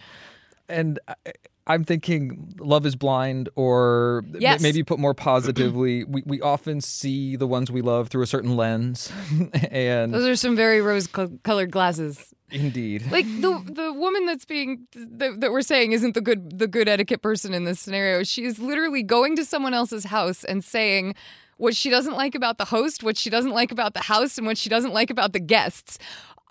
and 0.69 0.99
I- 1.09 1.33
I'm 1.69 1.83
thinking 1.83 2.55
Love 2.61 2.87
is 2.87 2.95
Blind, 2.95 3.49
or 3.57 4.23
Yes. 4.39 4.63
maybe 4.63 4.85
put 4.85 5.01
more 5.01 5.15
positively, 5.15 6.05
we, 6.09 6.23
we 6.25 6.41
often 6.41 6.81
see 6.81 7.35
the 7.35 7.47
ones 7.49 7.73
we 7.73 7.81
love 7.83 8.07
through 8.09 8.23
a 8.23 8.27
certain 8.29 8.55
lens. 8.57 9.11
and 9.73 10.15
Those 10.15 10.27
are 10.29 10.37
some 10.37 10.55
very 10.55 10.81
rose 10.81 11.09
colored 11.43 11.73
glasses. 11.73 12.33
Indeed. 12.51 13.05
Like 13.11 13.27
the 13.27 13.63
the 13.67 13.93
woman 13.93 14.27
that's 14.27 14.45
being 14.45 14.87
that, 14.93 15.41
that 15.41 15.53
we're 15.53 15.63
saying 15.63 15.93
isn't 15.93 16.15
the 16.15 16.21
good 16.21 16.59
the 16.59 16.67
good 16.67 16.89
etiquette 16.89 17.23
person 17.23 17.55
in 17.55 17.65
this 17.65 17.81
scenario. 17.81 18.23
She 18.23 18.45
is 18.45 18.59
literally 18.59 19.03
going 19.03 19.37
to 19.37 19.45
someone 19.45 19.75
else's 19.75 20.05
house 20.05 20.45
and 20.45 20.65
saying 20.65 21.15
what 21.57 21.75
she 21.75 21.89
doesn't 21.89 22.15
like 22.15 22.35
about 22.35 22.59
the 22.59 22.67
host, 22.67 23.03
what 23.03 23.17
she 23.17 23.31
doesn't 23.31 23.53
like 23.53 23.73
about 23.73 23.95
the 23.95 24.03
house, 24.03 24.37
and 24.39 24.47
what 24.47 24.59
she 24.59 24.69
doesn't 24.69 24.93
like 24.93 25.11
about 25.11 25.33
the 25.33 25.41
guests. 25.41 25.99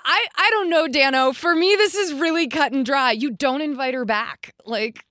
I 0.03 0.25
I 0.35 0.49
don't 0.51 0.69
know, 0.69 0.87
Dano. 0.87 1.33
For 1.33 1.55
me, 1.55 1.75
this 1.75 1.95
is 1.95 2.13
really 2.13 2.47
cut 2.47 2.71
and 2.71 2.85
dry. 2.85 3.11
You 3.11 3.31
don't 3.31 3.61
invite 3.61 3.93
her 3.93 4.05
back. 4.05 4.53
Like 4.65 5.05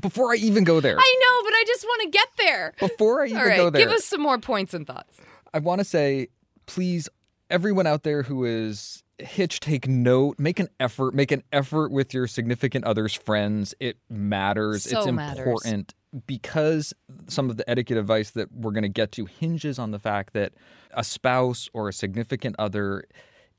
Before 0.00 0.32
I 0.32 0.36
even 0.36 0.64
go 0.64 0.80
there, 0.80 0.96
I 0.98 1.16
know, 1.22 1.44
but 1.44 1.54
I 1.54 1.64
just 1.66 1.84
want 1.84 2.02
to 2.02 2.08
get 2.10 2.28
there. 2.38 2.74
before 2.80 3.22
I 3.22 3.26
even 3.26 3.38
All 3.38 3.46
right, 3.46 3.56
go 3.56 3.70
there, 3.70 3.84
give 3.84 3.92
us 3.92 4.04
some 4.04 4.20
more 4.20 4.38
points 4.38 4.74
and 4.74 4.86
thoughts. 4.86 5.16
I 5.52 5.58
want 5.58 5.80
to 5.80 5.84
say, 5.84 6.28
please, 6.66 7.08
everyone 7.48 7.86
out 7.86 8.02
there 8.04 8.22
who 8.22 8.44
is 8.44 9.02
hitch, 9.22 9.60
take 9.60 9.88
note, 9.88 10.38
make 10.38 10.60
an 10.60 10.68
effort, 10.78 11.14
make 11.14 11.32
an 11.32 11.42
effort 11.52 11.90
with 11.92 12.14
your 12.14 12.26
significant 12.26 12.84
other's 12.84 13.14
friends. 13.14 13.74
It 13.80 13.98
matters. 14.08 14.84
So 14.84 14.98
it's 14.98 15.12
matters. 15.12 15.38
important 15.38 15.94
because 16.26 16.92
some 17.28 17.50
of 17.50 17.56
the 17.56 17.68
etiquette 17.70 17.96
advice 17.96 18.30
that 18.32 18.52
we're 18.52 18.72
going 18.72 18.82
to 18.82 18.88
get 18.88 19.12
to 19.12 19.26
hinges 19.26 19.78
on 19.78 19.90
the 19.90 19.98
fact 19.98 20.32
that 20.32 20.52
a 20.92 21.04
spouse 21.04 21.68
or 21.72 21.88
a 21.88 21.92
significant 21.92 22.56
other 22.58 23.04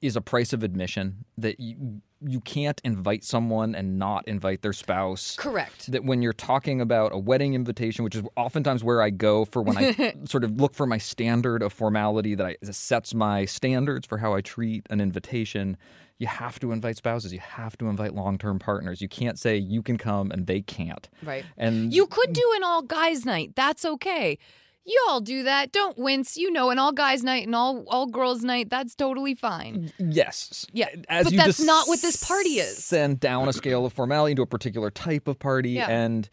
is 0.02 0.16
a 0.16 0.22
price 0.22 0.54
of 0.54 0.64
admission 0.64 1.26
that 1.38 1.60
you 1.60 2.02
you 2.24 2.40
can't 2.40 2.80
invite 2.84 3.24
someone 3.24 3.74
and 3.74 3.98
not 3.98 4.28
invite 4.28 4.62
their 4.62 4.74
spouse 4.74 5.36
Correct. 5.38 5.92
that 5.92 6.04
when 6.04 6.22
you're 6.22 6.34
talking 6.34 6.80
about 6.80 7.12
a 7.14 7.18
wedding 7.18 7.56
invitation, 7.56 8.04
which 8.04 8.16
is 8.16 8.24
oftentimes 8.38 8.84
where 8.84 9.02
I 9.02 9.10
go 9.10 9.44
for 9.46 9.64
when 9.64 9.76
I 9.76 10.14
sort 10.26 10.44
of 10.44 10.52
look 10.52 10.76
for 10.76 10.86
my 10.86 11.00
standard 11.00 11.64
of 11.64 11.74
formality 11.74 12.36
that 12.36 12.46
I, 12.46 12.58
sets 12.62 13.16
my 13.16 13.46
standards 13.46 14.06
for 14.06 14.20
how 14.20 14.36
I 14.36 14.42
treat 14.42 14.86
an 14.92 15.02
invitation, 15.02 15.78
you 16.20 16.28
have 16.28 16.60
to 16.60 16.72
invite 16.72 16.98
spouses. 16.98 17.34
You 17.34 17.40
have 17.40 17.76
to 17.80 17.88
invite 17.88 18.14
long-term 18.14 18.60
partners. 18.60 19.02
You 19.02 19.10
can't 19.10 19.40
say 19.40 19.58
you 19.58 19.82
can 19.82 19.98
come 19.98 20.30
and 20.30 20.46
they 20.46 20.62
can't. 20.62 21.10
Right. 21.24 21.44
And 21.58 21.92
You 21.92 22.06
could 22.06 22.34
do 22.34 22.54
an 22.56 22.64
all 22.64 22.84
guys 22.84 23.26
night. 23.26 23.54
That's 23.56 23.84
okay. 23.84 24.38
You 24.84 25.06
all 25.10 25.22
do 25.22 25.44
that. 25.44 25.72
Don't 25.72 25.98
wince. 25.98 26.38
You 26.38 26.52
know, 26.52 26.70
an 26.72 26.80
all 26.80 26.92
guys 26.92 27.24
night 27.24 27.46
and 27.46 27.56
all 27.56 27.84
all 27.88 28.08
girls 28.08 28.44
night, 28.44 28.70
that's 28.70 28.96
totally 28.96 29.36
fine. 29.36 29.92
Mm, 30.00 30.16
yes. 30.16 30.66
Yeah. 30.74 30.88
As 31.08 31.26
but 31.26 31.36
that's 31.36 31.60
not 31.60 31.88
what 31.88 32.02
this 32.02 32.24
party 32.24 32.60
is. 32.60 32.84
Send 32.84 33.20
down 33.20 33.48
a 33.48 33.54
scale 33.54 33.86
of 33.86 33.94
formality 33.94 34.32
into 34.32 34.42
a 34.42 34.48
particular 34.48 34.90
type 34.90 35.28
of 35.28 35.38
party. 35.38 35.72
Yeah. 35.72 35.90
And 35.90 36.30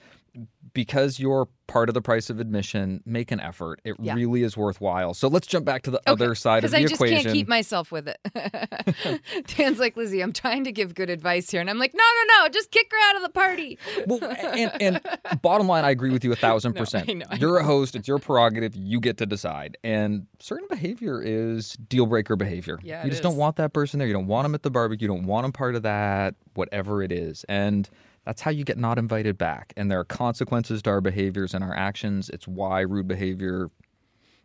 because 0.79 1.19
you're 1.19 1.49
part 1.67 1.89
of 1.89 1.95
the 1.95 2.01
price 2.01 2.31
of 2.31 2.39
admission, 2.39 3.03
make 3.05 3.33
an 3.33 3.41
effort. 3.41 3.81
It 3.85 3.97
Yeah. 4.01 4.15
really 4.15 4.45
is 4.45 4.57
worthwhile. 4.57 5.13
So 5.13 5.27
let's 5.27 5.45
jump 5.49 5.65
back 5.67 5.83
to 5.83 5.91
the 5.91 6.01
other 6.07 6.37
side 6.37 6.59
of 6.59 6.71
Because 6.71 6.71
the 6.71 6.79
I 6.79 6.83
just 6.83 6.95
equation. 6.95 7.23
can't 7.25 7.35
keep 7.35 7.49
myself 7.49 7.91
with 7.91 8.07
it. 8.09 8.19
Dan's 9.57 9.81
like, 9.81 9.97
Lizzie, 9.97 10.21
I'm 10.21 10.33
trying 10.33 10.63
to 10.65 10.73
give 10.73 10.95
good 10.95 11.11
advice 11.11 11.51
here. 11.51 11.61
And 11.61 11.69
I'm 11.69 11.79
like, 11.81 11.95
no, 11.95 12.05
no, 12.05 12.43
no, 12.45 12.49
just 12.49 12.71
kick 12.71 12.91
her 12.93 13.11
out 13.11 13.17
of 13.17 13.23
the 13.23 13.29
party. 13.31 13.77
well, 14.07 14.21
and, 14.23 14.73
and 14.81 15.01
bottom 15.43 15.67
line, 15.67 15.85
I 15.85 15.91
agree 15.91 16.11
with 16.11 16.23
you 16.25 16.31
a 16.33 16.37
thousand 16.37 16.75
No, 16.75 16.81
percent. 16.81 17.11
I 17.11 17.13
know, 17.15 17.27
I 17.29 17.35
You're 17.35 17.59
a 17.59 17.65
host; 17.65 17.97
it's 17.97 18.07
your 18.07 18.21
prerogative. 18.21 18.77
You 18.77 19.01
get 19.01 19.19
to 19.19 19.27
decide. 19.27 19.77
And 19.83 20.27
certain 20.39 20.69
behavior 20.71 21.21
is 21.21 21.73
deal 21.89 22.07
breaker 22.07 22.37
behavior. 22.37 22.79
Yeah, 22.85 23.05
you 23.05 23.11
just 23.11 23.25
don't 23.25 23.37
want 23.37 23.57
that 23.57 23.73
person 23.73 23.99
there. 23.99 24.07
You 24.07 24.15
don't 24.15 24.29
want 24.29 24.45
them 24.45 24.55
at 24.55 24.63
the 24.63 24.71
barbecue. 24.71 25.07
You 25.09 25.15
don't 25.15 25.27
want 25.27 25.43
them 25.45 25.53
part 25.53 25.75
of 25.75 25.83
that. 25.83 26.35
Whatever 26.55 27.03
it 27.03 27.13
is, 27.13 27.45
and 27.49 27.89
that's 28.25 28.43
how 28.43 28.51
you 28.51 28.65
get 28.65 28.79
not 28.79 28.99
invited 28.99 29.39
back. 29.39 29.73
And 29.77 29.91
there 29.91 30.01
are 30.01 30.05
consequences 30.05 30.83
to 30.83 30.91
our 30.91 31.01
behaviors 31.01 31.55
and 31.55 31.65
our 31.65 31.75
actions. 31.75 32.29
It's 32.31 32.47
why 32.47 32.81
rude 32.81 33.09
behavior 33.09 33.71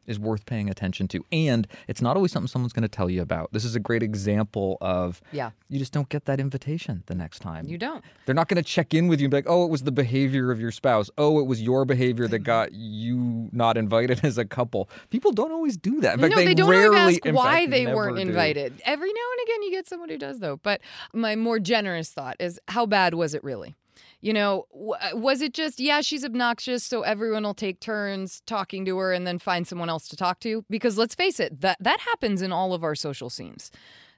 is 0.07 0.19
worth 0.19 0.45
paying 0.45 0.69
attention 0.69 1.07
to. 1.09 1.23
And 1.31 1.67
it's 1.87 2.01
not 2.01 2.15
always 2.15 2.31
something 2.31 2.47
someone's 2.47 2.73
going 2.73 2.83
to 2.83 2.87
tell 2.87 3.09
you 3.09 3.21
about. 3.21 3.51
This 3.53 3.65
is 3.65 3.75
a 3.75 3.79
great 3.79 4.03
example 4.03 4.77
of 4.81 5.21
Yeah. 5.31 5.51
you 5.69 5.79
just 5.79 5.93
don't 5.93 6.09
get 6.09 6.25
that 6.25 6.39
invitation 6.39 7.03
the 7.07 7.15
next 7.15 7.39
time. 7.39 7.67
You 7.67 7.77
don't. 7.77 8.03
They're 8.25 8.35
not 8.35 8.47
going 8.47 8.61
to 8.61 8.67
check 8.67 8.93
in 8.93 9.07
with 9.07 9.19
you 9.19 9.25
and 9.25 9.31
be 9.31 9.37
like, 9.37 9.45
oh, 9.47 9.65
it 9.65 9.69
was 9.71 9.83
the 9.83 9.91
behavior 9.91 10.51
of 10.51 10.59
your 10.59 10.71
spouse. 10.71 11.09
Oh, 11.17 11.39
it 11.39 11.45
was 11.45 11.61
your 11.61 11.85
behavior 11.85 12.27
that 12.27 12.39
got 12.39 12.71
you 12.73 13.49
not 13.51 13.77
invited 13.77 14.19
as 14.23 14.37
a 14.37 14.45
couple. 14.45 14.89
People 15.09 15.31
don't 15.31 15.51
always 15.51 15.77
do 15.77 16.01
that. 16.01 16.15
In 16.15 16.19
fact, 16.19 16.35
no, 16.35 16.43
they, 16.43 16.53
don't 16.53 16.69
rarely, 16.69 16.97
always 16.99 17.19
ask 17.25 17.35
why 17.35 17.61
fact, 17.61 17.71
they 17.71 17.87
weren't 17.87 18.15
do. 18.17 18.21
invited. 18.21 18.81
Every 18.85 19.11
now 19.11 19.21
and 19.37 19.47
again, 19.47 19.63
you 19.63 19.71
get 19.71 19.87
someone 19.87 20.09
who 20.09 20.17
does, 20.17 20.39
though. 20.39 20.57
But 20.57 20.81
my 21.13 21.35
more 21.35 21.59
generous 21.59 22.09
thought 22.09 22.35
is 22.39 22.59
how 22.67 22.85
bad 22.85 23.13
was 23.13 23.33
it 23.33 23.43
really? 23.43 23.75
You 24.23 24.31
know, 24.31 24.67
w- 24.71 24.93
uh, 24.93 25.17
was 25.17 25.41
it 25.41 25.53
just, 25.53 25.81
yeah, 25.81 25.99
she's 25.99 26.23
obnoxious, 26.23 26.81
so 26.81 27.01
everyone 27.01 27.43
will 27.43 27.53
take 27.53 27.81
turns 27.81 28.41
talking 28.45 28.85
to 28.85 28.97
her 28.97 29.11
and 29.11 29.27
then 29.27 29.37
find 29.37 29.67
someone 29.67 29.89
else 29.89 30.07
to 30.07 30.15
talk 30.15 30.39
to? 30.39 30.63
Because 30.69 30.97
let's 30.97 31.13
face 31.13 31.41
it, 31.41 31.59
that, 31.59 31.75
that 31.81 31.99
happens 31.99 32.41
in 32.41 32.53
all 32.53 32.73
of 32.73 32.85
our 32.85 32.95
social 32.95 33.29
scenes. 33.29 33.69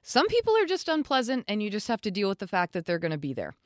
Some 0.04 0.28
people 0.28 0.56
are 0.56 0.64
just 0.64 0.88
unpleasant, 0.88 1.44
and 1.48 1.60
you 1.60 1.70
just 1.70 1.88
have 1.88 2.00
to 2.02 2.12
deal 2.12 2.28
with 2.28 2.38
the 2.38 2.46
fact 2.46 2.72
that 2.74 2.86
they're 2.86 3.00
going 3.00 3.10
to 3.10 3.18
be 3.18 3.34
there. 3.34 3.56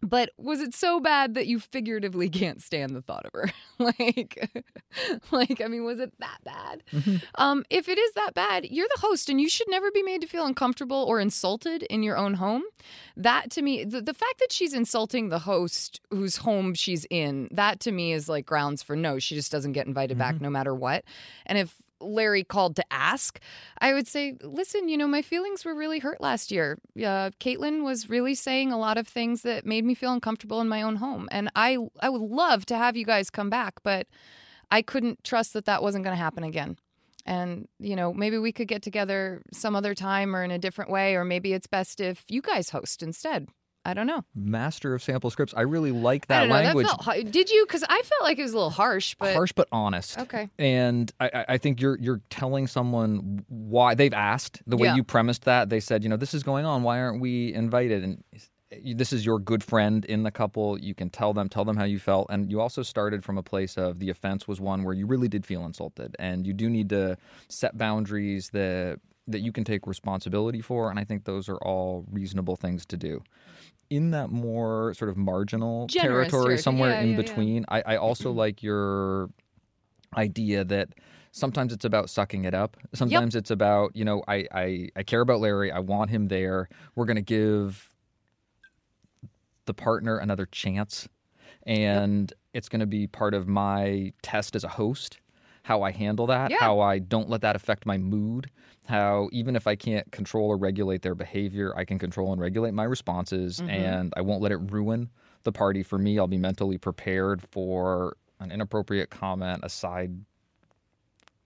But 0.00 0.30
was 0.38 0.60
it 0.60 0.74
so 0.74 1.00
bad 1.00 1.34
that 1.34 1.48
you 1.48 1.58
figuratively 1.58 2.28
can't 2.30 2.62
stand 2.62 2.94
the 2.94 3.02
thought 3.02 3.26
of 3.26 3.32
her? 3.32 3.50
like, 3.78 4.50
like 5.30 5.60
I 5.60 5.66
mean, 5.66 5.84
was 5.84 5.98
it 5.98 6.12
that 6.20 6.38
bad? 6.44 6.82
Um, 7.34 7.64
if 7.68 7.88
it 7.88 7.98
is 7.98 8.12
that 8.12 8.34
bad, 8.34 8.66
you're 8.66 8.88
the 8.94 9.00
host, 9.00 9.28
and 9.28 9.40
you 9.40 9.48
should 9.48 9.68
never 9.68 9.90
be 9.90 10.02
made 10.02 10.20
to 10.20 10.26
feel 10.26 10.46
uncomfortable 10.46 11.04
or 11.08 11.20
insulted 11.20 11.82
in 11.84 12.02
your 12.02 12.16
own 12.16 12.34
home. 12.34 12.62
That 13.16 13.50
to 13.52 13.62
me, 13.62 13.84
the, 13.84 14.00
the 14.00 14.14
fact 14.14 14.38
that 14.38 14.52
she's 14.52 14.72
insulting 14.72 15.28
the 15.28 15.40
host 15.40 16.00
whose 16.10 16.36
home 16.36 16.74
she's 16.74 17.04
in, 17.10 17.48
that 17.50 17.80
to 17.80 17.92
me 17.92 18.12
is 18.12 18.28
like 18.28 18.46
grounds 18.46 18.82
for 18.82 18.94
no. 18.94 19.18
She 19.18 19.34
just 19.34 19.50
doesn't 19.50 19.72
get 19.72 19.86
invited 19.86 20.18
back 20.18 20.40
no 20.40 20.50
matter 20.50 20.74
what. 20.74 21.04
And 21.46 21.58
if 21.58 21.74
Larry 22.00 22.44
called 22.44 22.76
to 22.76 22.84
ask, 22.90 23.40
I 23.80 23.92
would 23.92 24.06
say, 24.06 24.36
listen, 24.42 24.88
you 24.88 24.96
know, 24.96 25.08
my 25.08 25.22
feelings 25.22 25.64
were 25.64 25.74
really 25.74 25.98
hurt 25.98 26.20
last 26.20 26.50
year. 26.50 26.78
Uh, 26.96 27.30
Caitlin 27.40 27.84
was 27.84 28.08
really 28.08 28.34
saying 28.34 28.72
a 28.72 28.78
lot 28.78 28.98
of 28.98 29.08
things 29.08 29.42
that 29.42 29.66
made 29.66 29.84
me 29.84 29.94
feel 29.94 30.12
uncomfortable 30.12 30.60
in 30.60 30.68
my 30.68 30.82
own 30.82 30.96
home. 30.96 31.28
And 31.30 31.50
I, 31.54 31.78
I 32.00 32.08
would 32.08 32.22
love 32.22 32.66
to 32.66 32.76
have 32.76 32.96
you 32.96 33.04
guys 33.04 33.30
come 33.30 33.50
back, 33.50 33.74
but 33.82 34.06
I 34.70 34.82
couldn't 34.82 35.24
trust 35.24 35.52
that 35.54 35.64
that 35.64 35.82
wasn't 35.82 36.04
going 36.04 36.16
to 36.16 36.22
happen 36.22 36.44
again. 36.44 36.78
And, 37.26 37.68
you 37.78 37.94
know, 37.94 38.14
maybe 38.14 38.38
we 38.38 38.52
could 38.52 38.68
get 38.68 38.82
together 38.82 39.42
some 39.52 39.76
other 39.76 39.94
time 39.94 40.34
or 40.34 40.42
in 40.42 40.50
a 40.50 40.58
different 40.58 40.90
way, 40.90 41.14
or 41.14 41.24
maybe 41.24 41.52
it's 41.52 41.66
best 41.66 42.00
if 42.00 42.24
you 42.28 42.40
guys 42.40 42.70
host 42.70 43.02
instead. 43.02 43.48
I 43.88 43.94
don't 43.94 44.06
know. 44.06 44.22
Master 44.34 44.94
of 44.94 45.02
sample 45.02 45.30
scripts. 45.30 45.54
I 45.56 45.62
really 45.62 45.92
like 45.92 46.26
that 46.26 46.46
know. 46.46 46.54
language. 46.54 46.86
That 46.86 47.02
felt, 47.04 47.30
did 47.32 47.50
you? 47.50 47.64
Because 47.66 47.82
I 47.88 48.02
felt 48.02 48.22
like 48.22 48.38
it 48.38 48.42
was 48.42 48.52
a 48.52 48.56
little 48.56 48.70
harsh, 48.70 49.14
but 49.18 49.32
Harsh 49.34 49.52
but 49.52 49.66
honest. 49.72 50.18
Okay. 50.18 50.48
And 50.58 51.10
I, 51.18 51.30
I- 51.34 51.44
I 51.48 51.58
think 51.58 51.80
you're 51.80 51.98
you're 51.98 52.20
telling 52.30 52.66
someone 52.66 53.44
why 53.48 53.94
they've 53.94 54.12
asked 54.12 54.62
the 54.66 54.76
way 54.76 54.88
Yeah. 54.88 54.96
you 54.96 55.02
premised 55.04 55.44
that. 55.44 55.70
They 55.70 55.80
said, 55.80 56.02
you 56.02 56.08
know, 56.10 56.16
this 56.18 56.34
is 56.34 56.42
going 56.42 56.64
on. 56.66 56.82
Why 56.82 57.00
aren't 57.00 57.20
we 57.20 57.52
invited? 57.54 58.04
And 58.04 58.22
this 58.94 59.14
is 59.14 59.24
your 59.24 59.38
good 59.38 59.64
friend 59.64 60.04
in 60.04 60.22
the 60.24 60.30
couple. 60.30 60.78
You 60.78 60.94
can 60.94 61.08
tell 61.08 61.32
them, 61.32 61.48
tell 61.48 61.64
them 61.64 61.76
how 61.78 61.84
you 61.84 61.98
felt. 61.98 62.26
And 62.28 62.50
you 62.50 62.60
also 62.60 62.82
started 62.82 63.24
from 63.24 63.38
a 63.38 63.42
place 63.42 63.78
of 63.78 63.98
the 63.98 64.10
offense 64.10 64.46
was 64.46 64.60
one 64.60 64.82
where 64.84 64.94
you 64.94 65.06
really 65.06 65.28
did 65.28 65.46
feel 65.46 65.64
insulted, 65.64 66.14
and 66.18 66.46
you 66.46 66.52
do 66.52 66.68
need 66.68 66.90
to 66.90 67.16
set 67.48 67.78
boundaries 67.78 68.50
that 68.50 69.00
that 69.30 69.40
you 69.40 69.52
can 69.52 69.62
take 69.64 69.86
responsibility 69.86 70.60
for. 70.62 70.88
And 70.90 70.98
I 70.98 71.04
think 71.04 71.24
those 71.24 71.48
are 71.50 71.56
all 71.58 72.04
reasonable 72.10 72.56
things 72.56 72.86
to 72.86 72.96
do. 72.96 73.22
In 73.90 74.10
that 74.10 74.30
more 74.30 74.92
sort 74.94 75.10
of 75.10 75.16
marginal 75.16 75.86
Generous 75.86 76.30
territory, 76.30 76.42
territory. 76.42 76.58
somewhere 76.58 76.90
Yeah, 76.90 77.00
in 77.00 77.10
yeah, 77.10 77.16
yeah. 77.16 77.22
between, 77.22 77.64
I, 77.68 77.82
I 77.86 77.96
also 77.96 78.28
mm-hmm. 78.28 78.38
like 78.38 78.62
your 78.62 79.30
idea 80.16 80.64
that 80.64 80.90
sometimes 81.32 81.72
it's 81.72 81.84
about 81.84 82.10
sucking 82.10 82.44
it 82.44 82.54
up. 82.54 82.76
Sometimes 82.94 83.34
it's 83.34 83.50
about, 83.50 83.94
you 83.94 84.04
know, 84.04 84.22
I, 84.28 84.46
I, 84.52 84.88
I 84.96 85.02
care 85.02 85.20
about 85.20 85.40
Larry. 85.40 85.70
I 85.72 85.78
want 85.78 86.10
him 86.10 86.28
there. 86.28 86.68
We're 86.94 87.06
going 87.06 87.16
to 87.16 87.22
give 87.22 87.90
the 89.66 89.74
partner 89.74 90.18
another 90.18 90.46
chance. 90.46 91.08
And 91.66 92.32
it's 92.54 92.68
going 92.68 92.80
to 92.80 92.86
be 92.86 93.06
part 93.06 93.34
of 93.34 93.46
my 93.46 94.12
test 94.22 94.56
as 94.56 94.64
a 94.64 94.68
host, 94.68 95.20
how 95.68 95.82
I 95.82 95.90
handle 95.90 96.26
that, 96.28 96.50
Yeah. 96.50 96.56
how 96.60 96.80
I 96.80 96.98
don't 96.98 97.28
let 97.28 97.42
that 97.42 97.54
affect 97.54 97.84
my 97.84 97.98
mood, 97.98 98.50
how 98.86 99.28
even 99.32 99.54
if 99.54 99.66
I 99.66 99.76
can't 99.76 100.10
control 100.10 100.48
or 100.48 100.56
regulate 100.56 101.02
their 101.02 101.14
behavior, 101.14 101.74
I 101.76 101.84
can 101.84 101.98
control 101.98 102.32
and 102.32 102.40
regulate 102.40 102.72
my 102.72 102.84
responses 102.84 103.58
Mm-hmm. 103.60 103.68
and 103.68 104.14
I 104.16 104.22
won't 104.22 104.40
let 104.40 104.50
it 104.50 104.56
ruin 104.56 105.10
the 105.42 105.52
party 105.52 105.82
for 105.82 105.98
me. 105.98 106.18
I'll 106.18 106.26
be 106.26 106.38
mentally 106.38 106.78
prepared 106.78 107.42
for 107.42 108.16
an 108.40 108.50
inappropriate 108.50 109.10
comment, 109.10 109.60
a 109.62 109.68
side 109.68 110.24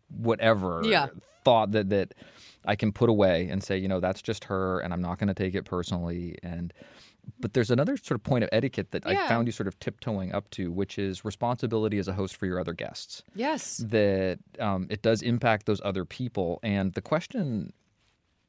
whatever 0.08 0.82
Yeah. 0.84 1.08
thought 1.44 1.72
that 1.72 1.88
that 1.90 2.14
I 2.64 2.76
can 2.76 2.92
put 2.92 3.08
away 3.10 3.48
and 3.48 3.60
say, 3.60 3.76
you 3.76 3.88
know, 3.88 3.98
that's 3.98 4.22
just 4.22 4.44
her 4.44 4.78
and 4.78 4.92
I'm 4.92 5.02
not 5.02 5.18
going 5.18 5.26
to 5.28 5.34
take 5.34 5.56
it 5.56 5.64
personally 5.64 6.38
and 6.44 6.72
but 7.38 7.52
there's 7.54 7.70
another 7.70 7.96
sort 7.96 8.16
of 8.16 8.22
point 8.22 8.44
of 8.44 8.50
etiquette 8.52 8.90
that 8.92 9.06
I 9.06 9.28
found 9.28 9.46
you 9.48 9.52
sort 9.52 9.66
of 9.66 9.78
tiptoeing 9.78 10.32
up 10.32 10.50
to, 10.50 10.72
which 10.72 10.98
is 10.98 11.24
responsibility 11.24 11.98
as 11.98 12.08
a 12.08 12.12
host 12.12 12.36
for 12.36 12.46
your 12.46 12.58
other 12.58 12.72
guests. 12.72 13.22
yes. 13.34 13.78
That 13.88 14.38
um, 14.58 14.86
it 14.90 15.02
does 15.02 15.22
impact 15.22 15.66
those 15.66 15.80
other 15.84 16.04
people. 16.04 16.58
And 16.62 16.92
the 16.94 17.02
question 17.02 17.72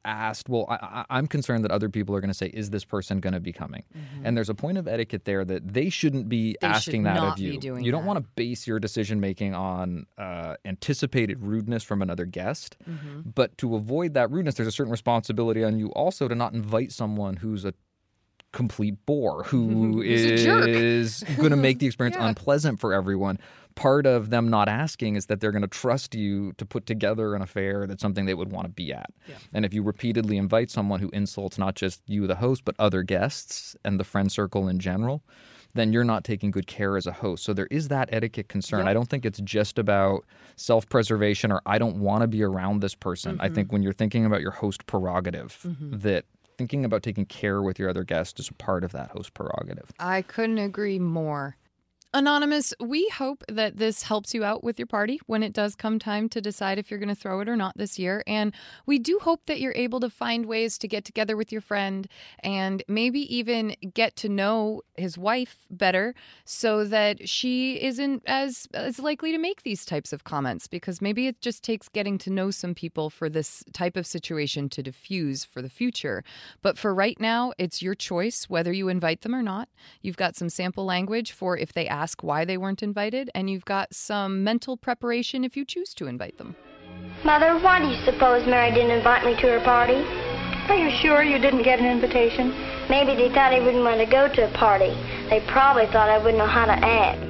asked, 0.06 0.50
well, 0.50 0.66
I, 0.68 1.04
I'm 1.08 1.26
concerned 1.26 1.64
that 1.64 1.70
other 1.70 1.88
people 1.88 2.14
are 2.14 2.20
going 2.20 2.28
to 2.30 2.34
say, 2.34 2.48
is 2.48 2.70
this 2.70 2.84
person 2.84 3.20
going 3.20 3.32
to 3.32 3.40
be 3.40 3.52
coming? 3.52 3.84
And 4.22 4.36
there's 4.36 4.50
a 4.50 4.54
point 4.54 4.76
of 4.76 4.86
etiquette 4.86 5.24
there 5.24 5.44
that 5.46 5.72
they 5.72 5.88
shouldn't 5.88 6.28
be 6.28 6.56
Mm-hmm. 6.60 6.72
They 6.72 6.78
should 6.78 6.88
asking 6.88 7.02
that 7.04 7.14
not 7.14 7.28
of 7.28 7.36
be 7.36 7.42
you. 7.42 7.78
you 7.78 7.90
don't 7.90 8.02
that. 8.02 8.04
want 8.04 8.18
to 8.18 8.24
base 8.36 8.66
your 8.66 8.78
decision 8.78 9.18
making 9.18 9.54
on 9.54 10.06
uh, 10.18 10.56
anticipated 10.64 11.40
rudeness 11.42 11.82
from 11.82 12.02
another 12.02 12.26
guest. 12.26 12.76
Mm-hmm. 12.88 13.30
But 13.34 13.56
to 13.58 13.76
avoid 13.76 14.14
that 14.14 14.30
rudeness, 14.30 14.56
there's 14.56 14.68
a 14.68 14.72
certain 14.72 14.90
responsibility 14.90 15.64
on 15.64 15.78
you 15.78 15.88
also 15.92 16.28
to 16.28 16.34
not 16.34 16.52
invite 16.52 16.92
someone 16.92 17.36
who's 17.36 17.64
a 17.64 17.72
complete 18.54 18.96
bore 19.04 19.42
a 19.42 20.36
jerk. 20.36 20.68
is 20.68 21.22
going 21.36 21.50
to 21.50 21.56
make 21.56 21.78
the 21.80 21.86
experience 21.86 22.16
Yeah. 22.18 22.26
unpleasant 22.28 22.80
for 22.80 22.94
everyone. 22.94 23.38
Part 23.74 24.06
of 24.06 24.30
them 24.30 24.48
not 24.48 24.68
asking 24.68 25.16
is 25.16 25.26
that 25.26 25.40
they're 25.40 25.50
going 25.52 25.62
to 25.62 25.68
trust 25.68 26.14
you 26.14 26.52
to 26.58 26.64
put 26.64 26.86
together 26.86 27.34
an 27.34 27.42
affair 27.42 27.86
that's 27.86 28.00
something 28.00 28.24
they 28.24 28.34
would 28.34 28.52
want 28.52 28.66
to 28.66 28.72
be 28.72 28.92
at. 28.92 29.10
And 29.52 29.64
if 29.66 29.74
you 29.74 29.82
repeatedly 29.82 30.36
invite 30.36 30.70
someone 30.70 31.00
who 31.00 31.10
insults 31.10 31.58
not 31.58 31.74
just 31.74 32.00
you, 32.06 32.26
the 32.28 32.36
host, 32.36 32.64
but 32.64 32.74
other 32.78 33.02
guests 33.02 33.74
and 33.84 33.98
the 34.00 34.04
friend 34.04 34.30
circle 34.30 34.68
in 34.68 34.78
general, 34.78 35.22
then 35.74 35.92
you're 35.92 36.04
not 36.04 36.22
taking 36.22 36.52
good 36.52 36.68
care 36.68 36.96
as 36.96 37.04
a 37.08 37.12
host. 37.12 37.42
So 37.42 37.52
there 37.52 37.66
is 37.68 37.88
that 37.88 38.08
etiquette 38.12 38.46
concern. 38.48 38.78
Yep. 38.80 38.86
I 38.86 38.94
don't 38.94 39.08
think 39.10 39.26
it's 39.26 39.40
just 39.40 39.76
about 39.76 40.24
self 40.54 40.88
preservation 40.88 41.50
or 41.50 41.60
I 41.66 41.78
don't 41.78 41.96
want 41.98 42.20
to 42.22 42.28
be 42.28 42.44
around 42.44 42.80
this 42.80 42.94
person. 42.94 43.40
I 43.40 43.46
Mm-hmm. 43.46 43.54
think 43.56 43.72
when 43.72 43.82
you're 43.82 43.92
thinking 43.92 44.24
about 44.24 44.40
your 44.40 44.52
host 44.52 44.86
prerogative, 44.86 45.58
that 45.80 46.26
thinking 46.56 46.84
about 46.84 47.02
taking 47.02 47.26
care 47.26 47.62
with 47.62 47.78
your 47.78 47.88
other 47.88 48.04
guests 48.04 48.40
is 48.40 48.48
a 48.48 48.54
part 48.54 48.84
of 48.84 48.92
that 48.92 49.10
host 49.10 49.34
prerogative. 49.34 49.90
I 49.98 50.22
couldn't 50.22 50.58
agree 50.58 50.98
more. 50.98 51.56
Anonymous, 52.16 52.72
we 52.78 53.08
hope 53.08 53.42
that 53.48 53.76
this 53.76 54.04
helps 54.04 54.34
you 54.34 54.44
out 54.44 54.62
with 54.62 54.78
your 54.78 54.86
party 54.86 55.20
when 55.26 55.42
it 55.42 55.52
does 55.52 55.74
come 55.74 55.98
time 55.98 56.28
to 56.28 56.40
decide 56.40 56.78
if 56.78 56.88
you're 56.88 57.00
going 57.00 57.08
to 57.08 57.14
throw 57.16 57.40
it 57.40 57.48
or 57.48 57.56
not 57.56 57.76
this 57.76 57.98
year. 57.98 58.22
And 58.24 58.54
we 58.86 59.00
do 59.00 59.18
hope 59.20 59.46
that 59.46 59.58
you're 59.58 59.74
able 59.74 59.98
to 59.98 60.08
find 60.08 60.46
ways 60.46 60.78
to 60.78 60.86
get 60.86 61.04
together 61.04 61.36
with 61.36 61.50
your 61.50 61.60
friend 61.60 62.06
and 62.38 62.84
maybe 62.86 63.18
even 63.34 63.74
get 63.94 64.14
to 64.14 64.28
know 64.28 64.82
his 64.96 65.18
wife 65.18 65.66
better 65.70 66.14
so 66.44 66.84
that 66.84 67.28
she 67.28 67.82
isn't 67.82 68.22
as, 68.26 68.68
as 68.72 69.00
likely 69.00 69.32
to 69.32 69.38
make 69.38 69.64
these 69.64 69.84
types 69.84 70.12
of 70.12 70.22
comments 70.22 70.68
because 70.68 71.02
maybe 71.02 71.26
it 71.26 71.40
just 71.40 71.64
takes 71.64 71.88
getting 71.88 72.16
to 72.18 72.30
know 72.30 72.52
some 72.52 72.76
people 72.76 73.10
for 73.10 73.28
this 73.28 73.64
type 73.72 73.96
of 73.96 74.06
situation 74.06 74.68
to 74.68 74.84
diffuse 74.84 75.44
for 75.44 75.60
the 75.60 75.68
future. 75.68 76.22
But 76.62 76.78
for 76.78 76.94
right 76.94 77.18
now, 77.18 77.54
it's 77.58 77.82
your 77.82 77.96
choice 77.96 78.48
whether 78.48 78.72
you 78.72 78.86
invite 78.86 79.22
them 79.22 79.34
or 79.34 79.42
not. 79.42 79.68
You've 80.00 80.16
got 80.16 80.36
some 80.36 80.48
sample 80.48 80.84
language 80.84 81.32
for 81.32 81.58
if 81.58 81.72
they 81.72 81.88
ask 81.88 82.03
ask 82.04 82.22
why 82.22 82.44
they 82.44 82.58
weren't 82.58 82.82
invited, 82.82 83.30
and 83.34 83.48
you've 83.48 83.64
got 83.64 83.94
some 83.94 84.44
mental 84.44 84.76
preparation 84.76 85.42
if 85.42 85.56
you 85.56 85.64
choose 85.64 85.94
to 85.94 86.06
invite 86.06 86.36
them. 86.36 86.54
Mother, 87.24 87.58
why 87.60 87.80
do 87.80 87.86
you 87.88 87.96
suppose 88.04 88.46
Mary 88.46 88.70
didn't 88.72 88.90
invite 88.90 89.24
me 89.24 89.32
to 89.36 89.46
her 89.48 89.60
party? 89.64 89.94
Are 90.68 90.76
you 90.76 90.90
sure 91.00 91.22
you 91.22 91.38
didn't 91.38 91.62
get 91.62 91.78
an 91.78 91.86
invitation? 91.86 92.50
Maybe 92.90 93.14
they 93.16 93.30
thought 93.30 93.54
I 93.54 93.60
wouldn't 93.60 93.84
want 93.84 94.00
to 94.00 94.06
go 94.06 94.28
to 94.28 94.50
a 94.50 94.52
party. 94.52 94.92
They 95.30 95.42
probably 95.48 95.86
thought 95.86 96.10
I 96.10 96.18
wouldn't 96.18 96.36
know 96.36 96.46
how 96.46 96.66
to 96.66 96.72
act. 96.72 97.22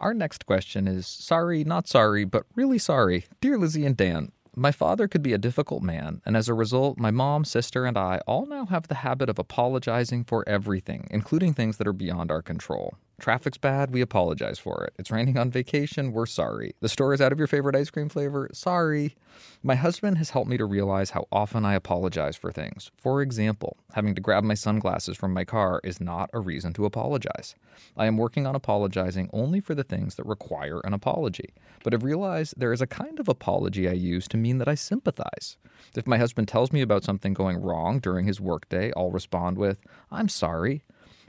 Our 0.00 0.14
next 0.14 0.46
question 0.46 0.88
is 0.88 1.06
sorry, 1.06 1.62
not 1.62 1.86
sorry, 1.86 2.24
but 2.24 2.46
really 2.54 2.78
sorry. 2.78 3.26
Dear 3.42 3.58
Lizzie 3.58 3.84
and 3.84 3.98
Dan, 3.98 4.32
my 4.56 4.72
father 4.72 5.08
could 5.08 5.22
be 5.22 5.32
a 5.32 5.38
difficult 5.38 5.82
man, 5.82 6.20
and 6.24 6.36
as 6.36 6.48
a 6.48 6.54
result, 6.54 6.98
my 6.98 7.10
mom, 7.10 7.44
sister, 7.44 7.84
and 7.84 7.96
I 7.96 8.20
all 8.26 8.46
now 8.46 8.66
have 8.66 8.88
the 8.88 8.96
habit 8.96 9.28
of 9.28 9.38
apologizing 9.38 10.24
for 10.24 10.48
everything, 10.48 11.06
including 11.10 11.54
things 11.54 11.76
that 11.78 11.86
are 11.86 11.92
beyond 11.92 12.30
our 12.30 12.42
control. 12.42 12.94
Traffic's 13.20 13.58
bad, 13.58 13.92
we 13.92 14.00
apologize 14.00 14.58
for 14.58 14.84
it. 14.84 14.92
It's 14.98 15.10
raining 15.10 15.38
on 15.38 15.50
vacation, 15.50 16.12
we're 16.12 16.26
sorry. 16.26 16.74
The 16.80 16.88
store 16.88 17.14
is 17.14 17.20
out 17.20 17.30
of 17.30 17.38
your 17.38 17.46
favorite 17.46 17.76
ice 17.76 17.88
cream 17.88 18.08
flavor, 18.08 18.50
sorry. 18.52 19.14
My 19.62 19.76
husband 19.76 20.18
has 20.18 20.30
helped 20.30 20.50
me 20.50 20.56
to 20.56 20.64
realize 20.64 21.10
how 21.10 21.26
often 21.30 21.64
I 21.64 21.74
apologize 21.74 22.36
for 22.36 22.50
things. 22.50 22.90
For 22.96 23.22
example, 23.22 23.76
having 23.92 24.16
to 24.16 24.20
grab 24.20 24.42
my 24.42 24.54
sunglasses 24.54 25.16
from 25.16 25.32
my 25.32 25.44
car 25.44 25.80
is 25.84 26.00
not 26.00 26.28
a 26.32 26.40
reason 26.40 26.72
to 26.74 26.86
apologize. 26.86 27.54
I 27.96 28.06
am 28.06 28.18
working 28.18 28.48
on 28.48 28.56
apologizing 28.56 29.30
only 29.32 29.60
for 29.60 29.76
the 29.76 29.84
things 29.84 30.16
that 30.16 30.26
require 30.26 30.80
an 30.80 30.92
apology, 30.92 31.54
but 31.84 31.92
have 31.92 32.02
realized 32.02 32.54
there 32.56 32.72
is 32.72 32.82
a 32.82 32.86
kind 32.86 33.20
of 33.20 33.28
apology 33.28 33.88
I 33.88 33.92
use 33.92 34.26
to 34.28 34.36
mean 34.36 34.58
that 34.58 34.68
I 34.68 34.74
sympathize. 34.74 35.56
If 35.96 36.06
my 36.06 36.18
husband 36.18 36.48
tells 36.48 36.72
me 36.72 36.82
about 36.82 37.04
something 37.04 37.32
going 37.32 37.58
wrong 37.58 38.00
during 38.00 38.26
his 38.26 38.40
workday, 38.40 38.92
I'll 38.96 39.12
respond 39.12 39.56
with, 39.56 39.80
I'm 40.10 40.28
sorry 40.28 40.82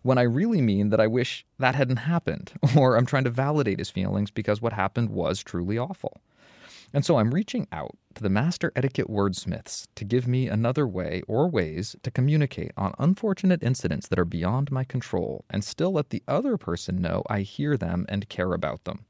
when 0.06 0.20
I 0.20 0.22
really 0.22 0.62
mean 0.62 0.89
that 0.89 0.99
I 1.01 1.08
wish 1.08 1.43
that 1.58 1.74
hadn't 1.74 1.97
happened, 1.97 2.51
or 2.78 2.95
I'm 2.95 3.08
trying 3.08 3.24
to 3.24 3.32
validate 3.32 3.80
his 3.80 3.89
feelings 3.89 4.30
because 4.30 4.62
what 4.62 4.72
happened 4.74 5.10
was 5.10 5.41
truly 5.43 5.80
awful. 5.80 6.22
And 6.93 7.03
so 7.03 7.18
I'm 7.18 7.34
reaching 7.34 7.68
out 7.72 7.97
to 8.14 8.22
the 8.22 8.30
master 8.30 8.72
etiquette 8.76 9.10
wordsmiths 9.10 9.88
to 9.95 10.06
give 10.06 10.28
me 10.28 10.47
another 10.47 10.88
way 10.88 11.24
or 11.28 11.49
ways 11.49 11.95
to 12.03 12.12
communicate 12.12 12.72
on 12.78 12.93
unfortunate 12.99 13.64
incidents 13.64 14.08
that 14.08 14.20
are 14.20 14.26
beyond 14.26 14.72
my 14.72 14.84
control 14.84 15.43
and 15.49 15.64
still 15.64 15.93
let 15.93 16.12
the 16.12 16.22
other 16.28 16.56
person 16.56 17.01
know 17.01 17.24
I 17.28 17.39
hear 17.41 17.76
them 17.76 18.06
and 18.08 18.30
care 18.30 18.53
about 18.53 18.84
them. 18.84 19.06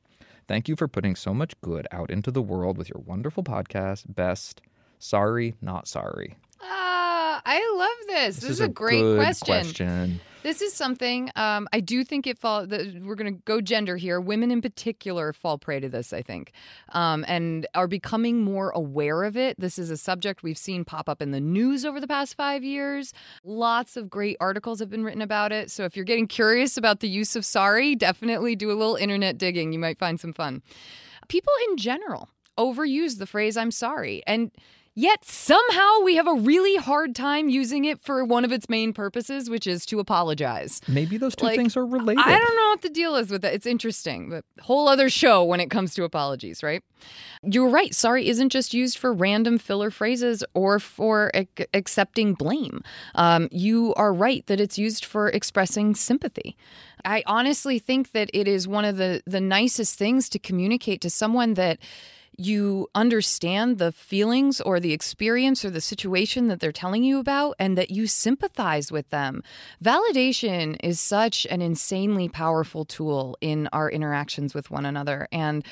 Thank 0.47 0.69
you 0.69 0.77
for 0.77 0.87
putting 0.87 1.17
so 1.17 1.33
much 1.33 1.59
good 1.59 1.87
out 1.91 2.09
into 2.09 2.31
the 2.31 2.41
world 2.41 2.77
with 2.77 2.87
your 2.89 3.03
wonderful 3.05 3.43
podcast. 3.43 4.15
Best. 4.15 4.61
Sorry, 4.97 5.55
not 5.61 5.89
sorry. 5.89 6.37
Ah, 6.61 7.41
I 7.45 7.59
love 7.77 8.07
this. 8.07 8.35
This, 8.37 8.43
This 8.43 8.49
is, 8.51 8.59
is 8.61 8.61
a 8.61 8.69
great 8.69 9.15
question. 9.17 9.45
question. 9.45 10.21
This 10.45 10.61
is 10.61 10.75
something 10.75 11.31
um, 11.35 11.67
I 11.73 11.79
do 11.79 12.03
think 12.03 12.27
it 12.27 12.37
fall. 12.37 12.67
The, 12.67 13.01
we're 13.03 13.15
going 13.15 13.33
to 13.33 13.41
go 13.45 13.61
gender 13.61 13.97
here. 13.97 14.21
Women 14.21 14.51
in 14.51 14.61
particular 14.61 15.33
fall 15.33 15.57
prey 15.57 15.79
to 15.79 15.89
this, 15.89 16.13
I 16.13 16.21
think, 16.21 16.51
um, 16.89 17.25
and 17.27 17.65
are 17.73 17.87
becoming 17.87 18.43
more 18.43 18.69
aware 18.69 19.23
of 19.23 19.35
it. 19.35 19.59
This 19.59 19.79
is 19.79 19.89
a 19.89 19.97
subject 19.97 20.43
we've 20.43 20.55
seen 20.55 20.85
pop 20.85 21.09
up 21.09 21.19
in 21.19 21.31
the 21.31 21.39
news 21.39 21.83
over 21.83 21.99
the 21.99 22.05
past 22.05 22.37
five 22.37 22.63
years. 22.63 23.11
Lots 23.43 23.97
of 23.97 24.07
great 24.07 24.37
articles 24.39 24.77
have 24.81 24.89
been 24.91 25.03
written 25.03 25.23
about 25.23 25.51
it. 25.51 25.71
So 25.71 25.83
if 25.83 25.95
you're 25.95 26.05
getting 26.05 26.27
curious 26.27 26.77
about 26.77 26.99
the 26.99 27.09
use 27.09 27.35
of 27.35 27.43
sorry, 27.43 27.95
definitely 27.95 28.55
do 28.55 28.69
a 28.69 28.77
little 28.77 28.97
internet 28.97 29.39
digging. 29.39 29.73
You 29.73 29.79
might 29.79 29.97
find 29.97 30.19
some 30.19 30.31
fun. 30.31 30.61
People 31.27 31.53
in 31.71 31.77
general 31.77 32.29
overuse 32.55 33.17
the 33.17 33.25
phrase 33.25 33.57
"I'm 33.57 33.71
sorry," 33.71 34.21
and 34.27 34.51
Yet 34.97 35.25
somehow 35.25 35.99
we 36.05 36.15
have 36.15 36.25
a 36.25 36.33
really 36.33 36.77
hard 36.77 37.15
time 37.15 37.49
using 37.49 37.83
it 37.83 37.99
for 38.01 38.23
one 38.23 38.45
of 38.45 38.53
its 38.53 38.69
main 38.69 38.93
purposes, 38.93 39.49
which 39.49 39.67
is 39.67 39.85
to 39.87 39.99
apologize. 39.99 40.79
Maybe 40.87 41.17
those 41.17 41.35
two 41.35 41.47
Like, 41.47 41.57
things 41.57 41.75
are 41.75 41.85
related. 41.85 42.23
I 42.25 42.39
don't 42.39 42.55
know 42.55 42.69
what 42.69 42.81
the 42.81 42.89
deal 42.89 43.17
is 43.17 43.29
with 43.29 43.41
that. 43.41 43.53
It's 43.53 43.65
interesting, 43.65 44.29
but 44.29 44.45
whole 44.61 44.87
other 44.87 45.09
show 45.09 45.43
when 45.43 45.59
it 45.59 45.69
comes 45.69 45.93
to 45.95 46.05
apologies, 46.05 46.63
right? 46.63 46.81
You're 47.43 47.67
right. 47.67 47.93
Sorry 47.93 48.29
isn't 48.29 48.49
just 48.49 48.73
used 48.73 48.97
for 48.97 49.11
random 49.11 49.57
filler 49.57 49.91
phrases 49.91 50.45
or 50.53 50.79
for 50.79 51.29
ac- 51.33 51.67
accepting 51.73 52.33
blame. 52.33 52.81
Um, 53.15 53.49
you 53.51 53.93
are 53.95 54.13
right 54.13 54.47
that 54.47 54.61
it's 54.61 54.77
used 54.77 55.03
for 55.03 55.27
expressing 55.27 55.93
sympathy. 55.93 56.55
I 57.03 57.21
honestly 57.27 57.79
think 57.79 58.13
that 58.13 58.29
it 58.33 58.47
is 58.47 58.65
one 58.65 58.85
of 58.85 58.95
the 58.95 59.21
the 59.27 59.41
nicest 59.41 59.97
things 59.97 60.29
to 60.29 60.39
communicate 60.39 61.01
to 61.01 61.09
someone 61.09 61.55
that 61.55 61.79
you 62.37 62.87
understand 62.95 63.77
the 63.77 63.91
feelings 63.91 64.61
or 64.61 64.79
the 64.79 64.93
experience 64.93 65.63
or 65.63 65.69
the 65.69 65.81
situation 65.81 66.47
that 66.47 66.59
they're 66.59 66.71
telling 66.71 67.03
you 67.03 67.19
about 67.19 67.55
and 67.59 67.77
that 67.77 67.91
you 67.91 68.07
sympathize 68.07 68.91
with 68.91 69.09
them. 69.09 69.43
Validation 69.83 70.77
is 70.83 70.99
such 70.99 71.45
an 71.47 71.61
insanely 71.61 72.29
powerful 72.29 72.85
tool 72.85 73.37
in 73.41 73.67
our 73.73 73.89
interactions 73.89 74.53
with 74.53 74.71
one 74.71 74.85
another. 74.85 75.27
And 75.31 75.65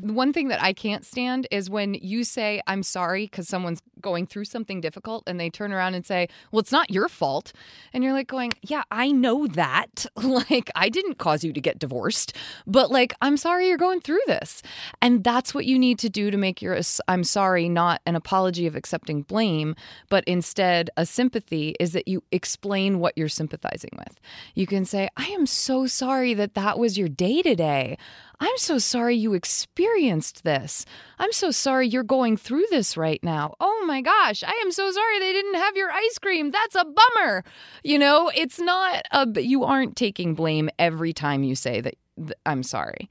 one 0.00 0.32
thing 0.32 0.48
that 0.48 0.62
I 0.62 0.72
can't 0.72 1.04
stand 1.04 1.46
is 1.50 1.68
when 1.70 1.94
you 1.94 2.24
say, 2.24 2.60
I'm 2.66 2.82
sorry 2.82 3.24
because 3.24 3.48
someone's 3.48 3.80
going 4.00 4.26
through 4.26 4.44
something 4.44 4.80
difficult 4.80 5.24
and 5.26 5.38
they 5.38 5.50
turn 5.50 5.72
around 5.72 5.94
and 5.94 6.06
say, 6.06 6.28
Well, 6.50 6.60
it's 6.60 6.72
not 6.72 6.90
your 6.90 7.08
fault. 7.08 7.52
And 7.92 8.04
you're 8.04 8.12
like, 8.12 8.28
going, 8.28 8.52
Yeah, 8.62 8.82
I 8.90 9.10
know 9.10 9.46
that. 9.48 10.06
like, 10.16 10.70
I 10.74 10.88
didn't 10.88 11.18
cause 11.18 11.44
you 11.44 11.52
to 11.52 11.60
get 11.60 11.78
divorced, 11.78 12.36
but 12.66 12.90
like, 12.90 13.14
I'm 13.20 13.36
sorry 13.36 13.68
you're 13.68 13.76
going 13.76 14.00
through 14.00 14.20
this. 14.26 14.62
And 15.02 15.24
that's 15.24 15.54
what 15.54 15.66
you 15.66 15.78
need 15.78 15.98
to 16.00 16.08
do 16.08 16.30
to 16.30 16.36
make 16.36 16.62
your 16.62 16.78
I'm 17.08 17.24
sorry 17.24 17.68
not 17.68 18.00
an 18.06 18.14
apology 18.14 18.66
of 18.66 18.76
accepting 18.76 19.22
blame, 19.22 19.74
but 20.08 20.24
instead 20.24 20.90
a 20.96 21.04
sympathy 21.04 21.74
is 21.80 21.92
that 21.92 22.08
you 22.08 22.22
explain 22.32 23.00
what 23.00 23.16
you're 23.16 23.28
sympathizing 23.28 23.90
with. 23.98 24.20
You 24.54 24.66
can 24.66 24.84
say, 24.84 25.08
I 25.16 25.26
am 25.26 25.46
so 25.46 25.86
sorry 25.86 26.34
that 26.34 26.54
that 26.54 26.78
was 26.78 26.98
your 26.98 27.08
day 27.08 27.42
today. 27.42 27.98
I'm 28.40 28.56
so 28.56 28.78
sorry 28.78 29.16
you 29.16 29.34
experienced 29.34 30.44
this. 30.44 30.84
I'm 31.18 31.32
so 31.32 31.50
sorry 31.50 31.88
you're 31.88 32.04
going 32.04 32.36
through 32.36 32.66
this 32.70 32.96
right 32.96 33.22
now. 33.22 33.54
Oh 33.60 33.84
my 33.86 34.00
gosh, 34.00 34.44
I 34.44 34.52
am 34.62 34.70
so 34.70 34.90
sorry 34.90 35.18
they 35.18 35.32
didn't 35.32 35.56
have 35.56 35.76
your 35.76 35.90
ice 35.90 36.18
cream. 36.18 36.52
That's 36.52 36.76
a 36.76 36.84
bummer. 36.84 37.42
You 37.82 37.98
know, 37.98 38.30
it's 38.34 38.60
not 38.60 39.02
a 39.10 39.26
you 39.40 39.64
aren't 39.64 39.96
taking 39.96 40.34
blame 40.34 40.70
every 40.78 41.12
time 41.12 41.42
you 41.42 41.56
say 41.56 41.80
that 41.80 41.94
th- 41.94 41.98
I'm 42.46 42.62
sorry. 42.62 43.08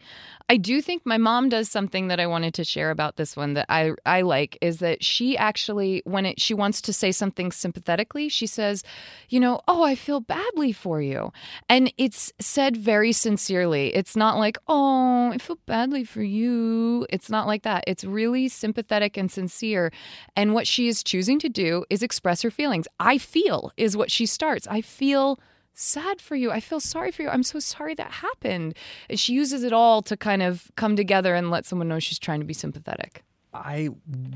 I 0.49 0.57
do 0.57 0.81
think 0.81 1.05
my 1.05 1.17
mom 1.17 1.49
does 1.49 1.69
something 1.69 2.07
that 2.07 2.19
I 2.19 2.27
wanted 2.27 2.53
to 2.55 2.63
share 2.63 2.89
about 2.89 3.17
this 3.17 3.35
one 3.35 3.53
that 3.55 3.65
I 3.69 3.91
I 4.05 4.21
like 4.21 4.57
is 4.61 4.79
that 4.79 5.03
she 5.03 5.37
actually 5.37 6.01
when 6.05 6.25
it 6.25 6.39
she 6.39 6.53
wants 6.53 6.81
to 6.81 6.93
say 6.93 7.11
something 7.11 7.51
sympathetically, 7.51 8.29
she 8.29 8.47
says, 8.47 8.83
you 9.29 9.39
know, 9.39 9.61
"Oh, 9.67 9.83
I 9.83 9.95
feel 9.95 10.19
badly 10.21 10.71
for 10.71 11.01
you." 11.01 11.31
And 11.67 11.91
it's 11.97 12.31
said 12.39 12.77
very 12.77 13.11
sincerely. 13.11 13.93
It's 13.95 14.15
not 14.15 14.37
like, 14.37 14.57
"Oh, 14.67 15.31
I 15.33 15.37
feel 15.37 15.59
badly 15.65 16.03
for 16.03 16.23
you." 16.23 17.05
It's 17.09 17.29
not 17.29 17.47
like 17.47 17.63
that. 17.63 17.83
It's 17.87 18.03
really 18.03 18.47
sympathetic 18.47 19.17
and 19.17 19.31
sincere. 19.31 19.91
And 20.35 20.53
what 20.53 20.67
she 20.67 20.87
is 20.87 21.03
choosing 21.03 21.39
to 21.39 21.49
do 21.49 21.85
is 21.89 22.01
express 22.03 22.41
her 22.41 22.51
feelings. 22.51 22.87
I 22.99 23.17
feel 23.17 23.71
is 23.77 23.97
what 23.97 24.11
she 24.11 24.25
starts. 24.25 24.67
I 24.67 24.81
feel 24.81 25.39
sad 25.77 26.21
for 26.21 26.35
you. 26.35 26.51
I 26.51 26.59
feel 26.59 26.79
sorry 26.79 27.11
for 27.11 27.21
you. 27.21 27.29
I'm 27.29 27.43
so 27.43 27.59
sorry 27.59 27.95
that 27.95 28.11
happened. 28.11 28.75
And 29.09 29.19
she 29.19 29.33
uses 29.33 29.63
it 29.63 29.73
all 29.73 30.01
to 30.03 30.17
kind 30.17 30.41
of 30.41 30.71
come 30.75 30.95
together 30.95 31.35
and 31.35 31.49
let 31.49 31.65
someone 31.65 31.87
know 31.87 31.99
she's 31.99 32.19
trying 32.19 32.39
to 32.39 32.45
be 32.45 32.53
sympathetic. 32.53 33.23
I 33.53 33.89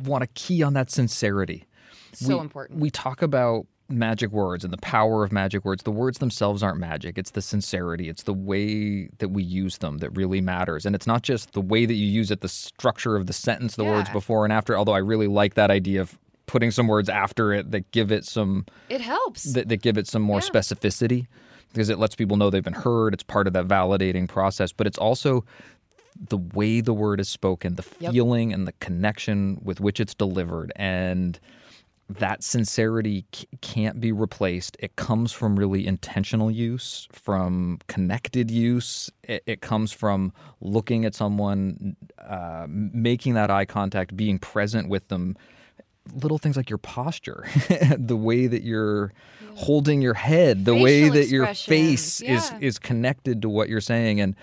want 0.03 0.21
to 0.21 0.27
key 0.27 0.63
on 0.63 0.73
that 0.73 0.89
sincerity. 0.89 1.65
So 2.13 2.35
we, 2.35 2.41
important. 2.41 2.79
We 2.79 2.89
talk 2.89 3.21
about 3.21 3.65
magic 3.89 4.31
words 4.31 4.63
and 4.63 4.71
the 4.71 4.77
power 4.77 5.23
of 5.23 5.31
magic 5.31 5.65
words. 5.65 5.83
The 5.83 5.91
words 5.91 6.19
themselves 6.19 6.63
aren't 6.63 6.79
magic. 6.79 7.17
It's 7.17 7.31
the 7.31 7.41
sincerity. 7.41 8.09
It's 8.09 8.23
the 8.23 8.33
way 8.33 9.09
that 9.19 9.29
we 9.29 9.43
use 9.43 9.79
them 9.79 9.97
that 9.99 10.15
really 10.15 10.41
matters. 10.41 10.85
And 10.85 10.95
it's 10.95 11.07
not 11.07 11.23
just 11.23 11.53
the 11.53 11.61
way 11.61 11.85
that 11.85 11.93
you 11.93 12.05
use 12.05 12.31
it, 12.31 12.41
the 12.41 12.47
structure 12.47 13.15
of 13.15 13.27
the 13.27 13.33
sentence, 13.33 13.75
the 13.75 13.83
words 13.83 14.09
before 14.09 14.43
and 14.43 14.53
after, 14.53 14.77
although 14.77 14.93
I 14.93 14.99
really 14.99 15.27
like 15.27 15.55
that 15.55 15.69
idea 15.69 16.01
of 16.01 16.17
putting 16.51 16.69
some 16.69 16.85
words 16.87 17.07
after 17.07 17.53
it 17.53 17.71
that 17.71 17.89
give 17.91 18.11
it 18.11 18.25
some 18.25 18.65
It 18.89 18.99
helps. 18.99 19.53
that, 19.53 19.69
that 19.69 19.81
give 19.81 19.97
it 19.97 20.05
some 20.05 20.21
more 20.21 20.41
specificity 20.41 21.27
because 21.71 21.87
it 21.87 21.97
lets 21.97 22.13
people 22.13 22.35
know 22.35 22.49
they've 22.49 22.61
been 22.61 22.73
heard. 22.73 23.13
It's 23.13 23.23
part 23.23 23.47
of 23.47 23.53
that 23.53 23.67
validating 23.69 24.27
process, 24.27 24.73
but 24.73 24.85
it's 24.85 24.97
also 24.97 25.45
the 26.27 26.37
way 26.37 26.81
the 26.81 26.93
word 26.93 27.21
is 27.21 27.29
spoken, 27.29 27.75
the 27.75 27.85
Yep. 28.01 28.11
feeling 28.11 28.51
and 28.51 28.67
the 28.67 28.73
connection 28.73 29.61
with 29.63 29.79
which 29.79 30.01
it's 30.01 30.13
delivered. 30.13 30.73
And 30.75 31.39
that 32.09 32.43
sincerity 32.43 33.23
c- 33.33 33.47
can't 33.61 34.01
be 34.01 34.11
replaced. 34.11 34.75
It 34.81 34.97
comes 34.97 35.31
from 35.31 35.57
really 35.57 35.87
intentional 35.87 36.51
use, 36.51 37.07
from 37.13 37.79
connected 37.87 38.51
use. 38.51 39.09
It, 39.23 39.41
it 39.45 39.61
comes 39.61 39.93
from 39.93 40.33
looking 40.59 41.05
at 41.05 41.15
someone, 41.15 41.95
uh, 42.19 42.65
making 42.67 43.35
that 43.35 43.49
eye 43.49 43.63
contact, 43.63 44.17
being 44.17 44.37
present 44.39 44.89
with 44.89 45.07
them. 45.07 45.37
Little 46.13 46.37
things 46.37 46.57
like 46.57 46.69
your 46.69 46.79
posture, 46.79 47.45
the 47.97 48.17
way 48.17 48.47
that 48.47 48.63
you're 48.63 49.13
holding 49.55 50.01
your 50.01 50.15
head, 50.15 50.65
the 50.65 50.75
way 50.75 51.09
that 51.09 51.27
your 51.27 51.53
face 51.53 52.21
is 52.21 52.51
yeah. 52.51 52.57
is 52.59 52.79
connected 52.79 53.41
to 53.43 53.49
what 53.49 53.69
you're 53.69 53.81
saying, 53.81 54.19
and 54.19 54.35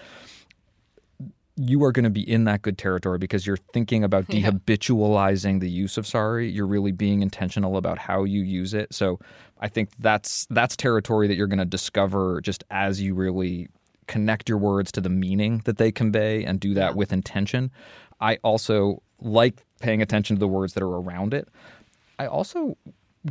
you 1.56 1.82
are 1.82 1.90
going 1.92 2.04
to 2.04 2.10
be 2.10 2.28
in 2.28 2.44
that 2.44 2.62
good 2.62 2.78
territory 2.78 3.18
because 3.18 3.46
you're 3.46 3.58
thinking 3.72 4.04
about 4.04 4.26
Yeah. 4.32 4.50
dehabitualizing 4.50 5.60
the 5.60 5.68
use 5.68 5.98
of 5.98 6.06
sorry. 6.06 6.48
You're 6.48 6.66
really 6.66 6.92
being 6.92 7.22
intentional 7.22 7.76
about 7.76 7.98
how 7.98 8.24
you 8.24 8.42
use 8.42 8.74
it. 8.74 8.94
So 8.94 9.18
I 9.58 9.68
think 9.68 9.90
that's 9.98 10.46
that's 10.50 10.76
territory 10.76 11.26
that 11.26 11.34
you're 11.34 11.48
going 11.48 11.58
to 11.58 11.64
discover 11.64 12.40
just 12.40 12.62
as 12.70 13.00
you 13.02 13.14
really 13.14 13.68
connect 14.06 14.48
your 14.48 14.58
words 14.58 14.92
to 14.92 15.00
the 15.00 15.10
meaning 15.10 15.62
that 15.64 15.76
they 15.76 15.90
convey 15.90 16.44
and 16.44 16.60
do 16.60 16.74
that 16.74 16.94
with 16.94 17.12
intention. 17.12 17.70
I 18.20 18.36
also 18.42 19.02
like 19.20 19.64
paying 19.80 20.02
attention 20.02 20.36
to 20.36 20.40
the 20.40 20.48
words 20.48 20.74
that 20.74 20.82
are 20.82 20.96
around 20.96 21.34
it. 21.34 21.48
I 22.18 22.26
also 22.26 22.76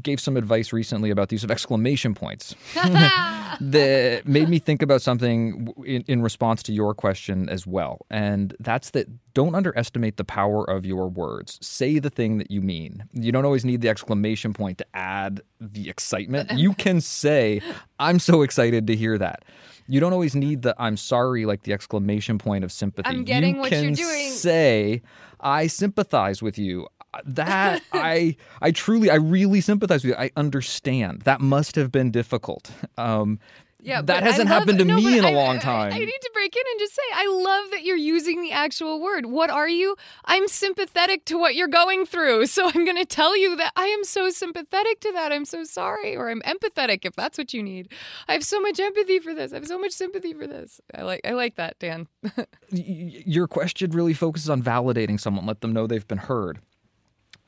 gave 0.02 0.20
some 0.20 0.38
advice 0.38 0.74
recently 0.74 1.10
about 1.10 1.30
the 1.30 1.36
use 1.36 1.44
of 1.44 1.52
exclamation 1.52 2.14
points 2.14 2.56
that 2.76 4.22
made 4.26 4.50
me 4.50 4.60
think 4.60 4.82
about 4.82 5.02
something 5.02 5.74
in, 5.86 6.04
in, 6.08 6.22
response 6.22 6.62
to 6.64 6.74
your 6.74 6.94
question 6.94 7.50
as 7.50 7.66
well. 7.66 8.06
And 8.10 8.56
that's 8.60 8.92
that 8.92 9.08
don't 9.34 9.56
underestimate 9.56 10.18
the 10.18 10.24
power 10.24 10.70
of 10.70 10.86
your 10.86 11.08
words. 11.08 11.58
Say 11.62 12.00
the 12.00 12.10
thing 12.10 12.38
that 12.38 12.52
you 12.52 12.62
mean. 12.62 13.06
You 13.14 13.32
don't 13.32 13.46
always 13.46 13.66
need 13.66 13.82
the 13.82 13.90
exclamation 13.90 14.54
point 14.54 14.78
to 14.80 14.86
add 14.94 15.42
the 15.60 15.90
excitement. 15.90 16.52
You 16.52 16.74
can 16.74 17.02
say, 17.02 17.62
I'm 18.00 18.20
so 18.20 18.42
excited 18.42 18.88
to 18.88 18.96
hear 18.96 19.18
that. 19.18 19.44
You 19.88 20.00
don't 20.00 20.14
always 20.14 20.36
need 20.36 20.62
the 20.62 20.76
I'm 20.78 20.98
sorry, 20.98 21.46
like 21.46 21.64
the 21.64 21.74
exclamation 21.74 22.38
point 22.38 22.64
of 22.64 22.72
sympathy. 22.72 23.10
I'm 23.10 23.24
getting 23.24 23.56
you 23.56 23.62
what 23.62 23.70
can 23.70 23.84
you're 23.84 23.94
doing. 23.94 24.32
Say, 24.32 25.02
I 25.40 25.68
sympathize 25.68 26.42
with 26.42 26.58
you 26.58 26.88
that 27.26 27.82
I 27.94 28.36
I 28.62 28.72
truly 28.72 29.10
I 29.10 29.16
really 29.16 29.62
sympathize 29.62 30.04
with 30.04 30.12
you. 30.12 30.18
I 30.18 30.32
understand. 30.36 31.22
That 31.22 31.42
must 31.42 31.76
have 31.76 31.92
been 31.92 32.12
difficult. 32.12 32.72
Um, 32.98 33.40
yeah, 33.80 34.02
that 34.02 34.24
hasn't 34.24 34.50
love, 34.50 34.60
happened 34.60 34.80
to 34.80 34.86
no, 34.86 34.96
me 34.96 35.20
in 35.20 35.24
a 35.24 35.30
I- 35.30 35.34
long 35.34 35.60
time. 35.60 35.94
I, 35.94 36.00
need 36.00 36.08
to 36.08 36.32
break 36.34 36.56
in 36.56 36.64
and 36.72 36.80
just 36.80 36.96
say, 36.96 37.02
I 37.14 37.28
love 37.28 37.72
that 37.72 37.84
you're 37.84 37.96
using 37.96 38.42
the 38.42 38.52
actual 38.52 39.00
word. 39.00 39.28
What 39.28 39.52
are 39.52 39.70
you? 39.70 39.96
I'm 40.26 40.48
sympathetic 40.48 41.26
to 41.26 41.38
what 41.38 41.56
you're 41.56 41.68
going 41.68 42.06
through. 42.06 42.48
So 42.58 42.66
I'm 42.66 42.86
going 42.86 42.98
to 42.98 43.06
tell 43.06 43.38
you 43.38 43.56
that 43.58 43.72
I 43.76 43.86
am 43.86 44.04
so 44.04 44.32
sympathetic 44.32 45.00
to 45.02 45.12
that. 45.12 45.32
I'm 45.32 45.46
so 45.46 45.64
sorry. 45.64 46.16
Or 46.16 46.30
I'm 46.30 46.42
empathetic 46.42 47.06
if 47.06 47.16
that's 47.16 47.38
what 47.38 47.54
you 47.54 47.62
need. 47.62 47.90
I 48.28 48.34
have 48.34 48.44
so 48.44 48.60
much 48.60 48.80
empathy 48.80 49.20
for 49.20 49.36
this. 49.36 49.52
I 49.52 49.56
have 49.58 49.68
so 49.68 49.78
much 49.78 49.92
sympathy 49.92 50.34
for 50.34 50.48
this. 50.48 50.82
I 50.96 51.04
like 51.04 51.22
I 51.24 51.32
like 51.32 51.56
that, 51.56 51.78
Dan. 51.78 52.08
Your 52.72 53.48
question 53.48 53.92
really 53.92 54.14
focuses 54.14 54.50
on 54.50 54.64
validating 54.64 55.20
someone, 55.20 55.46
let 55.46 55.62
them 55.62 55.72
know 55.72 55.86
they've 55.86 56.08
been 56.08 56.18
heard. 56.18 56.60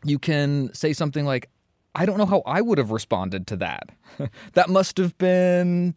You 0.04 0.20
can 0.20 0.72
say 0.76 0.94
something 0.94 1.26
like, 1.26 1.50
I 1.96 2.06
don't 2.06 2.18
know 2.18 2.28
how 2.28 2.44
I 2.46 2.62
would 2.62 2.78
have 2.78 2.92
responded 2.92 3.48
to 3.48 3.56
that. 3.58 3.90
that 4.54 4.70
must 4.70 4.98
have 4.98 5.18
been 5.18 5.96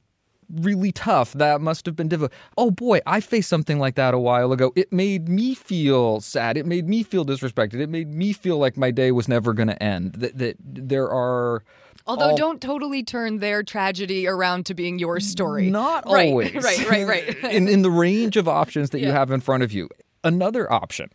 really 0.50 0.92
tough. 0.92 1.32
That 1.32 1.60
must 1.60 1.86
have 1.86 1.96
been 1.96 2.08
difficult. 2.08 2.32
Oh 2.56 2.70
boy, 2.70 3.00
I 3.06 3.20
faced 3.20 3.48
something 3.48 3.78
like 3.78 3.94
that 3.96 4.14
a 4.14 4.18
while 4.18 4.52
ago. 4.52 4.72
It 4.76 4.92
made 4.92 5.28
me 5.28 5.54
feel 5.54 6.20
sad. 6.20 6.56
It 6.56 6.66
made 6.66 6.88
me 6.88 7.02
feel 7.02 7.24
disrespected. 7.24 7.80
It 7.80 7.88
made 7.88 8.12
me 8.12 8.32
feel 8.32 8.58
like 8.58 8.76
my 8.76 8.90
day 8.90 9.12
was 9.12 9.28
never 9.28 9.52
going 9.52 9.68
to 9.68 9.82
end. 9.82 10.14
That, 10.14 10.38
that 10.38 10.56
there 10.60 11.10
are. 11.10 11.62
Although 12.06 12.30
all- 12.30 12.36
don't 12.36 12.60
totally 12.60 13.02
turn 13.02 13.38
their 13.38 13.62
tragedy 13.62 14.26
around 14.26 14.66
to 14.66 14.74
being 14.74 14.98
your 14.98 15.20
story. 15.20 15.70
Not 15.70 16.04
right, 16.06 16.28
always. 16.28 16.54
Right, 16.54 16.88
right, 16.88 17.06
right. 17.06 17.44
in 17.52 17.68
in 17.68 17.82
the 17.82 17.90
range 17.90 18.36
of 18.36 18.48
options 18.48 18.90
that 18.90 19.00
you 19.00 19.10
have 19.10 19.30
in 19.30 19.40
front 19.40 19.62
of 19.62 19.72
you. 19.72 19.88
Another 20.24 20.72
option, 20.72 21.10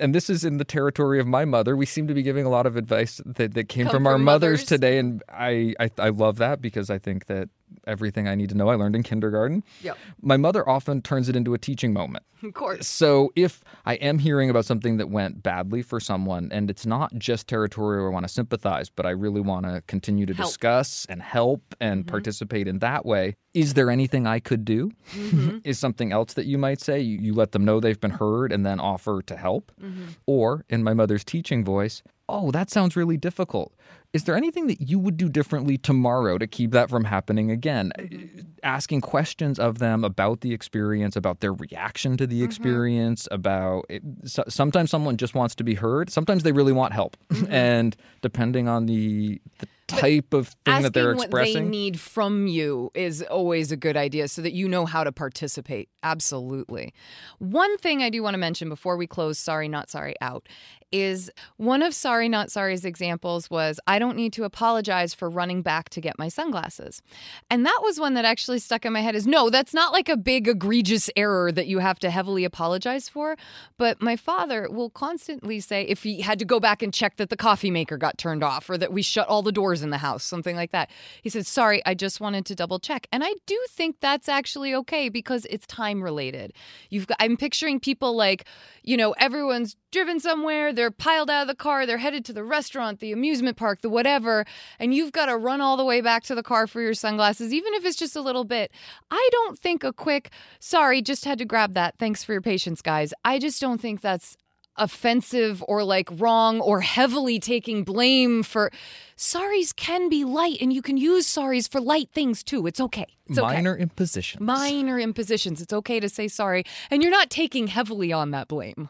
and 0.00 0.12
this 0.12 0.28
is 0.28 0.44
in 0.44 0.56
the 0.58 0.64
territory 0.64 1.20
of 1.20 1.28
my 1.28 1.44
mother. 1.44 1.76
We 1.76 1.86
seem 1.86 2.08
to 2.08 2.14
be 2.14 2.22
giving 2.22 2.44
a 2.44 2.48
lot 2.48 2.66
of 2.66 2.76
advice 2.76 3.20
that, 3.24 3.54
that 3.54 3.68
came 3.68 3.86
Come 3.86 3.94
from 3.94 4.06
our 4.08 4.14
from 4.14 4.24
mothers 4.24 4.60
mothers. 4.60 4.64
today, 4.64 4.98
and 4.98 5.22
I, 5.28 5.74
I 5.78 5.90
I 5.98 6.08
love 6.08 6.38
that 6.38 6.60
because 6.60 6.90
I 6.90 6.98
think 6.98 7.26
that 7.26 7.48
everything 7.86 8.28
I 8.28 8.34
need 8.34 8.48
to 8.50 8.54
know 8.54 8.68
I 8.68 8.74
learned 8.74 8.96
in 8.96 9.02
kindergarten. 9.02 9.64
Yep. 9.82 9.96
My 10.22 10.36
mother 10.36 10.68
often 10.68 11.02
turns 11.02 11.28
it 11.28 11.36
into 11.36 11.54
a 11.54 11.58
teaching 11.58 11.92
moment. 11.92 12.24
Of 12.42 12.54
course. 12.54 12.86
So 12.86 13.32
if 13.34 13.64
I 13.84 13.94
am 13.94 14.18
hearing 14.18 14.48
about 14.48 14.64
something 14.64 14.96
that 14.98 15.10
went 15.10 15.42
badly 15.42 15.82
for 15.82 15.98
someone, 15.98 16.48
and 16.52 16.70
it's 16.70 16.86
not 16.86 17.12
just 17.18 17.48
territory 17.48 17.98
where 17.98 18.08
I 18.08 18.12
want 18.12 18.26
to 18.26 18.32
sympathize, 18.32 18.90
but 18.90 19.06
I 19.06 19.10
really 19.10 19.40
want 19.40 19.66
to 19.66 19.82
continue 19.86 20.26
to 20.26 20.34
Help. 20.34 20.48
discuss 20.48 21.04
and 21.08 21.20
help 21.20 21.74
and 21.80 22.02
mm-hmm. 22.02 22.10
participate 22.10 22.68
in 22.68 22.78
that 22.78 23.04
way, 23.04 23.34
is 23.54 23.74
there 23.74 23.90
anything 23.90 24.26
I 24.26 24.38
could 24.38 24.64
do? 24.64 24.92
Mm-hmm. 25.12 25.58
is 25.64 25.78
something 25.78 26.12
else 26.12 26.34
that 26.34 26.46
you 26.46 26.58
might 26.58 26.80
say? 26.80 27.00
You, 27.00 27.18
you 27.18 27.34
let 27.34 27.52
them 27.52 27.64
know 27.64 27.80
they've 27.80 28.00
been 28.00 28.10
heard 28.10 28.52
and 28.52 28.64
then 28.64 28.78
offer 28.78 29.20
to 29.22 29.36
help? 29.36 29.72
Mm-hmm. 29.82 30.04
Or 30.26 30.64
in 30.68 30.84
my 30.84 30.94
mother's 30.94 31.24
teaching 31.24 31.64
voice, 31.64 32.02
oh, 32.28 32.50
that 32.50 32.70
sounds 32.70 32.94
really 32.94 33.16
difficult. 33.16 33.74
Is 34.14 34.24
there 34.24 34.36
anything 34.36 34.68
that 34.68 34.80
you 34.80 34.98
would 34.98 35.18
do 35.18 35.28
differently 35.28 35.76
tomorrow 35.76 36.38
to 36.38 36.46
keep 36.46 36.70
that 36.70 36.88
from 36.88 37.04
happening 37.04 37.50
again? 37.50 37.92
Uh, 37.98 38.42
asking 38.62 39.02
questions 39.02 39.58
of 39.58 39.78
them 39.78 40.02
about 40.02 40.40
the 40.40 40.54
experience, 40.54 41.14
about 41.14 41.40
their 41.40 41.52
reaction 41.52 42.16
to 42.16 42.26
the 42.26 42.36
mm-hmm. 42.36 42.44
experience, 42.46 43.28
about 43.30 43.84
it, 43.90 44.02
so, 44.24 44.44
sometimes 44.48 44.90
someone 44.90 45.18
just 45.18 45.34
wants 45.34 45.54
to 45.56 45.64
be 45.64 45.74
heard. 45.74 46.08
Sometimes 46.08 46.42
they 46.42 46.52
really 46.52 46.72
want 46.72 46.94
help, 46.94 47.18
mm-hmm. 47.28 47.52
and 47.52 47.96
depending 48.22 48.66
on 48.66 48.86
the 48.86 49.40
the 49.58 49.68
type 49.88 50.32
of 50.32 50.48
thing 50.64 50.82
that 50.82 50.94
they're 50.94 51.12
expressing. 51.12 51.54
what 51.54 51.60
they 51.64 51.68
need 51.68 51.98
from 51.98 52.46
you 52.46 52.90
is 52.94 53.22
always 53.22 53.72
a 53.72 53.76
good 53.76 53.96
idea 53.96 54.28
so 54.28 54.42
that 54.42 54.52
you 54.52 54.68
know 54.68 54.86
how 54.86 55.02
to 55.02 55.10
participate. 55.10 55.88
Absolutely. 56.02 56.94
One 57.38 57.76
thing 57.78 58.02
I 58.02 58.10
do 58.10 58.22
want 58.22 58.34
to 58.34 58.38
mention 58.38 58.68
before 58.68 58.96
we 58.96 59.06
close 59.06 59.38
Sorry 59.38 59.68
Not 59.68 59.90
Sorry 59.90 60.14
out 60.20 60.48
is 60.90 61.30
one 61.56 61.82
of 61.82 61.92
Sorry 61.92 62.28
Not 62.28 62.50
Sorry's 62.50 62.84
examples 62.84 63.50
was 63.50 63.78
I 63.86 63.98
don't 63.98 64.16
need 64.16 64.32
to 64.34 64.44
apologize 64.44 65.12
for 65.12 65.28
running 65.28 65.62
back 65.62 65.90
to 65.90 66.00
get 66.00 66.18
my 66.18 66.28
sunglasses. 66.28 67.02
And 67.50 67.66
that 67.66 67.80
was 67.82 68.00
one 68.00 68.14
that 68.14 68.24
actually 68.24 68.58
stuck 68.58 68.86
in 68.86 68.92
my 68.92 69.00
head 69.00 69.14
is 69.14 69.26
no, 69.26 69.50
that's 69.50 69.74
not 69.74 69.92
like 69.92 70.08
a 70.08 70.16
big 70.16 70.48
egregious 70.48 71.10
error 71.16 71.52
that 71.52 71.66
you 71.66 71.78
have 71.80 71.98
to 72.00 72.10
heavily 72.10 72.44
apologize 72.44 73.08
for. 73.08 73.36
But 73.76 74.00
my 74.00 74.16
father 74.16 74.68
will 74.70 74.90
constantly 74.90 75.60
say 75.60 75.82
if 75.82 76.02
he 76.04 76.22
had 76.22 76.38
to 76.38 76.44
go 76.44 76.60
back 76.60 76.82
and 76.82 76.92
check 76.92 77.16
that 77.16 77.28
the 77.28 77.36
coffee 77.36 77.70
maker 77.70 77.96
got 77.96 78.16
turned 78.16 78.42
off 78.42 78.70
or 78.70 78.78
that 78.78 78.92
we 78.92 79.02
shut 79.02 79.28
all 79.28 79.42
the 79.42 79.52
doors 79.52 79.77
in 79.82 79.90
the 79.90 79.98
house, 79.98 80.24
something 80.24 80.56
like 80.56 80.72
that. 80.72 80.90
He 81.22 81.28
said, 81.28 81.46
Sorry, 81.46 81.82
I 81.86 81.94
just 81.94 82.20
wanted 82.20 82.46
to 82.46 82.54
double 82.54 82.78
check. 82.78 83.06
And 83.12 83.22
I 83.24 83.34
do 83.46 83.58
think 83.70 83.96
that's 84.00 84.28
actually 84.28 84.74
okay 84.74 85.08
because 85.08 85.46
it's 85.50 85.66
time 85.66 86.02
related. 86.02 86.52
You've 86.90 87.06
got, 87.06 87.16
I'm 87.20 87.36
picturing 87.36 87.80
people 87.80 88.14
like, 88.14 88.44
you 88.82 88.96
know, 88.96 89.12
everyone's 89.18 89.76
driven 89.90 90.20
somewhere, 90.20 90.72
they're 90.72 90.90
piled 90.90 91.30
out 91.30 91.42
of 91.42 91.48
the 91.48 91.54
car, 91.54 91.86
they're 91.86 91.98
headed 91.98 92.24
to 92.26 92.32
the 92.32 92.44
restaurant, 92.44 93.00
the 93.00 93.12
amusement 93.12 93.56
park, 93.56 93.80
the 93.80 93.88
whatever, 93.88 94.44
and 94.78 94.94
you've 94.94 95.12
got 95.12 95.26
to 95.26 95.36
run 95.36 95.60
all 95.60 95.76
the 95.76 95.84
way 95.84 96.00
back 96.00 96.22
to 96.24 96.34
the 96.34 96.42
car 96.42 96.66
for 96.66 96.80
your 96.80 96.94
sunglasses, 96.94 97.52
even 97.52 97.74
if 97.74 97.84
it's 97.84 97.96
just 97.96 98.16
a 98.16 98.20
little 98.20 98.44
bit. 98.44 98.70
I 99.10 99.28
don't 99.32 99.58
think 99.58 99.84
a 99.84 99.92
quick, 99.92 100.30
sorry, 100.60 101.02
just 101.02 101.24
had 101.24 101.38
to 101.38 101.44
grab 101.44 101.74
that. 101.74 101.96
Thanks 101.98 102.22
for 102.22 102.32
your 102.32 102.42
patience, 102.42 102.82
guys. 102.82 103.14
I 103.24 103.38
just 103.38 103.60
don't 103.60 103.80
think 103.80 104.00
that's 104.00 104.36
offensive 104.78 105.64
or 105.68 105.84
like 105.84 106.08
wrong 106.12 106.60
or 106.60 106.80
heavily 106.80 107.38
taking 107.38 107.84
blame 107.84 108.42
for 108.42 108.70
sorries 109.16 109.74
can 109.74 110.08
be 110.08 110.24
light 110.24 110.58
and 110.60 110.72
you 110.72 110.80
can 110.80 110.96
use 110.96 111.26
sorries 111.26 111.68
for 111.68 111.80
light 111.80 112.08
things 112.12 112.42
too. 112.42 112.66
It's 112.66 112.80
okay. 112.80 113.06
It's 113.28 113.38
okay. 113.38 113.54
minor 113.54 113.76
impositions. 113.76 114.40
Minor 114.40 114.98
impositions. 114.98 115.60
It's 115.60 115.72
okay 115.72 116.00
to 116.00 116.08
say 116.08 116.28
sorry, 116.28 116.64
and 116.90 117.02
you're 117.02 117.12
not 117.12 117.28
taking 117.28 117.66
heavily 117.66 118.12
on 118.12 118.30
that 118.30 118.48
blame. 118.48 118.88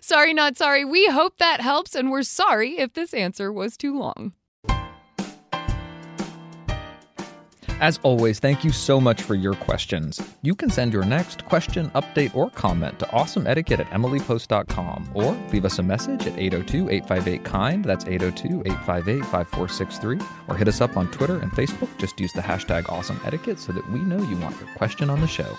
Sorry, 0.00 0.34
not 0.34 0.56
sorry. 0.56 0.84
We 0.84 1.06
hope 1.06 1.38
that 1.38 1.60
helps, 1.60 1.94
and 1.94 2.10
we're 2.10 2.22
sorry 2.22 2.78
if 2.78 2.94
this 2.94 3.14
answer 3.14 3.52
was 3.52 3.76
too 3.76 3.96
long. 3.96 4.32
As 7.78 8.00
always, 8.02 8.38
thank 8.38 8.64
you 8.64 8.72
so 8.72 8.98
much 8.98 9.20
for 9.20 9.34
your 9.34 9.52
questions. 9.52 10.18
You 10.40 10.54
can 10.54 10.70
send 10.70 10.94
your 10.94 11.04
next 11.04 11.44
question, 11.44 11.90
update, 11.90 12.34
or 12.34 12.48
comment 12.48 12.98
to 13.00 13.04
awesomeetiquette 13.06 13.80
at 13.80 13.90
emilypost.com 13.90 15.10
or 15.12 15.36
leave 15.52 15.66
us 15.66 15.78
a 15.78 15.82
message 15.82 16.26
at 16.26 16.38
802 16.38 16.88
858 16.88 17.44
KIND. 17.44 17.84
That's 17.84 18.06
802 18.06 18.62
858 18.64 19.20
5463. 19.26 20.18
Or 20.48 20.56
hit 20.56 20.68
us 20.68 20.80
up 20.80 20.96
on 20.96 21.10
Twitter 21.10 21.38
and 21.38 21.52
Facebook. 21.52 21.90
Just 21.98 22.18
use 22.18 22.32
the 22.32 22.40
hashtag 22.40 22.84
awesomeetiquette 22.84 23.58
so 23.58 23.72
that 23.72 23.86
we 23.90 23.98
know 24.00 24.22
you 24.22 24.38
want 24.38 24.58
your 24.58 24.70
question 24.76 25.10
on 25.10 25.20
the 25.20 25.26
show. 25.26 25.54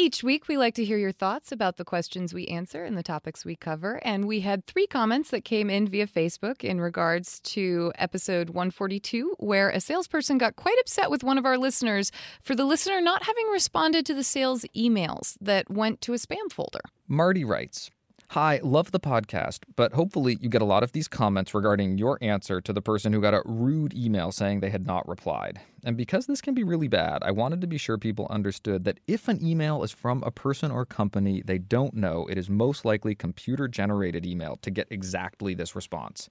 Each 0.00 0.24
week, 0.24 0.48
we 0.48 0.56
like 0.56 0.76
to 0.76 0.84
hear 0.86 0.96
your 0.96 1.12
thoughts 1.12 1.52
about 1.52 1.76
the 1.76 1.84
questions 1.84 2.32
we 2.32 2.46
answer 2.46 2.84
and 2.84 2.96
the 2.96 3.02
topics 3.02 3.44
we 3.44 3.54
cover. 3.54 4.00
And 4.02 4.26
we 4.26 4.40
had 4.40 4.64
three 4.64 4.86
comments 4.86 5.28
that 5.28 5.44
came 5.44 5.68
in 5.68 5.86
via 5.86 6.06
Facebook 6.06 6.64
in 6.64 6.80
regards 6.80 7.38
to 7.40 7.92
episode 7.96 8.48
142, 8.48 9.34
where 9.40 9.68
a 9.68 9.78
salesperson 9.78 10.38
got 10.38 10.56
quite 10.56 10.78
upset 10.80 11.10
with 11.10 11.22
one 11.22 11.36
of 11.36 11.44
our 11.44 11.58
listeners 11.58 12.10
for 12.42 12.54
the 12.54 12.64
listener 12.64 13.02
not 13.02 13.24
having 13.24 13.46
responded 13.48 14.06
to 14.06 14.14
the 14.14 14.24
sales 14.24 14.64
emails 14.74 15.36
that 15.38 15.68
went 15.68 16.00
to 16.00 16.14
a 16.14 16.16
spam 16.16 16.50
folder. 16.50 16.80
Marty 17.06 17.44
writes 17.44 17.90
Hi, 18.34 18.60
love 18.62 18.92
the 18.92 19.00
podcast, 19.00 19.64
but 19.74 19.92
hopefully 19.92 20.38
you 20.40 20.48
get 20.48 20.62
a 20.62 20.64
lot 20.64 20.84
of 20.84 20.92
these 20.92 21.08
comments 21.08 21.52
regarding 21.52 21.98
your 21.98 22.16
answer 22.20 22.60
to 22.60 22.72
the 22.72 22.80
person 22.80 23.12
who 23.12 23.20
got 23.20 23.34
a 23.34 23.42
rude 23.44 23.92
email 23.92 24.30
saying 24.30 24.60
they 24.60 24.70
had 24.70 24.86
not 24.86 25.08
replied. 25.08 25.60
And 25.82 25.96
because 25.96 26.26
this 26.26 26.40
can 26.40 26.54
be 26.54 26.62
really 26.62 26.86
bad, 26.86 27.24
I 27.24 27.32
wanted 27.32 27.60
to 27.60 27.66
be 27.66 27.76
sure 27.76 27.98
people 27.98 28.28
understood 28.30 28.84
that 28.84 29.00
if 29.08 29.26
an 29.26 29.44
email 29.44 29.82
is 29.82 29.90
from 29.90 30.22
a 30.22 30.30
person 30.30 30.70
or 30.70 30.86
company 30.86 31.42
they 31.44 31.58
don't 31.58 31.94
know, 31.94 32.28
it 32.30 32.38
is 32.38 32.48
most 32.48 32.84
likely 32.84 33.16
computer 33.16 33.66
generated 33.66 34.24
email 34.24 34.60
to 34.62 34.70
get 34.70 34.86
exactly 34.92 35.52
this 35.52 35.74
response. 35.74 36.28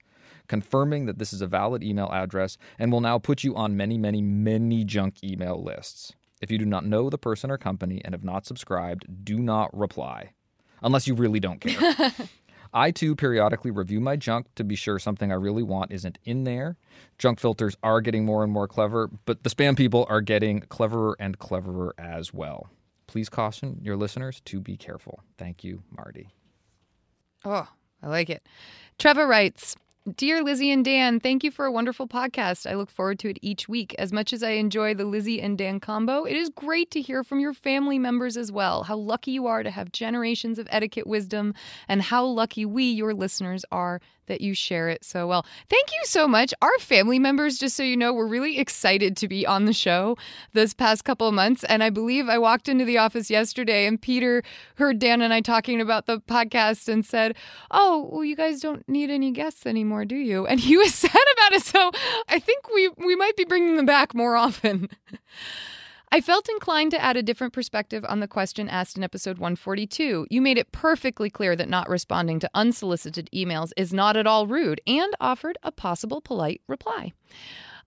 Confirming 0.48 1.04
that 1.04 1.18
this 1.18 1.34
is 1.34 1.42
a 1.42 1.46
valid 1.46 1.84
email 1.84 2.08
address 2.10 2.56
and 2.78 2.90
will 2.90 3.02
now 3.02 3.18
put 3.18 3.44
you 3.44 3.54
on 3.56 3.76
many, 3.76 3.98
many, 3.98 4.22
many 4.22 4.84
junk 4.84 5.22
email 5.22 5.62
lists. 5.62 6.14
If 6.40 6.50
you 6.50 6.56
do 6.56 6.64
not 6.64 6.86
know 6.86 7.10
the 7.10 7.18
person 7.18 7.50
or 7.50 7.58
company 7.58 8.00
and 8.02 8.14
have 8.14 8.24
not 8.24 8.46
subscribed, 8.46 9.22
do 9.22 9.38
not 9.38 9.76
reply 9.76 10.30
unless 10.82 11.06
you 11.06 11.14
really 11.14 11.40
don't 11.40 11.60
care. 11.60 12.12
I 12.72 12.92
too 12.92 13.16
periodically 13.16 13.72
review 13.72 14.00
my 14.00 14.16
junk 14.16 14.46
to 14.54 14.62
be 14.62 14.76
sure 14.76 14.98
something 14.98 15.32
I 15.32 15.36
really 15.36 15.62
want 15.62 15.90
isn't 15.90 16.18
in 16.24 16.44
there. 16.44 16.76
Junk 17.18 17.40
filters 17.40 17.76
are 17.82 18.00
getting 18.00 18.24
more 18.24 18.44
and 18.44 18.52
more 18.52 18.68
clever, 18.68 19.10
but 19.24 19.42
the 19.42 19.50
spam 19.50 19.76
people 19.76 20.06
are 20.08 20.20
getting 20.20 20.60
cleverer 20.60 21.16
and 21.18 21.38
cleverer 21.38 21.94
as 21.98 22.32
well. 22.32 22.70
Please 23.08 23.28
caution 23.28 23.80
your 23.82 23.96
listeners 23.96 24.40
to 24.44 24.60
be 24.60 24.76
careful. 24.76 25.20
Thank 25.36 25.64
you, 25.64 25.82
Marty. 25.96 26.28
Oh, 27.44 27.66
I 28.02 28.08
like 28.08 28.30
it. 28.30 28.46
Trevor 28.98 29.26
writes, 29.26 29.74
Dear 30.16 30.42
Lizzie 30.42 30.70
and 30.70 30.82
Dan, 30.82 31.20
thank 31.20 31.44
you 31.44 31.50
for 31.50 31.66
a 31.66 31.72
wonderful 31.72 32.08
podcast. 32.08 32.68
I 32.68 32.74
look 32.74 32.90
forward 32.90 33.18
to 33.18 33.28
it 33.28 33.38
each 33.42 33.68
week. 33.68 33.94
As 33.98 34.12
much 34.14 34.32
as 34.32 34.42
I 34.42 34.52
enjoy 34.52 34.94
the 34.94 35.04
Lizzie 35.04 35.42
and 35.42 35.58
Dan 35.58 35.78
combo, 35.78 36.24
it 36.24 36.36
is 36.36 36.48
great 36.48 36.90
to 36.92 37.02
hear 37.02 37.22
from 37.22 37.38
your 37.38 37.52
family 37.52 37.98
members 37.98 38.38
as 38.38 38.50
well. 38.50 38.82
How 38.84 38.96
lucky 38.96 39.32
you 39.32 39.46
are 39.46 39.62
to 39.62 39.70
have 39.70 39.92
generations 39.92 40.58
of 40.58 40.66
etiquette 40.70 41.06
wisdom, 41.06 41.52
and 41.86 42.00
how 42.00 42.24
lucky 42.24 42.64
we, 42.64 42.84
your 42.84 43.12
listeners, 43.12 43.64
are 43.70 44.00
that 44.30 44.40
you 44.40 44.54
share 44.54 44.88
it 44.88 45.04
so 45.04 45.26
well. 45.26 45.44
Thank 45.68 45.90
you 45.90 46.00
so 46.04 46.28
much. 46.28 46.54
Our 46.62 46.78
family 46.78 47.18
members, 47.18 47.58
just 47.58 47.76
so 47.76 47.82
you 47.82 47.96
know, 47.96 48.12
were 48.12 48.26
really 48.26 48.58
excited 48.58 49.16
to 49.18 49.28
be 49.28 49.44
on 49.44 49.64
the 49.64 49.72
show 49.72 50.16
this 50.52 50.72
past 50.72 51.04
couple 51.04 51.26
of 51.26 51.34
months. 51.34 51.64
And 51.64 51.82
I 51.82 51.90
believe 51.90 52.28
I 52.28 52.38
walked 52.38 52.68
into 52.68 52.84
the 52.84 52.96
office 52.96 53.28
yesterday 53.28 53.86
and 53.86 54.00
Peter 54.00 54.44
heard 54.76 55.00
Dan 55.00 55.20
and 55.20 55.34
I 55.34 55.40
talking 55.40 55.80
about 55.80 56.06
the 56.06 56.20
podcast 56.20 56.88
and 56.88 57.04
said, 57.04 57.36
Oh, 57.72 58.08
well, 58.12 58.24
you 58.24 58.36
guys 58.36 58.60
don't 58.60 58.88
need 58.88 59.10
any 59.10 59.32
guests 59.32 59.66
anymore, 59.66 60.04
do 60.04 60.16
you? 60.16 60.46
And 60.46 60.60
he 60.60 60.76
was 60.76 60.94
sad 60.94 61.10
about 61.10 61.52
it. 61.52 61.62
So 61.62 61.90
I 62.28 62.38
think 62.38 62.72
we, 62.72 62.88
we 62.96 63.16
might 63.16 63.36
be 63.36 63.44
bringing 63.44 63.76
them 63.76 63.86
back 63.86 64.14
more 64.14 64.36
often. 64.36 64.88
I 66.12 66.20
felt 66.20 66.48
inclined 66.48 66.90
to 66.90 67.00
add 67.00 67.16
a 67.16 67.22
different 67.22 67.52
perspective 67.52 68.04
on 68.08 68.18
the 68.18 68.26
question 68.26 68.68
asked 68.68 68.96
in 68.96 69.04
episode 69.04 69.38
142. 69.38 70.26
You 70.28 70.42
made 70.42 70.58
it 70.58 70.72
perfectly 70.72 71.30
clear 71.30 71.54
that 71.54 71.68
not 71.68 71.88
responding 71.88 72.40
to 72.40 72.50
unsolicited 72.52 73.30
emails 73.32 73.70
is 73.76 73.92
not 73.92 74.16
at 74.16 74.26
all 74.26 74.48
rude 74.48 74.80
and 74.88 75.14
offered 75.20 75.56
a 75.62 75.70
possible 75.70 76.20
polite 76.20 76.62
reply. 76.66 77.12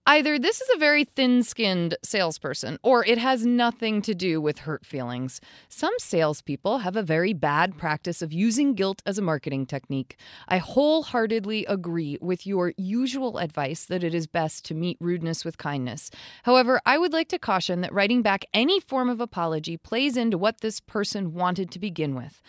Either 0.06 0.38
this 0.38 0.60
is 0.60 0.70
a 0.76 0.80
very 0.80 1.06
thin 1.06 1.42
skinned 1.42 1.96
salesperson, 2.04 2.78
or 2.84 3.06
it 3.06 3.18
has 3.18 3.46
nothing 3.46 4.02
to 4.02 4.14
do 4.14 4.42
with 4.42 4.60
hurt 4.60 4.86
feelings. 4.86 5.40
Some 5.70 5.94
salespeople 5.98 6.80
have 6.80 6.98
a 6.98 7.02
very 7.02 7.32
bad 7.32 7.78
practice 7.78 8.22
of 8.22 8.34
using 8.34 8.74
guilt 8.74 9.02
as 9.06 9.18
a 9.18 9.22
marketing 9.22 9.66
technique. 9.66 10.18
I 10.50 10.58
wholeheartedly 10.58 11.66
agree 11.68 12.18
with 12.20 12.46
your 12.46 12.74
usual 12.76 13.38
advice 13.38 13.86
that 13.86 14.04
it 14.04 14.14
is 14.14 14.28
best 14.28 14.66
to 14.66 14.74
meet 14.74 14.98
rudeness 15.00 15.46
with 15.46 15.58
kindness. 15.58 16.12
However, 16.44 16.82
I 16.86 16.98
would 16.98 17.14
like 17.14 17.30
to 17.30 17.40
caution 17.40 17.80
that 17.80 17.94
writing 17.94 18.22
back 18.22 18.44
any 18.54 18.82
form 18.82 19.08
of 19.08 19.22
apology 19.22 19.78
plays 19.78 20.18
into 20.18 20.38
what 20.38 20.60
this 20.60 20.82
person 20.82 21.34
wanted 21.34 21.72
to 21.72 21.80
begin 21.80 22.14
with 22.14 22.42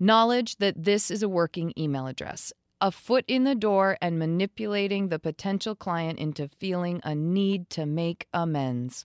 knowledge 0.00 0.56
that 0.56 0.84
this 0.84 1.10
is 1.10 1.24
a 1.24 1.28
working 1.28 1.72
email 1.76 2.06
address 2.06 2.52
a 2.80 2.90
foot 2.90 3.24
in 3.28 3.44
the 3.44 3.54
door 3.54 3.98
and 4.00 4.18
manipulating 4.18 5.08
the 5.08 5.18
potential 5.18 5.74
client 5.74 6.18
into 6.18 6.48
feeling 6.58 7.00
a 7.04 7.14
need 7.14 7.70
to 7.70 7.86
make 7.86 8.26
amends. 8.32 9.04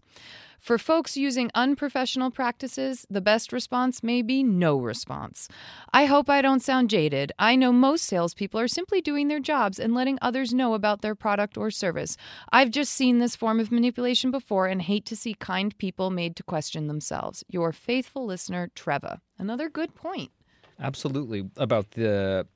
For 0.63 0.77
folks 0.77 1.17
using 1.17 1.51
unprofessional 1.55 2.31
practices, 2.31 3.05
the 3.09 3.19
best 3.19 3.51
response 3.51 4.01
may 4.01 4.21
be 4.21 4.43
no 4.43 4.77
response. 4.77 5.49
I 5.91 6.05
hope 6.05 6.29
I 6.29 6.41
don't 6.41 6.61
sound 6.61 6.89
jaded. 6.89 7.33
I 7.37 7.57
know 7.57 7.73
most 7.73 8.05
salespeople 8.05 8.61
are 8.61 8.69
simply 8.69 9.01
doing 9.01 9.27
their 9.27 9.41
jobs 9.41 9.77
and 9.77 9.93
letting 9.93 10.17
others 10.21 10.53
know 10.53 10.73
about 10.73 11.01
their 11.01 11.15
product 11.15 11.57
or 11.57 11.69
service. 11.69 12.15
I've 12.53 12.71
just 12.71 12.93
seen 12.93 13.19
this 13.19 13.35
form 13.35 13.59
of 13.59 13.73
manipulation 13.73 14.31
before 14.31 14.67
and 14.67 14.81
hate 14.81 15.05
to 15.07 15.17
see 15.17 15.33
kind 15.33 15.77
people 15.77 16.11
made 16.11 16.37
to 16.37 16.43
question 16.43 16.87
themselves. 16.87 17.43
Your 17.49 17.73
faithful 17.73 18.25
listener, 18.25 18.71
Treva. 18.73 19.19
Another 19.37 19.67
good 19.67 19.93
point. 19.95 20.31
Absolutely. 20.79 21.49
About 21.57 21.91
the 21.91 22.47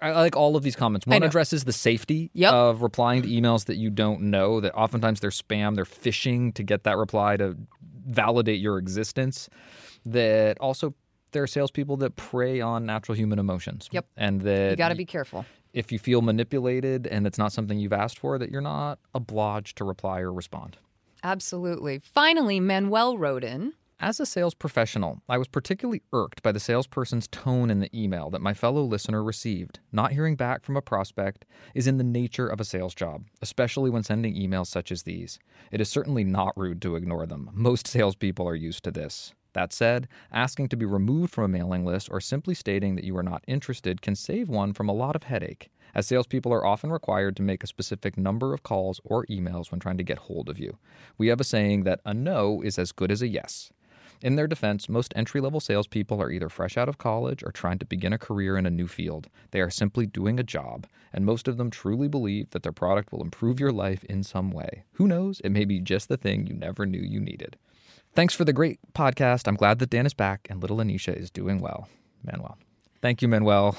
I 0.00 0.12
like 0.12 0.36
all 0.36 0.56
of 0.56 0.62
these 0.62 0.76
comments. 0.76 1.06
One 1.06 1.22
addresses 1.22 1.64
the 1.64 1.72
safety 1.72 2.30
yep. 2.32 2.52
of 2.52 2.82
replying 2.82 3.22
to 3.22 3.28
emails 3.28 3.66
that 3.66 3.76
you 3.76 3.90
don't 3.90 4.22
know, 4.22 4.60
that 4.60 4.74
oftentimes 4.74 5.20
they're 5.20 5.30
spam, 5.30 5.74
they're 5.74 5.84
phishing 5.84 6.54
to 6.54 6.62
get 6.62 6.84
that 6.84 6.96
reply 6.96 7.36
to 7.36 7.56
validate 8.06 8.60
your 8.60 8.78
existence. 8.78 9.48
That 10.04 10.58
also 10.60 10.94
there 11.32 11.42
are 11.42 11.46
salespeople 11.46 11.96
that 11.98 12.16
prey 12.16 12.60
on 12.60 12.86
natural 12.86 13.16
human 13.16 13.38
emotions. 13.38 13.88
Yep. 13.92 14.06
And 14.16 14.40
that 14.42 14.70
you 14.70 14.76
got 14.76 14.88
to 14.90 14.94
be 14.94 15.04
careful. 15.04 15.44
If 15.72 15.92
you 15.92 15.98
feel 15.98 16.22
manipulated 16.22 17.06
and 17.06 17.26
it's 17.26 17.38
not 17.38 17.52
something 17.52 17.78
you've 17.78 17.92
asked 17.92 18.18
for, 18.18 18.38
that 18.38 18.50
you're 18.50 18.60
not 18.60 18.98
obliged 19.14 19.78
to 19.78 19.84
reply 19.84 20.20
or 20.20 20.32
respond. 20.32 20.76
Absolutely. 21.22 22.00
Finally, 22.00 22.60
Manuel 22.60 23.18
wrote 23.18 23.44
in. 23.44 23.74
As 24.02 24.18
a 24.18 24.24
sales 24.24 24.54
professional, 24.54 25.20
I 25.28 25.36
was 25.36 25.46
particularly 25.46 26.00
irked 26.14 26.42
by 26.42 26.52
the 26.52 26.58
salesperson's 26.58 27.28
tone 27.28 27.68
in 27.68 27.80
the 27.80 27.94
email 27.94 28.30
that 28.30 28.40
my 28.40 28.54
fellow 28.54 28.82
listener 28.82 29.22
received. 29.22 29.80
Not 29.92 30.12
hearing 30.12 30.36
back 30.36 30.64
from 30.64 30.74
a 30.78 30.80
prospect 30.80 31.44
is 31.74 31.86
in 31.86 31.98
the 31.98 32.02
nature 32.02 32.46
of 32.46 32.62
a 32.62 32.64
sales 32.64 32.94
job, 32.94 33.26
especially 33.42 33.90
when 33.90 34.02
sending 34.02 34.34
emails 34.34 34.68
such 34.68 34.90
as 34.90 35.02
these. 35.02 35.38
It 35.70 35.82
is 35.82 35.90
certainly 35.90 36.24
not 36.24 36.56
rude 36.56 36.80
to 36.80 36.96
ignore 36.96 37.26
them. 37.26 37.50
Most 37.52 37.86
salespeople 37.86 38.48
are 38.48 38.54
used 38.54 38.84
to 38.84 38.90
this. 38.90 39.34
That 39.52 39.70
said, 39.70 40.08
asking 40.32 40.68
to 40.68 40.78
be 40.78 40.86
removed 40.86 41.34
from 41.34 41.44
a 41.44 41.48
mailing 41.48 41.84
list 41.84 42.08
or 42.10 42.22
simply 42.22 42.54
stating 42.54 42.94
that 42.94 43.04
you 43.04 43.14
are 43.18 43.22
not 43.22 43.44
interested 43.46 44.00
can 44.00 44.16
save 44.16 44.48
one 44.48 44.72
from 44.72 44.88
a 44.88 44.94
lot 44.94 45.14
of 45.14 45.24
headache, 45.24 45.68
as 45.94 46.06
salespeople 46.06 46.54
are 46.54 46.64
often 46.64 46.90
required 46.90 47.36
to 47.36 47.42
make 47.42 47.62
a 47.62 47.66
specific 47.66 48.16
number 48.16 48.54
of 48.54 48.62
calls 48.62 48.98
or 49.04 49.26
emails 49.26 49.70
when 49.70 49.78
trying 49.78 49.98
to 49.98 50.04
get 50.04 50.20
hold 50.20 50.48
of 50.48 50.58
you. 50.58 50.78
We 51.18 51.28
have 51.28 51.40
a 51.40 51.44
saying 51.44 51.82
that 51.82 52.00
a 52.06 52.14
no 52.14 52.62
is 52.62 52.78
as 52.78 52.92
good 52.92 53.10
as 53.10 53.20
a 53.20 53.28
yes. 53.28 53.70
In 54.22 54.36
their 54.36 54.46
defense, 54.46 54.88
most 54.88 55.14
entry 55.16 55.40
level 55.40 55.60
salespeople 55.60 56.20
are 56.20 56.30
either 56.30 56.50
fresh 56.50 56.76
out 56.76 56.88
of 56.88 56.98
college 56.98 57.42
or 57.42 57.50
trying 57.50 57.78
to 57.78 57.86
begin 57.86 58.12
a 58.12 58.18
career 58.18 58.58
in 58.58 58.66
a 58.66 58.70
new 58.70 58.86
field. 58.86 59.28
They 59.50 59.60
are 59.60 59.70
simply 59.70 60.06
doing 60.06 60.38
a 60.38 60.42
job, 60.44 60.86
and 61.12 61.24
most 61.24 61.48
of 61.48 61.56
them 61.56 61.70
truly 61.70 62.06
believe 62.06 62.50
that 62.50 62.62
their 62.62 62.72
product 62.72 63.12
will 63.12 63.22
improve 63.22 63.58
your 63.58 63.72
life 63.72 64.04
in 64.04 64.22
some 64.22 64.50
way. 64.50 64.84
Who 64.94 65.08
knows? 65.08 65.40
It 65.40 65.50
may 65.50 65.64
be 65.64 65.80
just 65.80 66.08
the 66.08 66.18
thing 66.18 66.46
you 66.46 66.54
never 66.54 66.84
knew 66.84 67.00
you 67.00 67.18
needed. 67.18 67.56
Thanks 68.12 68.34
for 68.34 68.44
the 68.44 68.52
great 68.52 68.78
podcast. 68.92 69.48
I'm 69.48 69.56
glad 69.56 69.78
that 69.78 69.90
Dan 69.90 70.04
is 70.04 70.14
back 70.14 70.46
and 70.50 70.60
little 70.60 70.78
Anisha 70.78 71.16
is 71.16 71.30
doing 71.30 71.60
well. 71.60 71.88
Manuel. 72.22 72.58
Thank 73.00 73.22
you, 73.22 73.28
Manuel. 73.28 73.76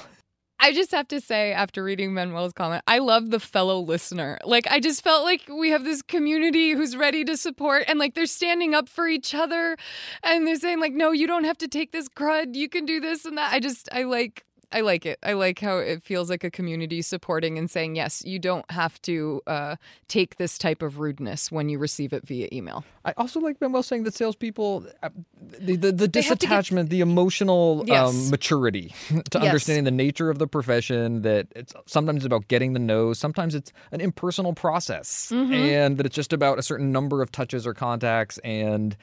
I 0.62 0.72
just 0.72 0.92
have 0.92 1.08
to 1.08 1.20
say, 1.20 1.52
after 1.52 1.82
reading 1.82 2.14
Manuel's 2.14 2.52
comment, 2.52 2.84
I 2.86 2.98
love 2.98 3.30
the 3.30 3.40
fellow 3.40 3.80
listener. 3.80 4.38
Like, 4.44 4.68
I 4.70 4.78
just 4.78 5.02
felt 5.02 5.24
like 5.24 5.42
we 5.48 5.70
have 5.70 5.82
this 5.82 6.02
community 6.02 6.70
who's 6.70 6.96
ready 6.96 7.24
to 7.24 7.36
support 7.36 7.82
and 7.88 7.98
like 7.98 8.14
they're 8.14 8.26
standing 8.26 8.72
up 8.72 8.88
for 8.88 9.08
each 9.08 9.34
other 9.34 9.76
and 10.22 10.46
they're 10.46 10.54
saying, 10.54 10.78
like, 10.78 10.92
no, 10.92 11.10
you 11.10 11.26
don't 11.26 11.42
have 11.42 11.58
to 11.58 11.68
take 11.68 11.90
this 11.90 12.08
crud. 12.08 12.54
You 12.54 12.68
can 12.68 12.84
do 12.84 13.00
this 13.00 13.24
and 13.24 13.36
that. 13.38 13.52
I 13.52 13.58
just, 13.58 13.88
I 13.90 14.04
like 14.04 14.44
I 14.72 14.80
like 14.80 15.06
it. 15.06 15.18
I 15.22 15.34
like 15.34 15.58
how 15.60 15.78
it 15.78 16.02
feels 16.02 16.30
like 16.30 16.44
a 16.44 16.50
community 16.50 17.02
supporting 17.02 17.58
and 17.58 17.70
saying, 17.70 17.96
yes, 17.96 18.22
you 18.24 18.38
don't 18.38 18.68
have 18.70 19.00
to 19.02 19.42
uh, 19.46 19.76
take 20.08 20.36
this 20.36 20.58
type 20.58 20.82
of 20.82 20.98
rudeness 20.98 21.52
when 21.52 21.68
you 21.68 21.78
receive 21.78 22.12
it 22.12 22.26
via 22.26 22.48
email. 22.52 22.84
I 23.04 23.12
also 23.16 23.40
like 23.40 23.60
Manuel 23.60 23.82
saying 23.82 24.04
that 24.04 24.14
salespeople, 24.14 24.86
uh, 25.02 25.10
the, 25.40 25.76
the, 25.76 25.92
the 25.92 26.08
disattachment, 26.08 26.84
get... 26.84 26.90
the 26.90 27.00
emotional 27.00 27.80
um, 27.82 27.88
yes. 27.88 28.08
um, 28.08 28.30
maturity 28.30 28.94
to 29.08 29.38
yes. 29.38 29.44
understanding 29.44 29.84
the 29.84 29.90
nature 29.90 30.30
of 30.30 30.38
the 30.38 30.46
profession, 30.46 31.22
that 31.22 31.48
it's 31.54 31.74
sometimes 31.86 32.24
about 32.24 32.48
getting 32.48 32.72
the 32.72 32.80
no's, 32.80 33.18
sometimes 33.18 33.54
it's 33.54 33.72
an 33.92 34.00
impersonal 34.00 34.54
process, 34.54 35.30
mm-hmm. 35.32 35.52
and 35.52 35.98
that 35.98 36.06
it's 36.06 36.16
just 36.16 36.32
about 36.32 36.58
a 36.58 36.62
certain 36.62 36.92
number 36.92 37.22
of 37.22 37.30
touches 37.30 37.66
or 37.66 37.74
contacts, 37.74 38.38
and 38.38 38.96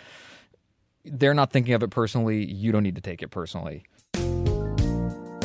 they're 1.06 1.34
not 1.34 1.52
thinking 1.52 1.74
of 1.74 1.84
it 1.84 1.90
personally. 1.90 2.46
You 2.46 2.72
don't 2.72 2.84
need 2.84 2.96
to 2.96 3.02
take 3.02 3.22
it 3.22 3.30
personally. 3.30 3.84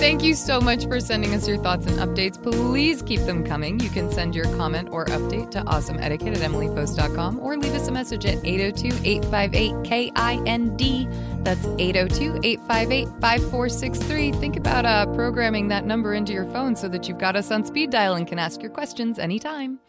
Thank 0.04 0.22
you 0.22 0.34
so 0.34 0.60
much 0.60 0.84
for 0.84 1.00
sending 1.00 1.32
us 1.32 1.48
your 1.48 1.56
thoughts 1.56 1.86
and 1.86 1.98
updates. 1.98 2.40
Please 2.42 3.00
keep 3.00 3.20
them 3.20 3.42
coming. 3.42 3.80
You 3.80 3.88
can 3.88 4.12
send 4.12 4.34
your 4.34 4.44
comment 4.54 4.90
or 4.92 5.06
update 5.06 5.50
to 5.52 5.62
awesomeetiquette 5.62 6.36
at 6.36 6.42
emilypost.com 6.42 7.40
or 7.40 7.56
leave 7.56 7.72
us 7.72 7.88
a 7.88 7.90
message 7.90 8.26
at 8.26 8.44
802 8.44 9.00
858 9.02 10.12
KIND. 10.12 11.42
That's 11.42 11.64
802 11.78 12.38
858 12.42 13.06
5463. 13.18 14.32
Think 14.32 14.58
about 14.58 14.84
uh, 14.84 15.06
programming 15.14 15.68
that 15.68 15.86
number 15.86 16.12
into 16.12 16.34
your 16.34 16.44
phone 16.52 16.76
so 16.76 16.86
that 16.88 17.08
you've 17.08 17.16
got 17.16 17.34
us 17.34 17.50
on 17.50 17.64
speed 17.64 17.88
dial 17.88 18.14
and 18.14 18.26
can 18.26 18.38
ask 18.38 18.60
your 18.60 18.72
questions 18.72 19.18
anytime. 19.18 19.80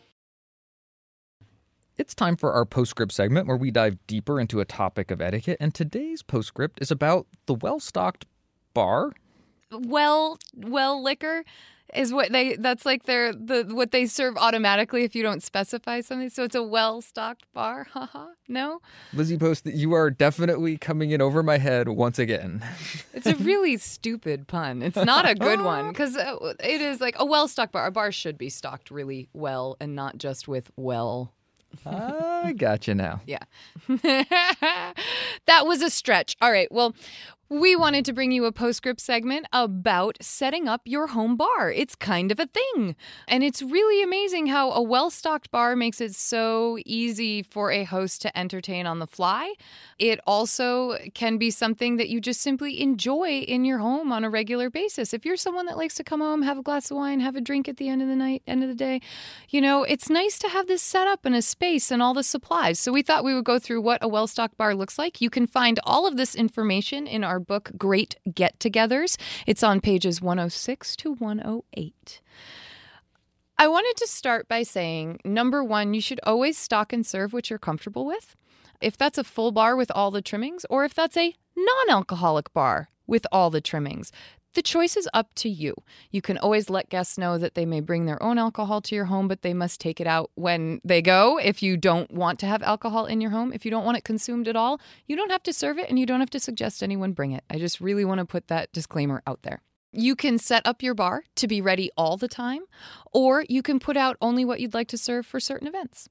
It's 1.97 2.15
time 2.15 2.37
for 2.37 2.53
our 2.53 2.63
postscript 2.63 3.11
segment 3.11 3.47
where 3.47 3.57
we 3.57 3.69
dive 3.69 3.97
deeper 4.07 4.39
into 4.39 4.61
a 4.61 4.65
topic 4.65 5.11
of 5.11 5.19
etiquette, 5.19 5.57
and 5.59 5.75
today's 5.75 6.23
postscript 6.23 6.79
is 6.81 6.89
about 6.89 7.27
the 7.47 7.55
well 7.55 7.81
stocked 7.81 8.25
bar 8.73 9.11
well 9.83 10.37
well 10.55 11.01
liquor 11.01 11.43
is 11.93 12.11
what 12.11 12.31
they 12.31 12.55
that's 12.55 12.85
like 12.85 13.03
their 13.03 13.33
the 13.33 13.63
what 13.71 13.91
they 13.91 14.05
serve 14.05 14.35
automatically 14.37 15.03
if 15.03 15.15
you 15.15 15.23
don't 15.23 15.43
specify 15.43 16.01
something 16.01 16.29
so 16.29 16.43
it's 16.43 16.55
a 16.55 16.63
well 16.63 17.01
stocked 17.01 17.45
bar 17.53 17.87
haha 17.93 18.27
no 18.47 18.79
lizzie 19.13 19.37
post 19.37 19.63
that 19.63 19.75
you 19.75 19.93
are 19.93 20.09
definitely 20.09 20.77
coming 20.77 21.11
in 21.11 21.21
over 21.21 21.43
my 21.43 21.57
head 21.57 21.87
once 21.89 22.19
again 22.19 22.63
it's 23.13 23.27
a 23.27 23.35
really 23.35 23.77
stupid 23.77 24.47
pun 24.47 24.81
it's 24.81 24.97
not 24.97 25.29
a 25.29 25.35
good 25.35 25.61
one 25.63 25.89
because 25.89 26.17
uh, 26.17 26.53
it 26.59 26.81
is 26.81 26.99
like 26.99 27.15
a 27.17 27.25
well 27.25 27.47
stocked 27.47 27.71
bar 27.71 27.85
a 27.85 27.91
bar 27.91 28.11
should 28.11 28.37
be 28.37 28.49
stocked 28.49 28.89
really 28.91 29.29
well 29.33 29.77
and 29.79 29.95
not 29.95 30.17
just 30.17 30.47
with 30.47 30.71
well 30.75 31.31
I 31.85 32.53
got 32.53 32.87
you 32.87 32.95
now. 32.95 33.21
Yeah. 33.25 33.43
that 33.87 35.65
was 35.65 35.81
a 35.81 35.89
stretch. 35.89 36.35
All 36.41 36.51
right. 36.51 36.71
Well, 36.71 36.95
We 37.47 37.75
wanted 37.75 38.05
to 38.05 38.13
bring 38.13 38.31
you 38.31 38.45
a 38.45 38.51
postscript 38.51 38.99
segment 38.99 39.45
about 39.53 40.17
setting 40.19 40.67
up 40.67 40.81
your 40.83 41.05
home 41.05 41.37
bar. 41.37 41.71
It's 41.71 41.93
kind 41.93 42.31
of 42.31 42.39
a 42.39 42.47
thing. 42.47 42.95
And 43.27 43.43
it's 43.43 43.61
really 43.61 44.01
amazing 44.01 44.47
how 44.47 44.71
a 44.71 44.81
well 44.81 45.11
stocked 45.11 45.51
bar 45.51 45.75
makes 45.75 46.01
it 46.01 46.15
so 46.15 46.79
easy 46.87 47.43
for 47.43 47.69
a 47.71 47.83
host 47.83 48.23
to 48.23 48.35
entertain 48.35 48.87
on 48.87 48.97
the 48.97 49.05
fly. 49.05 49.53
It 49.99 50.19
also 50.25 50.97
can 51.13 51.37
be 51.37 51.51
something 51.51 51.97
that 51.97 52.09
you 52.09 52.19
just 52.19 52.41
simply 52.41 52.81
enjoy 52.81 53.41
in 53.41 53.63
your 53.63 53.77
home 53.77 54.11
on 54.11 54.23
a 54.23 54.29
regular 54.31 54.71
basis. 54.71 55.13
If 55.13 55.23
you're 55.23 55.37
someone 55.37 55.67
that 55.67 55.77
likes 55.77 55.93
to 55.95 56.03
come 56.03 56.21
home, 56.21 56.41
have 56.41 56.57
a 56.57 56.63
glass 56.63 56.89
of 56.89 56.97
wine, 56.97 57.19
have 57.19 57.35
a 57.35 57.41
drink 57.41 57.69
at 57.69 57.77
the 57.77 57.89
end 57.89 58.01
of 58.01 58.07
the 58.07 58.15
night, 58.15 58.41
end 58.47 58.63
of 58.63 58.69
the 58.69 58.75
day, 58.75 59.01
you 59.49 59.61
know, 59.61 59.83
it's 59.83 60.09
nice 60.09 60.39
to 60.39 60.49
have 60.49 60.65
this 60.65 60.81
set 60.81 61.07
up 61.07 61.25
and 61.25 61.35
a 61.35 61.43
space 61.43 61.91
and 61.91 62.01
all 62.01 62.15
the 62.15 62.23
supplies. 62.23 62.79
So 62.79 62.91
we 62.91 63.03
thought 63.03 63.23
we 63.23 63.35
would 63.35 63.45
go 63.45 63.59
through 63.59 63.81
what 63.81 64.03
a 64.03 64.07
well 64.07 64.25
stocked 64.25 64.57
bar 64.57 64.73
looks 64.73 64.97
like. 64.97 65.21
You 65.21 65.29
can 65.29 65.45
find 65.45 65.79
all 65.83 66.07
of 66.07 66.17
this 66.17 66.33
information 66.33 67.05
in 67.05 67.23
our 67.23 67.34
book, 67.39 67.71
Great 67.77 68.15
Get 68.33 68.59
Togethers. 68.59 69.17
It's 69.45 69.63
on 69.63 69.81
pages 69.81 70.21
106 70.21 70.95
to 70.97 71.13
108. 71.13 72.21
I 73.57 73.67
wanted 73.67 73.95
to 73.97 74.07
start 74.07 74.47
by 74.47 74.63
saying 74.63 75.19
number 75.23 75.63
one, 75.63 75.93
you 75.93 76.01
should 76.01 76.19
always 76.23 76.57
stock 76.57 76.91
and 76.91 77.05
serve 77.05 77.31
what 77.31 77.49
you're 77.49 77.59
comfortable 77.59 78.05
with. 78.05 78.35
If 78.81 78.97
that's 78.97 79.17
a 79.17 79.23
full 79.23 79.51
bar 79.51 79.75
with 79.75 79.91
all 79.95 80.11
the 80.11 80.21
trimmings, 80.21 80.65
or 80.69 80.83
if 80.83 80.93
that's 80.93 81.15
a 81.15 81.33
non 81.55 81.89
alcoholic 81.89 82.53
bar 82.53 82.89
with 83.07 83.25
all 83.31 83.49
the 83.49 83.61
trimmings. 83.61 84.11
The 84.55 84.61
choice 84.61 84.95
is 84.95 85.09
up 85.13 85.35
to 85.35 85.49
you. 85.49 85.75
You 86.11 86.21
can 86.21 86.37
always 86.37 86.69
let 86.69 86.89
guests 86.89 87.17
know 87.17 87.37
that 87.37 87.55
they 87.55 87.65
may 87.65 87.81
bring 87.81 88.05
their 88.05 88.21
own 88.23 88.37
alcohol 88.37 88.79
to 88.83 88.95
your 88.95 89.05
home, 89.05 89.27
but 89.27 89.41
they 89.41 89.53
must 89.53 89.81
take 89.81 89.99
it 89.99 90.07
out 90.07 90.31
when 90.35 90.79
they 90.81 91.01
go. 91.01 91.37
If 91.37 91.61
you 91.61 91.75
don't 91.75 92.09
want 92.09 92.39
to 92.39 92.45
have 92.45 92.63
alcohol 92.63 93.05
in 93.05 93.19
your 93.19 93.31
home, 93.31 93.51
if 93.51 93.65
you 93.65 93.71
don't 93.71 93.83
want 93.83 93.97
it 93.97 94.05
consumed 94.05 94.47
at 94.47 94.55
all, 94.55 94.79
you 95.07 95.17
don't 95.17 95.29
have 95.29 95.43
to 95.43 95.53
serve 95.53 95.77
it 95.77 95.89
and 95.89 95.99
you 95.99 96.05
don't 96.05 96.21
have 96.21 96.29
to 96.29 96.39
suggest 96.39 96.81
anyone 96.81 97.11
bring 97.11 97.33
it. 97.33 97.43
I 97.49 97.57
just 97.57 97.81
really 97.81 98.05
want 98.05 98.19
to 98.19 98.25
put 98.25 98.47
that 98.47 98.71
disclaimer 98.71 99.21
out 99.27 99.43
there. 99.43 99.61
You 99.91 100.15
can 100.15 100.37
set 100.37 100.65
up 100.65 100.81
your 100.81 100.93
bar 100.93 101.25
to 101.35 101.47
be 101.49 101.59
ready 101.59 101.91
all 101.97 102.15
the 102.15 102.29
time, 102.29 102.61
or 103.11 103.43
you 103.49 103.61
can 103.61 103.77
put 103.77 103.97
out 103.97 104.15
only 104.21 104.45
what 104.45 104.61
you'd 104.61 104.73
like 104.73 104.87
to 104.89 104.97
serve 104.97 105.25
for 105.25 105.41
certain 105.41 105.67
events. 105.67 106.07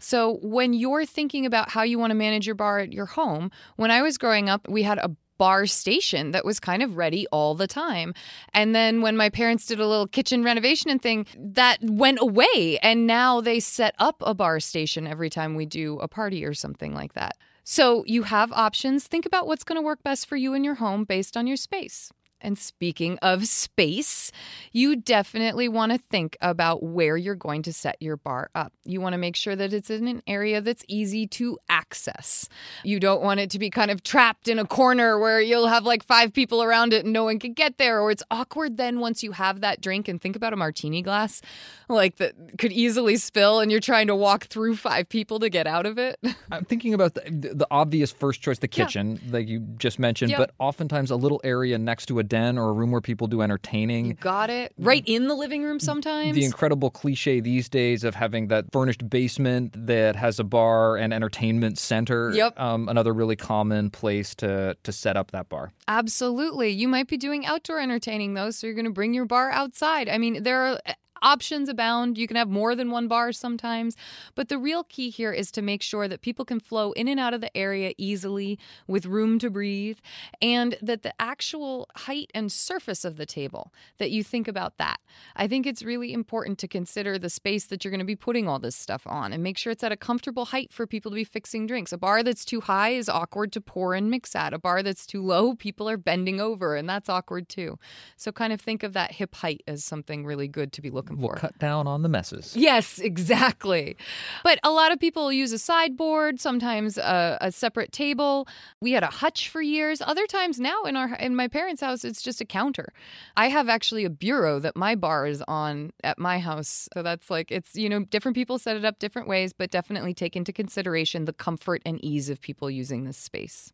So, 0.00 0.38
when 0.42 0.72
you're 0.72 1.06
thinking 1.06 1.46
about 1.46 1.70
how 1.70 1.82
you 1.82 1.98
want 1.98 2.10
to 2.10 2.14
manage 2.16 2.46
your 2.46 2.56
bar 2.56 2.80
at 2.80 2.92
your 2.92 3.06
home, 3.06 3.50
when 3.76 3.90
I 3.90 4.02
was 4.02 4.18
growing 4.18 4.48
up, 4.48 4.68
we 4.68 4.82
had 4.82 4.98
a 4.98 5.10
bar 5.38 5.66
station 5.66 6.30
that 6.32 6.44
was 6.44 6.60
kind 6.60 6.82
of 6.82 6.96
ready 6.96 7.26
all 7.28 7.54
the 7.54 7.66
time. 7.66 8.14
And 8.52 8.74
then 8.74 9.02
when 9.02 9.16
my 9.16 9.28
parents 9.28 9.66
did 9.66 9.80
a 9.80 9.86
little 9.86 10.06
kitchen 10.06 10.42
renovation 10.42 10.90
and 10.90 11.00
thing, 11.00 11.26
that 11.36 11.78
went 11.82 12.18
away. 12.20 12.78
And 12.82 13.06
now 13.06 13.40
they 13.40 13.60
set 13.60 13.94
up 13.98 14.16
a 14.20 14.34
bar 14.34 14.60
station 14.60 15.06
every 15.06 15.30
time 15.30 15.54
we 15.54 15.66
do 15.66 15.98
a 15.98 16.08
party 16.08 16.44
or 16.44 16.54
something 16.54 16.94
like 16.94 17.14
that. 17.14 17.36
So 17.64 18.04
you 18.06 18.24
have 18.24 18.52
options. 18.52 19.06
Think 19.06 19.24
about 19.24 19.46
what's 19.46 19.64
going 19.64 19.76
to 19.76 19.84
work 19.84 20.02
best 20.02 20.26
for 20.26 20.36
you 20.36 20.54
in 20.54 20.64
your 20.64 20.74
home 20.74 21.04
based 21.04 21.36
on 21.36 21.46
your 21.46 21.56
space. 21.56 22.12
And 22.44 22.58
speaking 22.58 23.18
of 23.22 23.46
space, 23.46 24.30
you 24.72 24.96
definitely 24.96 25.68
want 25.68 25.92
to 25.92 25.98
think 25.98 26.36
about 26.40 26.82
where 26.82 27.16
you're 27.16 27.34
going 27.34 27.62
to 27.62 27.72
set 27.72 27.96
your 28.00 28.16
bar 28.16 28.50
up. 28.54 28.72
You 28.84 29.00
want 29.00 29.14
to 29.14 29.18
make 29.18 29.34
sure 29.34 29.56
that 29.56 29.72
it's 29.72 29.88
in 29.88 30.06
an 30.06 30.22
area 30.26 30.60
that's 30.60 30.84
easy 30.86 31.26
to 31.28 31.58
access. 31.68 32.48
You 32.84 33.00
don't 33.00 33.22
want 33.22 33.40
it 33.40 33.50
to 33.50 33.58
be 33.58 33.70
kind 33.70 33.90
of 33.90 34.02
trapped 34.02 34.46
in 34.46 34.58
a 34.58 34.66
corner 34.66 35.18
where 35.18 35.40
you'll 35.40 35.68
have 35.68 35.84
like 35.84 36.04
five 36.04 36.32
people 36.32 36.62
around 36.62 36.92
it 36.92 37.04
and 37.04 37.12
no 37.12 37.24
one 37.24 37.38
can 37.38 37.54
get 37.54 37.78
there, 37.78 38.00
or 38.00 38.10
it's 38.10 38.22
awkward 38.30 38.76
then 38.76 39.00
once 39.00 39.22
you 39.22 39.32
have 39.32 39.62
that 39.62 39.80
drink. 39.80 40.06
And 40.06 40.20
think 40.20 40.36
about 40.36 40.52
a 40.52 40.56
martini 40.56 41.00
glass, 41.02 41.40
like 41.88 42.16
that 42.16 42.34
could 42.58 42.72
easily 42.72 43.16
spill, 43.16 43.60
and 43.60 43.70
you're 43.70 43.80
trying 43.80 44.08
to 44.08 44.16
walk 44.16 44.44
through 44.44 44.76
five 44.76 45.08
people 45.08 45.38
to 45.40 45.48
get 45.48 45.66
out 45.66 45.86
of 45.86 45.98
it. 45.98 46.18
I'm 46.52 46.64
thinking 46.64 46.92
about 46.92 47.14
the, 47.14 47.22
the 47.30 47.66
obvious 47.70 48.12
first 48.12 48.42
choice, 48.42 48.58
the 48.58 48.68
kitchen, 48.68 49.18
yeah. 49.24 49.32
like 49.32 49.48
you 49.48 49.60
just 49.78 49.98
mentioned, 49.98 50.30
yep. 50.30 50.38
but 50.38 50.52
oftentimes 50.58 51.10
a 51.10 51.16
little 51.16 51.40
area 51.44 51.78
next 51.78 52.06
to 52.06 52.18
a 52.18 52.22
den 52.34 52.58
or 52.58 52.70
a 52.70 52.72
room 52.72 52.90
where 52.90 53.00
people 53.00 53.28
do 53.28 53.42
entertaining. 53.42 54.06
You 54.06 54.14
got 54.14 54.50
it. 54.50 54.72
Right 54.76 55.04
in 55.06 55.28
the 55.28 55.34
living 55.34 55.62
room 55.62 55.78
sometimes. 55.78 56.34
The 56.34 56.44
incredible 56.44 56.90
cliche 56.90 57.38
these 57.38 57.68
days 57.68 58.02
of 58.02 58.16
having 58.16 58.48
that 58.48 58.64
furnished 58.72 59.08
basement 59.08 59.86
that 59.86 60.16
has 60.16 60.40
a 60.40 60.44
bar 60.44 60.96
and 60.96 61.14
entertainment 61.14 61.78
center. 61.78 62.32
Yep. 62.34 62.58
Um, 62.58 62.88
another 62.88 63.12
really 63.12 63.36
common 63.36 63.90
place 63.90 64.34
to 64.36 64.76
to 64.82 64.92
set 64.92 65.16
up 65.16 65.30
that 65.30 65.48
bar. 65.48 65.72
Absolutely. 65.86 66.70
You 66.70 66.88
might 66.88 67.06
be 67.06 67.16
doing 67.16 67.46
outdoor 67.46 67.78
entertaining 67.78 68.34
though, 68.34 68.50
so 68.50 68.66
you're 68.66 68.74
going 68.74 68.84
to 68.84 68.90
bring 68.90 69.14
your 69.14 69.26
bar 69.26 69.50
outside. 69.52 70.08
I 70.08 70.18
mean, 70.18 70.42
there 70.42 70.62
are 70.62 70.80
options 71.22 71.68
abound. 71.68 72.18
You 72.18 72.26
can 72.26 72.36
have 72.36 72.48
more 72.48 72.74
than 72.74 72.90
one 72.90 73.08
bar 73.08 73.32
sometimes. 73.32 73.96
But 74.34 74.48
the 74.48 74.58
real 74.58 74.84
key 74.84 75.10
here 75.10 75.32
is 75.32 75.50
to 75.52 75.62
make 75.62 75.82
sure 75.82 76.08
that 76.08 76.20
people 76.20 76.44
can 76.44 76.60
flow 76.60 76.92
in 76.92 77.08
and 77.08 77.20
out 77.20 77.34
of 77.34 77.40
the 77.40 77.56
area 77.56 77.92
easily 77.98 78.58
with 78.86 79.06
room 79.06 79.38
to 79.38 79.50
breathe 79.50 79.98
and 80.42 80.76
that 80.82 81.02
the 81.02 81.14
actual 81.20 81.88
height 81.96 82.30
and 82.34 82.50
surface 82.50 83.04
of 83.04 83.16
the 83.16 83.26
table, 83.26 83.72
that 83.98 84.10
you 84.10 84.22
think 84.22 84.48
about 84.48 84.78
that. 84.78 85.00
I 85.36 85.46
think 85.48 85.66
it's 85.66 85.82
really 85.82 86.12
important 86.12 86.58
to 86.58 86.68
consider 86.68 87.18
the 87.18 87.30
space 87.30 87.66
that 87.66 87.84
you're 87.84 87.90
going 87.90 87.98
to 87.98 88.04
be 88.04 88.16
putting 88.16 88.48
all 88.48 88.58
this 88.58 88.76
stuff 88.76 89.06
on 89.06 89.32
and 89.32 89.42
make 89.42 89.58
sure 89.58 89.72
it's 89.72 89.84
at 89.84 89.92
a 89.92 89.96
comfortable 89.96 90.46
height 90.46 90.72
for 90.72 90.86
people 90.86 91.10
to 91.10 91.16
be 91.16 91.24
fixing 91.24 91.66
drinks. 91.66 91.92
A 91.92 91.98
bar 91.98 92.22
that's 92.22 92.44
too 92.44 92.60
high 92.60 92.90
is 92.90 93.08
awkward 93.08 93.52
to 93.52 93.60
pour 93.60 93.94
and 93.94 94.10
mix 94.10 94.34
at. 94.34 94.52
A 94.52 94.58
bar 94.58 94.82
that's 94.82 95.06
too 95.06 95.22
low, 95.22 95.54
people 95.54 95.88
are 95.88 95.96
bending 95.96 96.40
over 96.40 96.76
and 96.76 96.88
that's 96.88 97.08
awkward 97.08 97.48
too. 97.48 97.78
So 98.16 98.32
kind 98.32 98.52
of 98.52 98.60
think 98.60 98.82
of 98.82 98.92
that 98.92 99.12
hip 99.12 99.34
height 99.36 99.62
as 99.66 99.84
something 99.84 100.24
really 100.24 100.48
good 100.48 100.72
to 100.72 100.82
be 100.82 100.90
looking 100.90 101.13
for. 101.16 101.34
cut 101.36 101.58
down 101.58 101.86
on 101.86 102.02
the 102.02 102.08
messes. 102.08 102.56
Yes, 102.56 102.98
exactly. 102.98 103.96
But 104.42 104.58
a 104.62 104.70
lot 104.70 104.92
of 104.92 104.98
people 104.98 105.32
use 105.32 105.52
a 105.52 105.58
sideboard, 105.58 106.40
sometimes 106.40 106.98
a, 106.98 107.38
a, 107.40 107.52
separate 107.52 107.92
table. 107.92 108.48
We 108.80 108.92
had 108.92 109.02
a 109.02 109.08
hutch 109.08 109.48
for 109.48 109.62
years. 109.62 110.00
Other 110.00 110.26
times 110.26 110.58
now 110.58 110.82
in 110.84 110.96
our 110.96 111.14
in 111.14 111.36
my 111.36 111.48
parents' 111.48 111.80
house, 111.80 112.04
it's 112.04 112.22
just 112.22 112.40
a 112.40 112.44
counter. 112.44 112.92
I 113.36 113.48
have 113.48 113.68
actually 113.68 114.04
a 114.04 114.10
bureau 114.10 114.58
that 114.60 114.76
my 114.76 114.94
bar 114.94 115.26
is 115.26 115.42
on 115.46 115.92
at 116.02 116.18
my 116.18 116.38
house. 116.38 116.88
So 116.94 117.02
that's 117.02 117.30
like 117.30 117.50
it's 117.50 117.74
you 117.74 117.88
know 117.88 118.04
different 118.04 118.34
people 118.36 118.58
set 118.58 118.76
it 118.76 118.84
up 118.84 118.98
different 118.98 119.28
ways, 119.28 119.52
but 119.52 119.70
definitely 119.70 120.14
take 120.14 120.36
into 120.36 120.52
consideration 120.52 121.24
the 121.24 121.32
comfort 121.32 121.82
and 121.86 122.04
ease 122.04 122.28
of 122.28 122.40
people 122.40 122.70
using 122.70 123.04
this 123.04 123.16
space. 123.16 123.72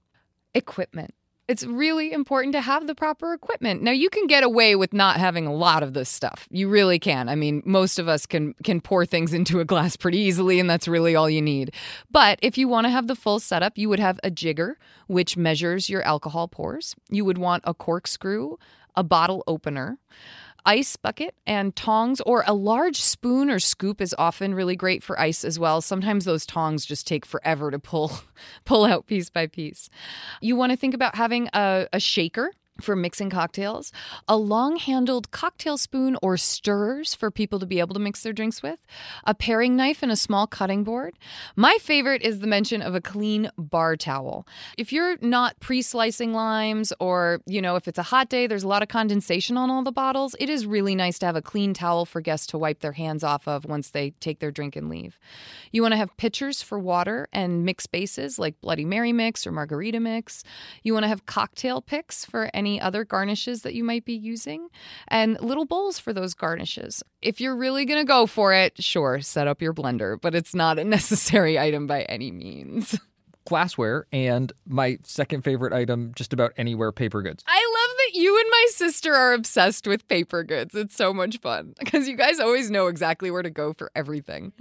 Equipment 0.55 1.15
it's 1.51 1.65
really 1.65 2.13
important 2.13 2.53
to 2.53 2.61
have 2.61 2.87
the 2.87 2.95
proper 2.95 3.33
equipment. 3.33 3.83
Now 3.83 3.91
you 3.91 4.09
can 4.09 4.29
get 4.29 4.45
away 4.45 4.77
with 4.77 4.93
not 4.93 5.17
having 5.17 5.49
a 5.49 5.53
lot 5.53 5.83
of 5.83 5.95
this 5.95 6.09
stuff. 6.09 6.47
You 6.49 6.69
really 6.69 7.01
can. 7.01 7.29
I 7.29 7.35
mean, 7.35 7.61
most 7.67 7.99
of 7.99 8.07
us 8.07 8.25
can 8.25 8.55
can 8.63 8.81
pour 8.81 9.05
things 9.05 9.35
into 9.41 9.59
a 9.59 9.65
glass 9.65 9.97
pretty 9.97 10.19
easily 10.19 10.61
and 10.61 10.71
that's 10.71 10.87
really 10.87 11.17
all 11.17 11.29
you 11.29 11.43
need. 11.43 11.75
But 12.09 12.39
if 12.41 12.57
you 12.57 12.69
want 12.69 12.85
to 12.85 12.91
have 12.91 13.09
the 13.09 13.17
full 13.17 13.41
setup, 13.41 13.77
you 13.77 13.89
would 13.89 13.99
have 13.99 14.21
a 14.23 14.31
jigger 14.31 14.79
which 15.09 15.37
measures 15.37 15.91
your 15.91 16.03
alcohol 16.03 16.47
pours. 16.47 16.95
You 17.09 17.25
would 17.25 17.39
want 17.39 17.65
a 17.67 17.75
corkscrew, 17.75 18.57
a 18.95 19.03
bottle 19.03 19.43
opener, 19.49 19.99
ice 20.65 20.97
bucket 20.97 21.35
and 21.47 21.75
tongs, 21.75 22.21
or 22.23 22.45
a 22.47 22.55
large 22.55 23.01
spoon 23.01 23.51
or 23.51 23.59
scoop 23.59 24.01
is 24.01 24.15
often 24.19 24.55
really 24.55 24.77
great 24.77 25.03
for 25.03 25.19
ice 25.19 25.45
as 25.45 25.59
well. 25.59 25.81
Sometimes 25.81 26.25
those 26.25 26.47
tongs 26.47 26.87
just 26.87 27.07
take 27.07 27.25
forever 27.27 27.71
to 27.71 27.79
pull 27.79 28.13
pull 28.65 28.85
out 28.85 29.07
piece 29.07 29.31
by 29.31 29.47
piece. 29.47 29.89
You 30.41 30.57
want 30.57 30.71
to 30.71 30.77
think 30.77 30.95
about 30.95 31.15
having 31.15 31.49
a, 31.53 31.87
a 31.93 32.01
shaker 32.01 32.53
for 32.81 32.97
mixing 32.97 33.31
cocktails, 33.31 33.93
a 34.29 34.37
long 34.37 34.77
handled 34.77 35.31
cocktail 35.31 35.77
spoon 35.77 36.17
or 36.23 36.37
stirrers 36.37 37.15
for 37.15 37.31
people 37.31 37.59
to 37.59 37.67
be 37.67 37.81
able 37.81 37.95
to 37.95 38.01
mix 38.01 38.23
their 38.23 38.33
drinks 38.33 38.63
with, 38.63 38.85
a 39.25 39.35
paring 39.35 39.77
knife, 39.77 40.03
and 40.03 40.13
a 40.13 40.17
small 40.17 40.47
cutting 40.47 40.85
board. 40.85 41.15
My 41.57 41.79
favorite 41.81 42.23
is 42.23 42.41
the 42.41 42.47
mention 42.47 42.83
of 42.83 42.95
a 42.95 43.01
clean 43.01 43.51
bar 43.57 43.97
towel. 43.97 44.47
If 44.79 44.93
you're 44.93 45.17
not 45.21 45.59
pre 45.61 45.83
slicing 45.83 46.33
limes, 46.33 46.93
or, 47.01 47.41
you 47.47 47.61
know, 47.61 47.77
if 47.77 47.89
it's 47.89 47.99
a 47.99 48.05
hot 48.05 48.29
day, 48.29 48.47
there's 48.47 48.65
a 48.65 48.69
lot 48.69 48.83
of 48.83 48.89
condensation 48.89 49.57
on 49.57 49.71
all 49.71 49.83
the 49.83 49.93
bottles, 49.93 50.37
it 50.39 50.49
is 50.49 50.67
really 50.67 50.95
nice 50.95 51.19
to 51.21 51.27
have 51.27 51.37
a 51.37 51.43
clean 51.43 51.75
towel 51.75 52.05
for 52.05 52.21
guests 52.21 52.47
to 52.49 52.59
wipe 52.59 52.81
their 52.81 52.93
hands 52.93 53.25
off 53.25 53.49
of 53.49 53.65
once 53.65 53.91
they 53.91 54.11
take 54.21 54.41
their 54.41 54.51
drink 54.51 54.77
and 54.77 54.89
leave. 54.89 55.19
You 55.73 55.83
want 55.83 55.93
to 55.93 55.99
have 55.99 56.17
pitchers 56.17 56.63
for 56.63 56.79
water 56.79 57.29
and 57.33 57.65
mix 57.65 57.87
bases 57.87 58.39
like 58.39 58.61
Bloody 58.61 58.85
Mary 58.85 59.13
mix 59.13 59.47
or 59.47 59.53
margarita 59.53 60.01
mix. 60.01 60.45
You 60.83 60.93
want 60.93 61.05
to 61.05 61.09
have 61.09 61.27
cocktail 61.27 61.81
picks 61.81 62.25
for 62.25 62.51
any 62.55 62.70
any 62.71 62.81
other 62.81 63.05
garnishes 63.05 63.63
that 63.63 63.75
you 63.75 63.83
might 63.83 64.05
be 64.05 64.15
using, 64.15 64.69
and 65.09 65.41
little 65.41 65.65
bowls 65.65 65.99
for 65.99 66.13
those 66.13 66.35
garnishes. 66.35 67.03
If 67.21 67.41
you're 67.41 67.57
really 67.57 67.85
going 67.85 68.01
to 68.01 68.07
go 68.07 68.27
for 68.27 68.53
it, 68.53 68.81
sure, 68.83 69.21
set 69.21 69.49
up 69.49 69.61
your 69.61 69.75
blender, 69.75 70.21
but 70.21 70.35
it's 70.35 70.55
not 70.55 70.79
a 70.79 70.85
necessary 70.97 71.59
item 71.59 71.87
by 71.87 72.03
any 72.03 72.31
means. 72.31 72.99
Glassware 73.47 74.07
and 74.13 74.53
my 74.69 74.99
second 75.03 75.43
favorite 75.43 75.73
item, 75.73 76.13
just 76.15 76.33
about 76.33 76.53
anywhere, 76.57 76.93
paper 76.93 77.23
goods. 77.23 77.43
I 77.49 77.57
love 77.57 77.97
that 77.97 78.21
you 78.21 78.39
and 78.39 78.47
my 78.49 78.67
sister 78.71 79.13
are 79.13 79.33
obsessed 79.33 79.89
with 79.89 80.07
paper 80.07 80.45
goods. 80.45 80.75
It's 80.75 80.95
so 80.95 81.13
much 81.13 81.39
fun 81.41 81.75
because 81.79 82.07
you 82.07 82.17
guys 82.17 82.39
always 82.39 82.71
know 82.71 82.87
exactly 82.87 83.31
where 83.31 83.43
to 83.43 83.51
go 83.51 83.73
for 83.73 83.91
everything. 83.97 84.53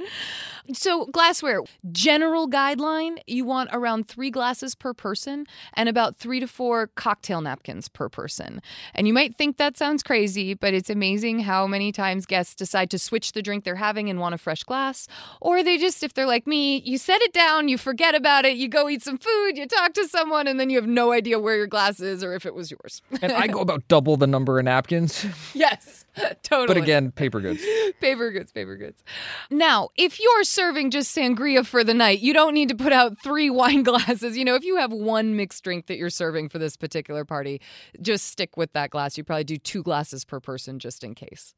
So, 0.73 1.05
glassware, 1.07 1.61
general 1.91 2.47
guideline 2.47 3.17
you 3.25 3.43
want 3.43 3.69
around 3.73 4.07
three 4.07 4.29
glasses 4.29 4.75
per 4.75 4.93
person 4.93 5.45
and 5.73 5.89
about 5.89 6.17
three 6.17 6.39
to 6.39 6.47
four 6.47 6.87
cocktail 6.87 7.41
napkins 7.41 7.87
per 7.87 8.07
person. 8.07 8.61
And 8.93 9.07
you 9.07 9.13
might 9.13 9.35
think 9.35 9.57
that 9.57 9.77
sounds 9.77 10.03
crazy, 10.03 10.53
but 10.53 10.73
it's 10.75 10.89
amazing 10.89 11.39
how 11.39 11.65
many 11.65 11.91
times 11.91 12.25
guests 12.25 12.53
decide 12.53 12.91
to 12.91 12.99
switch 12.99 13.31
the 13.31 13.41
drink 13.41 13.63
they're 13.63 13.75
having 13.75 14.09
and 14.09 14.19
want 14.19 14.35
a 14.35 14.37
fresh 14.37 14.63
glass. 14.63 15.07
Or 15.41 15.63
they 15.63 15.77
just, 15.77 16.03
if 16.03 16.13
they're 16.13 16.27
like 16.27 16.45
me, 16.45 16.81
you 16.85 16.97
set 16.99 17.21
it 17.21 17.33
down, 17.33 17.67
you 17.67 17.77
forget 17.77 18.13
about 18.13 18.45
it, 18.45 18.55
you 18.55 18.67
go 18.67 18.89
eat 18.89 19.01
some 19.01 19.17
food, 19.17 19.57
you 19.57 19.65
talk 19.67 19.93
to 19.93 20.07
someone, 20.07 20.47
and 20.47 20.59
then 20.59 20.69
you 20.69 20.77
have 20.77 20.87
no 20.87 21.11
idea 21.11 21.39
where 21.39 21.55
your 21.55 21.67
glass 21.67 21.99
is 21.99 22.23
or 22.23 22.33
if 22.33 22.45
it 22.45 22.53
was 22.53 22.69
yours. 22.69 23.01
and 23.21 23.31
I 23.31 23.47
go 23.47 23.59
about 23.61 23.87
double 23.87 24.17
the 24.17 24.27
number 24.27 24.59
of 24.59 24.65
napkins. 24.65 25.25
yes, 25.55 26.05
totally. 26.43 26.67
But 26.67 26.77
again, 26.77 27.11
paper 27.11 27.39
goods. 27.39 27.63
paper 28.01 28.29
goods, 28.31 28.51
paper 28.51 28.75
goods. 28.75 29.03
Now, 29.49 29.89
if 29.95 30.19
you're 30.19 30.43
serving 30.59 30.91
just 30.91 31.15
sangria 31.15 31.65
for 31.65 31.85
the 31.85 31.93
night, 31.93 32.19
you 32.19 32.33
don't 32.33 32.53
need 32.53 32.67
to 32.67 32.75
put 32.75 32.91
out 32.91 33.17
three 33.23 33.49
wine 33.61 33.81
glasses. 33.81 34.37
You 34.37 34.43
know, 34.43 34.55
if 34.55 34.65
you 34.65 34.75
have 34.75 34.91
one 34.91 35.37
mixed 35.37 35.63
drink 35.63 35.87
that 35.87 35.97
you're 35.97 36.09
serving 36.09 36.49
for 36.49 36.59
this 36.59 36.75
particular 36.75 37.23
party, 37.23 37.61
just 38.01 38.25
stick 38.25 38.57
with 38.57 38.73
that 38.73 38.89
glass. 38.89 39.17
You 39.17 39.23
probably 39.23 39.45
do 39.45 39.57
two 39.57 39.81
glasses 39.81 40.25
per 40.25 40.41
person 40.41 40.77
just 40.77 41.05
in 41.05 41.15
case. 41.15 41.53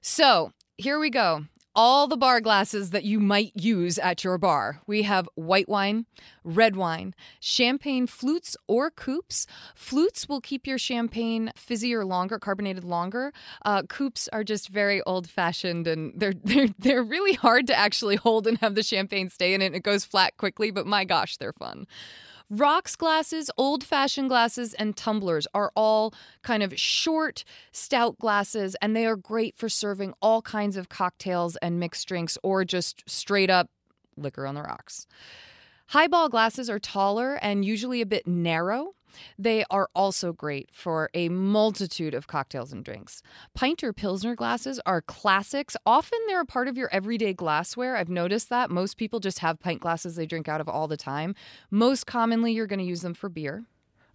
So, 0.00 0.52
here 0.76 1.00
we 1.00 1.10
go 1.10 1.46
all 1.78 2.08
the 2.08 2.16
bar 2.16 2.40
glasses 2.40 2.90
that 2.90 3.04
you 3.04 3.20
might 3.20 3.52
use 3.54 4.00
at 4.00 4.24
your 4.24 4.36
bar. 4.36 4.80
We 4.88 5.02
have 5.04 5.28
white 5.36 5.68
wine, 5.68 6.06
red 6.42 6.74
wine, 6.74 7.14
champagne 7.38 8.08
flutes 8.08 8.56
or 8.66 8.90
coupes. 8.90 9.46
Flutes 9.76 10.28
will 10.28 10.40
keep 10.40 10.66
your 10.66 10.76
champagne 10.76 11.52
fizzier 11.54 12.04
longer, 12.04 12.40
carbonated 12.40 12.82
longer. 12.82 13.32
Uh, 13.64 13.84
coupes 13.84 14.28
are 14.32 14.42
just 14.42 14.70
very 14.70 15.00
old 15.02 15.30
fashioned 15.30 15.86
and 15.86 16.12
they're, 16.16 16.34
they're, 16.42 16.74
they're 16.80 17.04
really 17.04 17.34
hard 17.34 17.68
to 17.68 17.78
actually 17.78 18.16
hold 18.16 18.48
and 18.48 18.58
have 18.58 18.74
the 18.74 18.82
champagne 18.82 19.30
stay 19.30 19.54
in 19.54 19.62
it. 19.62 19.72
It 19.72 19.84
goes 19.84 20.04
flat 20.04 20.36
quickly, 20.36 20.72
but 20.72 20.84
my 20.84 21.04
gosh, 21.04 21.36
they're 21.36 21.52
fun. 21.52 21.86
Rocks 22.50 22.96
glasses, 22.96 23.50
old 23.58 23.84
fashioned 23.84 24.30
glasses, 24.30 24.72
and 24.74 24.96
tumblers 24.96 25.46
are 25.52 25.70
all 25.76 26.14
kind 26.42 26.62
of 26.62 26.78
short, 26.78 27.44
stout 27.72 28.18
glasses, 28.18 28.74
and 28.80 28.96
they 28.96 29.04
are 29.04 29.16
great 29.16 29.56
for 29.56 29.68
serving 29.68 30.14
all 30.22 30.40
kinds 30.40 30.78
of 30.78 30.88
cocktails 30.88 31.56
and 31.56 31.78
mixed 31.78 32.08
drinks 32.08 32.38
or 32.42 32.64
just 32.64 33.02
straight 33.06 33.50
up 33.50 33.68
liquor 34.16 34.46
on 34.46 34.54
the 34.54 34.62
rocks. 34.62 35.06
Highball 35.88 36.28
glasses 36.28 36.70
are 36.70 36.78
taller 36.78 37.34
and 37.34 37.64
usually 37.64 38.00
a 38.00 38.06
bit 38.06 38.26
narrow. 38.26 38.94
They 39.38 39.64
are 39.70 39.88
also 39.94 40.32
great 40.32 40.70
for 40.72 41.10
a 41.14 41.28
multitude 41.28 42.14
of 42.14 42.26
cocktails 42.26 42.72
and 42.72 42.84
drinks. 42.84 43.22
Pint 43.54 43.82
or 43.82 43.92
Pilsner 43.92 44.34
glasses 44.34 44.80
are 44.86 45.02
classics. 45.02 45.76
Often 45.86 46.18
they're 46.26 46.40
a 46.40 46.46
part 46.46 46.68
of 46.68 46.76
your 46.76 46.88
everyday 46.92 47.32
glassware. 47.32 47.96
I've 47.96 48.08
noticed 48.08 48.48
that. 48.50 48.70
Most 48.70 48.96
people 48.96 49.20
just 49.20 49.40
have 49.40 49.60
pint 49.60 49.80
glasses 49.80 50.16
they 50.16 50.26
drink 50.26 50.48
out 50.48 50.60
of 50.60 50.68
all 50.68 50.88
the 50.88 50.96
time. 50.96 51.34
Most 51.70 52.06
commonly, 52.06 52.52
you're 52.52 52.66
going 52.66 52.78
to 52.78 52.84
use 52.84 53.02
them 53.02 53.14
for 53.14 53.28
beer. 53.28 53.64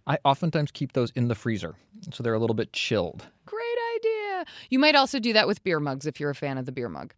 I 0.06 0.18
oftentimes 0.24 0.70
keep 0.70 0.92
those 0.92 1.10
in 1.12 1.28
the 1.28 1.34
freezer, 1.34 1.76
so 2.12 2.22
they're 2.22 2.34
a 2.34 2.38
little 2.38 2.54
bit 2.54 2.72
chilled. 2.72 3.26
Great 3.46 3.78
idea. 3.96 4.44
You 4.68 4.78
might 4.78 4.94
also 4.94 5.18
do 5.18 5.32
that 5.32 5.46
with 5.46 5.64
beer 5.64 5.80
mugs 5.80 6.06
if 6.06 6.20
you're 6.20 6.30
a 6.30 6.34
fan 6.34 6.58
of 6.58 6.66
the 6.66 6.72
beer 6.72 6.90
mug 6.90 7.14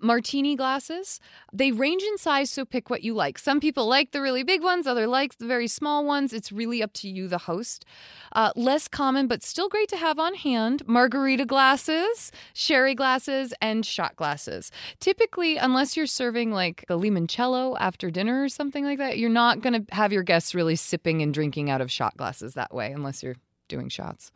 martini 0.00 0.56
glasses. 0.56 1.20
They 1.52 1.72
range 1.72 2.02
in 2.02 2.18
size, 2.18 2.50
so 2.50 2.64
pick 2.64 2.90
what 2.90 3.02
you 3.02 3.14
like. 3.14 3.38
Some 3.38 3.60
people 3.60 3.86
like 3.86 4.12
the 4.12 4.20
really 4.20 4.42
big 4.42 4.62
ones, 4.62 4.86
other 4.86 5.06
like 5.06 5.38
the 5.38 5.46
very 5.46 5.68
small 5.68 6.04
ones. 6.04 6.32
It's 6.32 6.52
really 6.52 6.82
up 6.82 6.92
to 6.94 7.08
you, 7.08 7.28
the 7.28 7.38
host. 7.38 7.84
Uh, 8.32 8.52
less 8.56 8.88
common, 8.88 9.26
but 9.26 9.42
still 9.42 9.68
great 9.68 9.88
to 9.88 9.96
have 9.96 10.18
on 10.18 10.34
hand 10.34 10.82
margarita 10.86 11.44
glasses, 11.44 12.30
sherry 12.52 12.94
glasses, 12.94 13.54
and 13.60 13.84
shot 13.84 14.16
glasses. 14.16 14.70
Typically, 15.00 15.56
unless 15.56 15.96
you're 15.96 16.06
serving 16.06 16.52
like 16.52 16.84
a 16.88 16.94
limoncello 16.94 17.76
after 17.80 18.10
dinner 18.10 18.42
or 18.42 18.48
something 18.48 18.84
like 18.84 18.98
that, 18.98 19.18
you're 19.18 19.30
not 19.30 19.60
going 19.60 19.84
to 19.84 19.94
have 19.94 20.12
your 20.12 20.22
guests 20.22 20.54
really 20.54 20.76
sipping 20.76 21.22
and 21.22 21.34
drinking 21.34 21.70
out 21.70 21.80
of 21.80 21.90
shot 21.90 22.16
glasses 22.16 22.54
that 22.54 22.74
way, 22.74 22.92
unless 22.92 23.22
you're 23.22 23.36
doing 23.68 23.88
shots. 23.88 24.30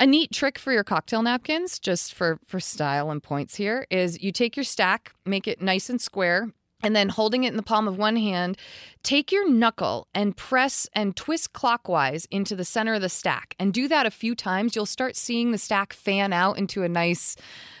A 0.00 0.06
neat 0.06 0.30
trick 0.30 0.58
for 0.58 0.72
your 0.72 0.84
cocktail 0.84 1.22
napkins, 1.22 1.80
just 1.80 2.14
for, 2.14 2.38
for 2.46 2.60
style 2.60 3.10
and 3.10 3.20
points 3.20 3.56
here, 3.56 3.84
is 3.90 4.22
you 4.22 4.30
take 4.30 4.56
your 4.56 4.64
stack, 4.64 5.12
make 5.26 5.48
it 5.48 5.60
nice 5.60 5.90
and 5.90 6.00
square, 6.00 6.52
and 6.84 6.94
then 6.94 7.08
holding 7.08 7.42
it 7.42 7.48
in 7.48 7.56
the 7.56 7.62
palm 7.64 7.88
of 7.88 7.98
one 7.98 8.14
hand, 8.14 8.56
take 9.02 9.32
your 9.32 9.50
knuckle 9.50 10.06
and 10.14 10.36
press 10.36 10.88
and 10.92 11.16
twist 11.16 11.52
clockwise 11.52 12.26
into 12.30 12.54
the 12.54 12.64
center 12.64 12.94
of 12.94 13.00
the 13.00 13.08
stack. 13.08 13.56
And 13.58 13.72
do 13.72 13.88
that 13.88 14.06
a 14.06 14.10
few 14.10 14.36
times. 14.36 14.76
You'll 14.76 14.86
start 14.86 15.16
seeing 15.16 15.50
the 15.50 15.58
stack 15.58 15.92
fan 15.92 16.32
out 16.32 16.58
into 16.58 16.84
a 16.84 16.88
nice 16.88 17.34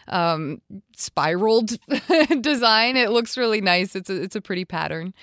um, 0.08 0.60
spiraled 1.00 1.78
design. 2.40 2.96
It 2.96 3.10
looks 3.10 3.36
really 3.36 3.60
nice. 3.60 3.94
It's 3.94 4.10
a, 4.10 4.22
it's 4.22 4.36
a 4.36 4.40
pretty 4.40 4.64
pattern. 4.64 5.14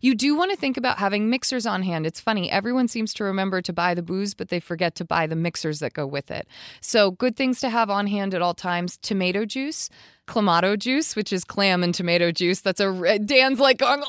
You 0.00 0.14
do 0.14 0.36
want 0.36 0.50
to 0.50 0.56
think 0.56 0.76
about 0.76 0.98
having 0.98 1.28
mixers 1.28 1.66
on 1.66 1.82
hand. 1.82 2.06
It's 2.06 2.20
funny, 2.20 2.50
everyone 2.50 2.88
seems 2.88 3.12
to 3.14 3.24
remember 3.24 3.60
to 3.62 3.72
buy 3.72 3.94
the 3.94 4.02
booze, 4.02 4.34
but 4.34 4.48
they 4.48 4.60
forget 4.60 4.94
to 4.96 5.04
buy 5.04 5.26
the 5.26 5.36
mixers 5.36 5.80
that 5.80 5.92
go 5.92 6.06
with 6.06 6.30
it. 6.30 6.46
So, 6.80 7.10
good 7.10 7.36
things 7.36 7.60
to 7.60 7.68
have 7.68 7.90
on 7.90 8.06
hand 8.06 8.34
at 8.34 8.42
all 8.42 8.54
times 8.54 8.96
tomato 8.98 9.44
juice, 9.44 9.90
clamato 10.28 10.78
juice, 10.78 11.16
which 11.16 11.32
is 11.32 11.42
clam 11.42 11.82
and 11.82 11.94
tomato 11.94 12.30
juice. 12.30 12.60
That's 12.60 12.80
a 12.80 13.18
Dan's 13.18 13.58
like 13.58 13.78
going, 13.78 14.02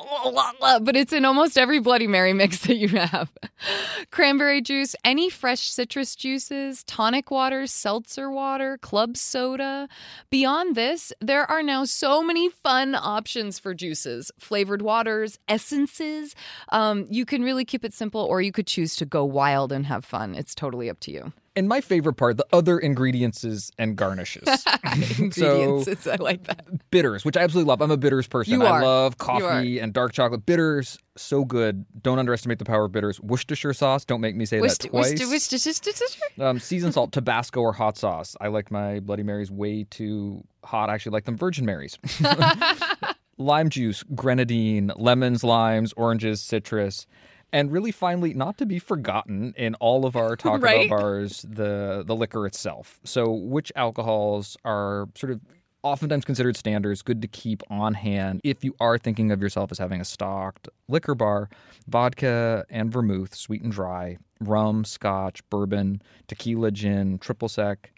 but 0.61 0.95
it's 0.95 1.13
in 1.13 1.25
almost 1.25 1.57
every 1.57 1.79
Bloody 1.79 2.07
Mary 2.07 2.33
mix 2.33 2.59
that 2.67 2.75
you 2.75 2.89
have. 2.89 3.31
Cranberry 4.11 4.61
juice, 4.61 4.95
any 5.03 5.29
fresh 5.29 5.61
citrus 5.61 6.15
juices, 6.15 6.83
tonic 6.83 7.31
water, 7.31 7.65
seltzer 7.65 8.29
water, 8.29 8.77
club 8.77 9.17
soda. 9.17 9.87
Beyond 10.29 10.75
this, 10.75 11.08
there 11.21 11.49
are 11.49 11.63
now 11.63 11.85
so 11.85 12.21
many 12.21 12.49
fun 12.49 12.95
options 12.95 13.59
for 13.59 13.73
juices, 13.73 14.31
flavored 14.39 14.81
waters, 14.81 15.39
essences. 15.47 16.35
Um, 16.69 17.05
you 17.09 17.25
can 17.25 17.43
really 17.43 17.65
keep 17.65 17.83
it 17.83 17.93
simple, 17.93 18.21
or 18.21 18.41
you 18.41 18.51
could 18.51 18.67
choose 18.67 18.95
to 18.97 19.05
go 19.05 19.23
wild 19.23 19.71
and 19.71 19.85
have 19.85 20.05
fun. 20.05 20.35
It's 20.35 20.55
totally 20.55 20.89
up 20.89 20.99
to 21.01 21.11
you. 21.11 21.33
And 21.59 21.67
my 21.67 21.81
favorite 21.81 22.13
part, 22.13 22.37
the 22.37 22.45
other 22.53 22.79
ingredients 22.79 23.43
and 23.77 23.97
garnishes. 23.97 24.47
ingredients, 25.19 26.03
so, 26.03 26.11
I 26.13 26.15
like 26.15 26.45
that. 26.45 26.89
Bitters, 26.89 27.25
which 27.25 27.35
I 27.35 27.41
absolutely 27.41 27.67
love. 27.67 27.81
I'm 27.81 27.91
a 27.91 27.97
bitters 27.97 28.27
person. 28.27 28.53
You 28.53 28.65
are. 28.65 28.81
I 28.81 28.81
love 28.81 29.17
coffee 29.17 29.77
and 29.77 29.91
dark 29.91 30.13
chocolate. 30.13 30.45
Bitters, 30.45 30.97
so 31.17 31.43
good. 31.43 31.85
Don't 32.01 32.17
underestimate 32.17 32.59
the 32.59 32.65
power 32.65 32.85
of 32.85 32.93
bitters. 32.93 33.19
Worcestershire 33.19 33.73
sauce, 33.73 34.05
don't 34.05 34.21
make 34.21 34.37
me 34.37 34.45
say 34.45 34.61
Worcester, 34.61 34.83
that 34.83 34.91
twice. 34.91 35.19
Worcester, 35.19 35.57
Worcestershire? 35.57 36.27
Um, 36.39 36.59
seasoned 36.59 36.93
salt, 36.93 37.11
Tabasco, 37.11 37.59
or 37.59 37.73
hot 37.73 37.97
sauce. 37.97 38.37
I 38.39 38.47
like 38.47 38.71
my 38.71 39.01
Bloody 39.01 39.23
Marys 39.23 39.51
way 39.51 39.83
too 39.83 40.41
hot. 40.63 40.89
I 40.89 40.93
actually 40.93 41.11
like 41.11 41.25
them 41.25 41.35
Virgin 41.35 41.65
Marys. 41.65 41.99
Lime 43.37 43.69
juice, 43.69 44.03
grenadine, 44.15 44.93
lemons, 44.95 45.43
limes, 45.43 45.91
oranges, 45.97 46.39
citrus 46.39 47.05
and 47.51 47.71
really 47.71 47.91
finally 47.91 48.33
not 48.33 48.57
to 48.57 48.65
be 48.65 48.79
forgotten 48.79 49.53
in 49.57 49.75
all 49.75 50.05
of 50.05 50.15
our 50.15 50.35
talk 50.35 50.61
right? 50.61 50.87
about 50.87 50.99
bars 50.99 51.45
the 51.47 52.03
the 52.05 52.15
liquor 52.15 52.45
itself 52.45 52.99
so 53.03 53.31
which 53.31 53.71
alcohols 53.75 54.57
are 54.65 55.07
sort 55.15 55.31
of 55.31 55.41
oftentimes 55.81 56.25
considered 56.25 56.57
standards 56.57 57.01
good 57.01 57.21
to 57.21 57.27
keep 57.27 57.63
on 57.69 57.93
hand 57.93 58.41
if 58.43 58.63
you 58.63 58.75
are 58.79 58.97
thinking 58.97 59.31
of 59.31 59.41
yourself 59.41 59.71
as 59.71 59.77
having 59.77 60.01
a 60.01 60.05
stocked 60.05 60.67
liquor 60.87 61.15
bar 61.15 61.49
vodka 61.87 62.65
and 62.69 62.91
vermouth 62.91 63.33
sweet 63.33 63.61
and 63.61 63.71
dry 63.71 64.17
rum 64.41 64.83
scotch 64.83 65.47
bourbon 65.49 66.01
tequila 66.27 66.71
gin 66.71 67.17
triple 67.17 67.49
sec 67.49 67.91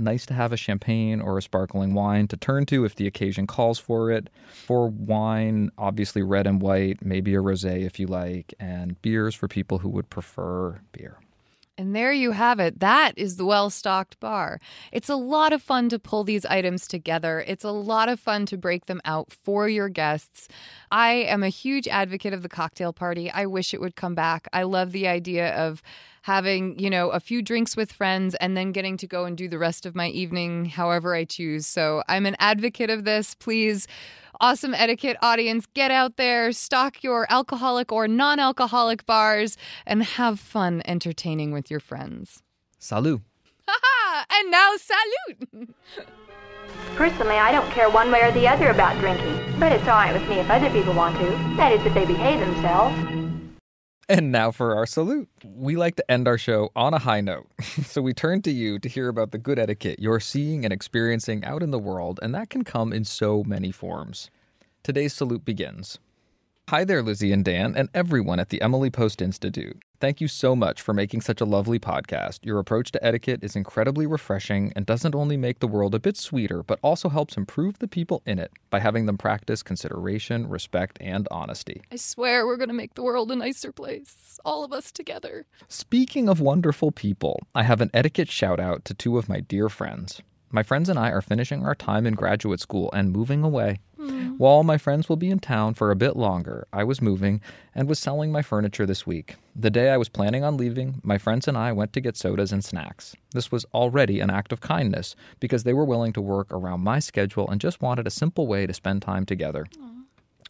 nice 0.00 0.26
to 0.26 0.34
have 0.34 0.52
a 0.52 0.56
champagne 0.56 1.20
or 1.20 1.38
a 1.38 1.42
sparkling 1.42 1.94
wine 1.94 2.26
to 2.28 2.36
turn 2.36 2.66
to 2.66 2.84
if 2.84 2.94
the 2.94 3.06
occasion 3.06 3.46
calls 3.46 3.78
for 3.78 4.10
it. 4.10 4.28
For 4.66 4.88
wine, 4.88 5.70
obviously 5.78 6.22
red 6.22 6.46
and 6.46 6.60
white, 6.60 7.04
maybe 7.04 7.34
a 7.34 7.38
rosé 7.38 7.84
if 7.84 8.00
you 8.00 8.06
like, 8.06 8.54
and 8.58 9.00
beers 9.02 9.34
for 9.34 9.48
people 9.48 9.78
who 9.78 9.88
would 9.90 10.10
prefer 10.10 10.80
beer. 10.92 11.18
And 11.80 11.96
there 11.96 12.12
you 12.12 12.32
have 12.32 12.60
it. 12.60 12.80
That 12.80 13.14
is 13.16 13.36
the 13.36 13.46
well 13.46 13.70
stocked 13.70 14.20
bar. 14.20 14.60
It's 14.92 15.08
a 15.08 15.16
lot 15.16 15.54
of 15.54 15.62
fun 15.62 15.88
to 15.88 15.98
pull 15.98 16.24
these 16.24 16.44
items 16.44 16.86
together. 16.86 17.42
It's 17.46 17.64
a 17.64 17.70
lot 17.70 18.10
of 18.10 18.20
fun 18.20 18.44
to 18.46 18.58
break 18.58 18.84
them 18.84 19.00
out 19.06 19.32
for 19.32 19.66
your 19.66 19.88
guests. 19.88 20.46
I 20.90 21.12
am 21.12 21.42
a 21.42 21.48
huge 21.48 21.88
advocate 21.88 22.34
of 22.34 22.42
the 22.42 22.50
cocktail 22.50 22.92
party. 22.92 23.30
I 23.30 23.46
wish 23.46 23.72
it 23.72 23.80
would 23.80 23.96
come 23.96 24.14
back. 24.14 24.46
I 24.52 24.64
love 24.64 24.92
the 24.92 25.08
idea 25.08 25.56
of 25.56 25.80
having, 26.22 26.78
you 26.78 26.90
know, 26.90 27.10
a 27.10 27.20
few 27.20 27.42
drinks 27.42 27.76
with 27.76 27.92
friends 27.92 28.34
and 28.36 28.56
then 28.56 28.72
getting 28.72 28.96
to 28.98 29.06
go 29.06 29.24
and 29.24 29.36
do 29.36 29.48
the 29.48 29.58
rest 29.58 29.86
of 29.86 29.94
my 29.94 30.08
evening 30.08 30.66
however 30.66 31.14
I 31.14 31.24
choose. 31.24 31.66
So 31.66 32.02
I'm 32.08 32.26
an 32.26 32.36
advocate 32.38 32.90
of 32.90 33.04
this. 33.04 33.34
Please 33.34 33.86
awesome 34.40 34.74
etiquette 34.74 35.16
audience, 35.22 35.66
get 35.74 35.90
out 35.90 36.16
there, 36.16 36.50
stock 36.52 37.02
your 37.02 37.26
alcoholic 37.30 37.92
or 37.92 38.08
non 38.08 38.40
alcoholic 38.40 39.06
bars, 39.06 39.56
and 39.86 40.02
have 40.02 40.40
fun 40.40 40.82
entertaining 40.86 41.52
with 41.52 41.70
your 41.70 41.80
friends. 41.80 42.42
Salut. 42.78 43.20
and 44.30 44.50
now, 44.50 44.72
salute. 44.76 45.74
Personally, 46.96 47.36
I 47.36 47.52
don't 47.52 47.70
care 47.70 47.90
one 47.90 48.10
way 48.10 48.22
or 48.22 48.32
the 48.32 48.48
other 48.48 48.70
about 48.70 48.98
drinking, 48.98 49.38
but 49.58 49.72
it's 49.72 49.86
all 49.86 49.96
right 49.96 50.12
with 50.12 50.28
me 50.28 50.36
if 50.36 50.50
other 50.50 50.70
people 50.70 50.94
want 50.94 51.16
to. 51.18 51.30
That 51.56 51.72
is, 51.72 51.84
if 51.84 51.94
they 51.94 52.06
behave 52.06 52.40
themselves. 52.40 53.19
And 54.10 54.32
now 54.32 54.50
for 54.50 54.74
our 54.74 54.86
salute. 54.86 55.28
We 55.44 55.76
like 55.76 55.94
to 55.94 56.10
end 56.10 56.26
our 56.26 56.36
show 56.36 56.72
on 56.74 56.94
a 56.94 56.98
high 56.98 57.20
note. 57.20 57.46
so 57.62 58.02
we 58.02 58.12
turn 58.12 58.42
to 58.42 58.50
you 58.50 58.80
to 58.80 58.88
hear 58.88 59.06
about 59.06 59.30
the 59.30 59.38
good 59.38 59.56
etiquette 59.56 60.00
you're 60.00 60.18
seeing 60.18 60.64
and 60.64 60.72
experiencing 60.72 61.44
out 61.44 61.62
in 61.62 61.70
the 61.70 61.78
world, 61.78 62.18
and 62.20 62.34
that 62.34 62.50
can 62.50 62.64
come 62.64 62.92
in 62.92 63.04
so 63.04 63.44
many 63.44 63.70
forms. 63.70 64.28
Today's 64.82 65.12
salute 65.12 65.44
begins. 65.44 66.00
Hi 66.70 66.84
there, 66.84 67.02
Lizzie 67.02 67.32
and 67.32 67.44
Dan, 67.44 67.74
and 67.74 67.88
everyone 67.94 68.38
at 68.38 68.50
the 68.50 68.62
Emily 68.62 68.90
Post 68.90 69.20
Institute. 69.20 69.76
Thank 69.98 70.20
you 70.20 70.28
so 70.28 70.54
much 70.54 70.80
for 70.80 70.94
making 70.94 71.20
such 71.20 71.40
a 71.40 71.44
lovely 71.44 71.80
podcast. 71.80 72.46
Your 72.46 72.60
approach 72.60 72.92
to 72.92 73.04
etiquette 73.04 73.42
is 73.42 73.56
incredibly 73.56 74.06
refreshing 74.06 74.72
and 74.76 74.86
doesn't 74.86 75.16
only 75.16 75.36
make 75.36 75.58
the 75.58 75.66
world 75.66 75.96
a 75.96 75.98
bit 75.98 76.16
sweeter, 76.16 76.62
but 76.62 76.78
also 76.80 77.08
helps 77.08 77.36
improve 77.36 77.80
the 77.80 77.88
people 77.88 78.22
in 78.24 78.38
it 78.38 78.52
by 78.70 78.78
having 78.78 79.06
them 79.06 79.18
practice 79.18 79.64
consideration, 79.64 80.48
respect, 80.48 80.96
and 81.00 81.26
honesty. 81.32 81.82
I 81.90 81.96
swear 81.96 82.46
we're 82.46 82.56
going 82.56 82.68
to 82.68 82.72
make 82.72 82.94
the 82.94 83.02
world 83.02 83.32
a 83.32 83.34
nicer 83.34 83.72
place, 83.72 84.38
all 84.44 84.62
of 84.62 84.72
us 84.72 84.92
together. 84.92 85.46
Speaking 85.66 86.28
of 86.28 86.40
wonderful 86.40 86.92
people, 86.92 87.40
I 87.52 87.64
have 87.64 87.80
an 87.80 87.90
etiquette 87.92 88.30
shout 88.30 88.60
out 88.60 88.84
to 88.84 88.94
two 88.94 89.18
of 89.18 89.28
my 89.28 89.40
dear 89.40 89.68
friends. 89.68 90.22
My 90.52 90.64
friends 90.64 90.88
and 90.88 90.98
I 90.98 91.10
are 91.10 91.22
finishing 91.22 91.64
our 91.64 91.76
time 91.76 92.06
in 92.06 92.14
graduate 92.14 92.58
school 92.58 92.90
and 92.92 93.12
moving 93.12 93.44
away. 93.44 93.78
Mm. 94.00 94.36
While 94.36 94.64
my 94.64 94.78
friends 94.78 95.08
will 95.08 95.16
be 95.16 95.30
in 95.30 95.38
town 95.38 95.74
for 95.74 95.92
a 95.92 95.96
bit 95.96 96.16
longer, 96.16 96.66
I 96.72 96.82
was 96.82 97.00
moving 97.00 97.40
and 97.72 97.88
was 97.88 98.00
selling 98.00 98.32
my 98.32 98.42
furniture 98.42 98.84
this 98.84 99.06
week. 99.06 99.36
The 99.54 99.70
day 99.70 99.90
I 99.90 99.96
was 99.96 100.08
planning 100.08 100.42
on 100.42 100.56
leaving, 100.56 101.00
my 101.04 101.18
friends 101.18 101.46
and 101.46 101.56
I 101.56 101.70
went 101.70 101.92
to 101.92 102.00
get 102.00 102.16
sodas 102.16 102.50
and 102.50 102.64
snacks. 102.64 103.14
This 103.30 103.52
was 103.52 103.64
already 103.72 104.18
an 104.18 104.28
act 104.28 104.52
of 104.52 104.60
kindness 104.60 105.14
because 105.38 105.62
they 105.62 105.74
were 105.74 105.84
willing 105.84 106.12
to 106.14 106.20
work 106.20 106.50
around 106.50 106.80
my 106.80 106.98
schedule 106.98 107.48
and 107.48 107.60
just 107.60 107.80
wanted 107.80 108.08
a 108.08 108.10
simple 108.10 108.48
way 108.48 108.66
to 108.66 108.74
spend 108.74 109.02
time 109.02 109.26
together. 109.26 109.66
Aww. 109.78 110.02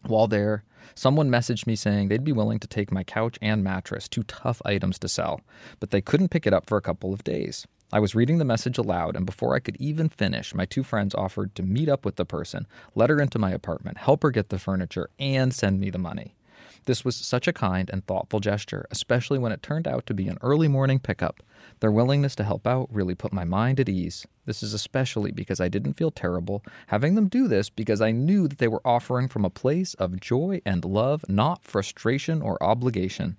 While 0.07 0.28
there, 0.28 0.64
someone 0.94 1.28
messaged 1.28 1.66
me 1.66 1.76
saying 1.76 2.09
they'd 2.09 2.24
be 2.24 2.32
willing 2.32 2.59
to 2.61 2.66
take 2.66 2.90
my 2.90 3.05
couch 3.05 3.38
and 3.42 3.62
mattress, 3.62 4.09
two 4.09 4.22
tough 4.22 4.62
items 4.64 4.98
to 5.01 5.09
sell, 5.09 5.42
but 5.78 5.90
they 5.90 6.01
couldn't 6.01 6.30
pick 6.30 6.46
it 6.46 6.55
up 6.55 6.70
for 6.70 6.78
a 6.78 6.82
couple 6.82 7.12
of 7.12 7.22
days. 7.22 7.66
I 7.93 7.99
was 7.99 8.14
reading 8.14 8.38
the 8.38 8.45
message 8.45 8.78
aloud, 8.78 9.16
and 9.16 9.26
before 9.26 9.57
I 9.57 9.59
could 9.59 9.76
even 9.80 10.09
finish, 10.09 10.55
my 10.55 10.64
two 10.64 10.84
friends 10.84 11.12
offered 11.12 11.57
to 11.57 11.64
meet 11.64 11.88
up 11.88 12.05
with 12.05 12.14
the 12.14 12.24
person, 12.24 12.68
let 12.95 13.11
her 13.11 13.20
into 13.20 13.36
my 13.36 13.51
apartment, 13.51 13.99
help 13.99 14.22
her 14.22 14.30
get 14.30 14.49
the 14.49 14.61
furniture, 14.61 15.11
and 15.18 15.53
send 15.53 15.80
me 15.80 15.91
the 15.91 15.99
money. 15.99 16.36
This 16.84 17.05
was 17.05 17.16
such 17.16 17.49
a 17.49 17.53
kind 17.53 17.91
and 17.93 18.07
thoughtful 18.07 18.38
gesture, 18.38 18.86
especially 18.93 19.41
when 19.41 19.51
it 19.51 19.61
turned 19.61 19.88
out 19.88 20.07
to 20.07 20.14
be 20.14 20.28
an 20.28 20.38
early 20.41 20.68
morning 20.68 21.01
pickup. 21.01 21.43
Their 21.80 21.91
willingness 21.91 22.36
to 22.36 22.45
help 22.45 22.64
out 22.64 22.88
really 22.93 23.16
put 23.16 23.32
my 23.32 23.45
mind 23.45 23.80
at 23.80 23.88
ease. 23.88 24.24
This 24.47 24.62
is 24.62 24.72
especially 24.72 25.32
because 25.32 25.61
I 25.61 25.68
didn't 25.68 25.95
feel 25.95 26.12
terrible 26.12 26.62
having 26.86 27.16
them 27.16 27.28
do 27.28 27.49
this 27.49 27.70
because 27.70 28.01
I 28.01 28.12
knew 28.12 28.47
that 28.47 28.59
they 28.59 28.68
were 28.68 28.86
offering 28.86 29.26
from 29.26 29.45
a 29.45 29.51
place 29.51 29.95
of 29.95 30.20
joy 30.20 30.62
and 30.64 30.84
love, 30.84 31.24
not 31.28 31.64
frustration 31.64 32.41
or 32.41 32.62
obligation. 32.62 33.36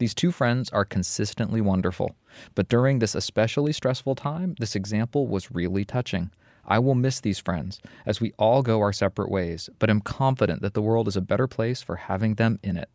These 0.00 0.14
two 0.14 0.32
friends 0.32 0.70
are 0.70 0.86
consistently 0.86 1.60
wonderful, 1.60 2.16
but 2.54 2.70
during 2.70 3.00
this 3.00 3.14
especially 3.14 3.74
stressful 3.74 4.14
time, 4.14 4.54
this 4.58 4.74
example 4.74 5.26
was 5.26 5.50
really 5.50 5.84
touching. 5.84 6.30
I 6.64 6.78
will 6.78 6.94
miss 6.94 7.20
these 7.20 7.38
friends 7.38 7.82
as 8.06 8.18
we 8.18 8.32
all 8.38 8.62
go 8.62 8.80
our 8.80 8.94
separate 8.94 9.30
ways, 9.30 9.68
but 9.78 9.90
am 9.90 10.00
confident 10.00 10.62
that 10.62 10.72
the 10.72 10.80
world 10.80 11.06
is 11.06 11.18
a 11.18 11.20
better 11.20 11.46
place 11.46 11.82
for 11.82 11.96
having 11.96 12.36
them 12.36 12.58
in 12.62 12.78
it. 12.78 12.88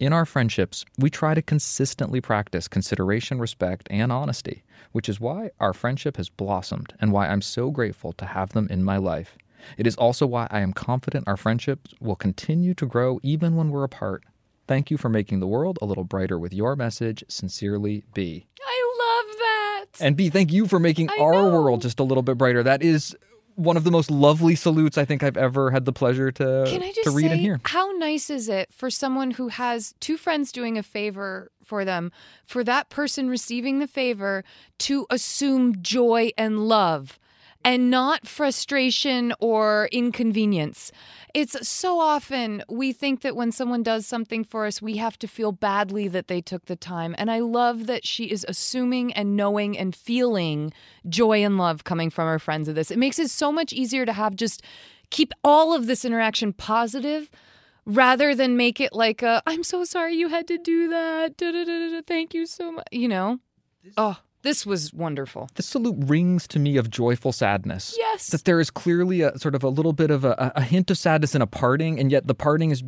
In 0.00 0.12
our 0.12 0.26
friendships, 0.26 0.84
we 0.98 1.10
try 1.10 1.32
to 1.32 1.42
consistently 1.42 2.20
practice 2.20 2.66
consideration, 2.66 3.38
respect, 3.38 3.86
and 3.88 4.10
honesty, 4.10 4.64
which 4.90 5.08
is 5.08 5.20
why 5.20 5.52
our 5.60 5.72
friendship 5.72 6.16
has 6.16 6.28
blossomed 6.28 6.92
and 7.00 7.12
why 7.12 7.28
I'm 7.28 7.40
so 7.40 7.70
grateful 7.70 8.12
to 8.14 8.24
have 8.24 8.52
them 8.52 8.66
in 8.68 8.82
my 8.82 8.96
life. 8.96 9.38
It 9.76 9.86
is 9.86 9.94
also 9.94 10.26
why 10.26 10.48
I 10.50 10.58
am 10.58 10.72
confident 10.72 11.28
our 11.28 11.36
friendships 11.36 11.94
will 12.00 12.16
continue 12.16 12.74
to 12.74 12.86
grow 12.86 13.20
even 13.22 13.54
when 13.54 13.70
we're 13.70 13.84
apart. 13.84 14.24
Thank 14.68 14.90
you 14.90 14.98
for 14.98 15.08
making 15.08 15.40
the 15.40 15.46
world 15.46 15.78
a 15.82 15.86
little 15.86 16.04
brighter 16.04 16.38
with 16.38 16.52
your 16.52 16.76
message. 16.76 17.24
Sincerely, 17.28 18.04
B. 18.14 18.46
I 18.62 18.94
love 19.00 19.36
that. 19.38 20.04
And 20.04 20.14
B, 20.16 20.28
thank 20.28 20.52
you 20.52 20.66
for 20.68 20.78
making 20.78 21.08
I 21.10 21.22
our 21.22 21.32
know. 21.32 21.50
world 21.50 21.82
just 21.82 21.98
a 21.98 22.04
little 22.04 22.22
bit 22.22 22.36
brighter. 22.38 22.62
That 22.62 22.82
is 22.82 23.16
one 23.54 23.76
of 23.76 23.82
the 23.82 23.90
most 23.90 24.10
lovely 24.10 24.54
salutes 24.54 24.96
I 24.96 25.04
think 25.04 25.22
I've 25.24 25.36
ever 25.36 25.70
had 25.72 25.84
the 25.84 25.92
pleasure 25.92 26.30
to, 26.30 26.64
Can 26.68 26.82
I 26.82 26.92
just 26.92 27.04
to 27.04 27.10
read 27.10 27.24
say, 27.26 27.32
and 27.32 27.40
hear. 27.40 27.60
How 27.64 27.90
nice 27.92 28.30
is 28.30 28.48
it 28.48 28.72
for 28.72 28.88
someone 28.90 29.32
who 29.32 29.48
has 29.48 29.94
two 29.98 30.16
friends 30.16 30.52
doing 30.52 30.78
a 30.78 30.82
favor 30.82 31.50
for 31.64 31.84
them, 31.84 32.12
for 32.46 32.62
that 32.62 32.88
person 32.88 33.28
receiving 33.28 33.80
the 33.80 33.88
favor 33.88 34.44
to 34.80 35.06
assume 35.10 35.82
joy 35.82 36.30
and 36.38 36.68
love? 36.68 37.18
And 37.64 37.90
not 37.90 38.26
frustration 38.26 39.32
or 39.40 39.88
inconvenience. 39.92 40.92
It's 41.34 41.68
so 41.68 42.00
often 42.00 42.62
we 42.68 42.92
think 42.92 43.20
that 43.22 43.36
when 43.36 43.52
someone 43.52 43.82
does 43.82 44.06
something 44.06 44.44
for 44.44 44.66
us, 44.66 44.80
we 44.80 44.96
have 44.96 45.18
to 45.18 45.28
feel 45.28 45.52
badly 45.52 46.08
that 46.08 46.28
they 46.28 46.40
took 46.40 46.66
the 46.66 46.76
time. 46.76 47.14
And 47.18 47.30
I 47.30 47.40
love 47.40 47.86
that 47.86 48.06
she 48.06 48.24
is 48.24 48.46
assuming 48.48 49.12
and 49.12 49.36
knowing 49.36 49.76
and 49.76 49.94
feeling 49.94 50.72
joy 51.08 51.44
and 51.44 51.58
love 51.58 51.84
coming 51.84 52.10
from 52.10 52.26
her 52.26 52.38
friends 52.38 52.68
of 52.68 52.74
this. 52.74 52.90
It 52.90 52.98
makes 52.98 53.18
it 53.18 53.30
so 53.30 53.52
much 53.52 53.72
easier 53.72 54.06
to 54.06 54.12
have 54.12 54.36
just 54.36 54.62
keep 55.10 55.32
all 55.44 55.74
of 55.74 55.86
this 55.86 56.04
interaction 56.04 56.52
positive 56.52 57.30
rather 57.84 58.34
than 58.34 58.56
make 58.56 58.80
it 58.80 58.92
like 58.92 59.22
a 59.22 59.42
I'm 59.46 59.64
so 59.64 59.84
sorry 59.84 60.14
you 60.14 60.28
had 60.28 60.46
to 60.48 60.58
do 60.58 60.88
that. 60.90 61.36
Da, 61.36 61.52
da, 61.52 61.64
da, 61.64 62.00
Thank 62.06 62.34
you 62.34 62.46
so 62.46 62.72
much. 62.72 62.86
You 62.92 63.08
know? 63.08 63.40
Oh, 63.96 64.18
this 64.48 64.64
was 64.64 64.94
wonderful. 64.94 65.50
The 65.56 65.62
salute 65.62 65.96
rings 66.06 66.48
to 66.48 66.58
me 66.58 66.78
of 66.78 66.88
joyful 66.88 67.32
sadness. 67.32 67.94
Yes. 67.98 68.28
That 68.28 68.46
there 68.46 68.60
is 68.60 68.70
clearly 68.70 69.20
a 69.20 69.38
sort 69.38 69.54
of 69.54 69.62
a 69.62 69.68
little 69.68 69.92
bit 69.92 70.10
of 70.10 70.24
a, 70.24 70.52
a 70.56 70.62
hint 70.62 70.90
of 70.90 70.96
sadness 70.96 71.34
in 71.34 71.42
a 71.42 71.46
parting, 71.46 72.00
and 72.00 72.10
yet 72.10 72.26
the 72.26 72.34
parting 72.34 72.70
is 72.70 72.82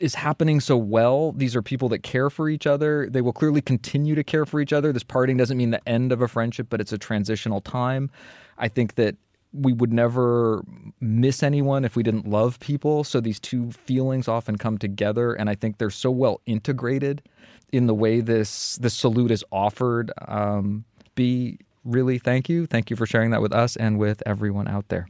is 0.00 0.16
happening 0.16 0.58
so 0.58 0.76
well. 0.76 1.30
These 1.32 1.54
are 1.54 1.62
people 1.62 1.88
that 1.90 2.00
care 2.02 2.30
for 2.30 2.48
each 2.48 2.66
other. 2.66 3.08
They 3.08 3.20
will 3.20 3.32
clearly 3.32 3.60
continue 3.60 4.16
to 4.16 4.24
care 4.24 4.44
for 4.44 4.60
each 4.60 4.72
other. 4.72 4.92
This 4.92 5.04
parting 5.04 5.36
doesn't 5.36 5.56
mean 5.56 5.70
the 5.70 5.88
end 5.88 6.10
of 6.10 6.20
a 6.20 6.26
friendship, 6.26 6.66
but 6.68 6.80
it's 6.80 6.92
a 6.92 6.98
transitional 6.98 7.60
time. 7.60 8.10
I 8.58 8.66
think 8.66 8.96
that 8.96 9.14
we 9.52 9.72
would 9.72 9.92
never 9.92 10.64
miss 11.00 11.44
anyone 11.44 11.84
if 11.84 11.94
we 11.94 12.02
didn't 12.02 12.26
love 12.26 12.58
people. 12.58 13.04
So 13.04 13.20
these 13.20 13.38
two 13.38 13.70
feelings 13.70 14.26
often 14.26 14.58
come 14.58 14.78
together, 14.78 15.32
and 15.32 15.48
I 15.48 15.54
think 15.54 15.78
they're 15.78 15.90
so 15.90 16.10
well 16.10 16.40
integrated 16.44 17.22
in 17.72 17.86
the 17.86 17.94
way 17.94 18.20
this 18.20 18.76
this 18.76 18.94
salute 18.94 19.30
is 19.30 19.44
offered. 19.52 20.10
Um, 20.26 20.84
B 21.14 21.58
really 21.84 22.18
thank 22.18 22.48
you. 22.48 22.66
Thank 22.66 22.90
you 22.90 22.96
for 22.96 23.06
sharing 23.06 23.30
that 23.30 23.42
with 23.42 23.52
us 23.52 23.76
and 23.76 23.98
with 23.98 24.22
everyone 24.26 24.68
out 24.68 24.88
there. 24.88 25.08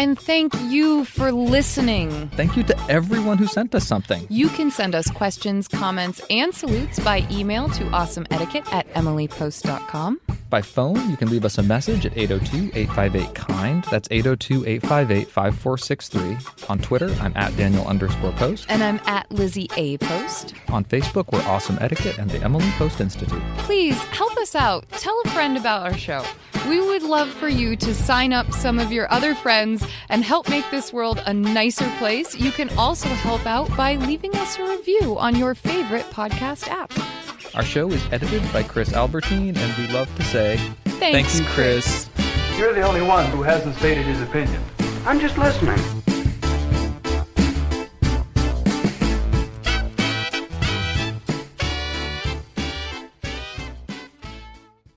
And 0.00 0.18
thank 0.18 0.54
you 0.62 1.04
for 1.04 1.30
listening. 1.30 2.30
Thank 2.30 2.56
you 2.56 2.62
to 2.62 2.90
everyone 2.90 3.36
who 3.36 3.46
sent 3.46 3.74
us 3.74 3.86
something. 3.86 4.26
You 4.30 4.48
can 4.48 4.70
send 4.70 4.94
us 4.94 5.10
questions, 5.10 5.68
comments, 5.68 6.22
and 6.30 6.54
salutes 6.54 6.98
by 7.00 7.26
email 7.30 7.68
to 7.68 7.84
awesomeetiquette 7.84 8.72
at 8.72 8.90
emilypost.com. 8.94 10.18
By 10.48 10.62
phone, 10.62 11.10
you 11.10 11.18
can 11.18 11.28
leave 11.28 11.44
us 11.44 11.58
a 11.58 11.62
message 11.62 12.06
at 12.06 12.16
802 12.16 12.78
858 12.78 13.34
KIND. 13.34 13.84
That's 13.90 14.08
802 14.10 14.66
858 14.66 15.28
5463. 15.28 16.66
On 16.70 16.78
Twitter, 16.78 17.14
I'm 17.20 17.36
at 17.36 17.54
Daniel 17.58 17.86
underscore 17.86 18.32
post. 18.32 18.64
And 18.70 18.82
I'm 18.82 19.00
at 19.04 19.30
Lizzie 19.30 19.68
A. 19.76 19.98
Post. 19.98 20.54
On 20.68 20.82
Facebook, 20.82 21.30
we're 21.30 21.42
Awesome 21.42 21.76
Etiquette 21.78 22.16
and 22.16 22.30
the 22.30 22.42
Emily 22.42 22.70
Post 22.78 23.02
Institute. 23.02 23.42
Please 23.58 23.98
help 24.04 24.34
us 24.38 24.54
out. 24.54 24.88
Tell 24.92 25.20
a 25.26 25.28
friend 25.28 25.58
about 25.58 25.82
our 25.82 25.98
show. 25.98 26.24
We 26.68 26.80
would 26.80 27.02
love 27.02 27.30
for 27.30 27.48
you 27.48 27.74
to 27.76 27.94
sign 27.94 28.32
up 28.32 28.52
some 28.52 28.78
of 28.78 28.92
your 28.92 29.10
other 29.10 29.34
friends 29.34 29.82
and 30.08 30.24
help 30.24 30.48
make 30.48 30.68
this 30.70 30.92
world 30.92 31.22
a 31.26 31.32
nicer 31.34 31.88
place. 31.98 32.34
You 32.34 32.50
can 32.50 32.70
also 32.78 33.08
help 33.08 33.46
out 33.46 33.74
by 33.76 33.96
leaving 33.96 34.34
us 34.36 34.58
a 34.58 34.68
review 34.68 35.18
on 35.18 35.36
your 35.36 35.54
favorite 35.54 36.06
podcast 36.06 36.68
app. 36.68 36.92
Our 37.54 37.64
show 37.64 37.90
is 37.90 38.02
edited 38.12 38.42
by 38.52 38.62
Chris 38.62 38.92
Albertine, 38.92 39.56
and 39.56 39.78
we 39.78 39.92
love 39.92 40.14
to 40.16 40.22
say 40.24 40.56
thanks, 40.84 41.38
thank 41.38 41.48
you, 41.48 41.54
Chris. 41.54 42.08
You're 42.56 42.74
the 42.74 42.82
only 42.82 43.02
one 43.02 43.26
who 43.26 43.42
hasn't 43.42 43.76
stated 43.76 44.04
his 44.04 44.20
opinion. 44.20 44.62
I'm 45.06 45.18
just 45.18 45.38
listening. 45.38 45.78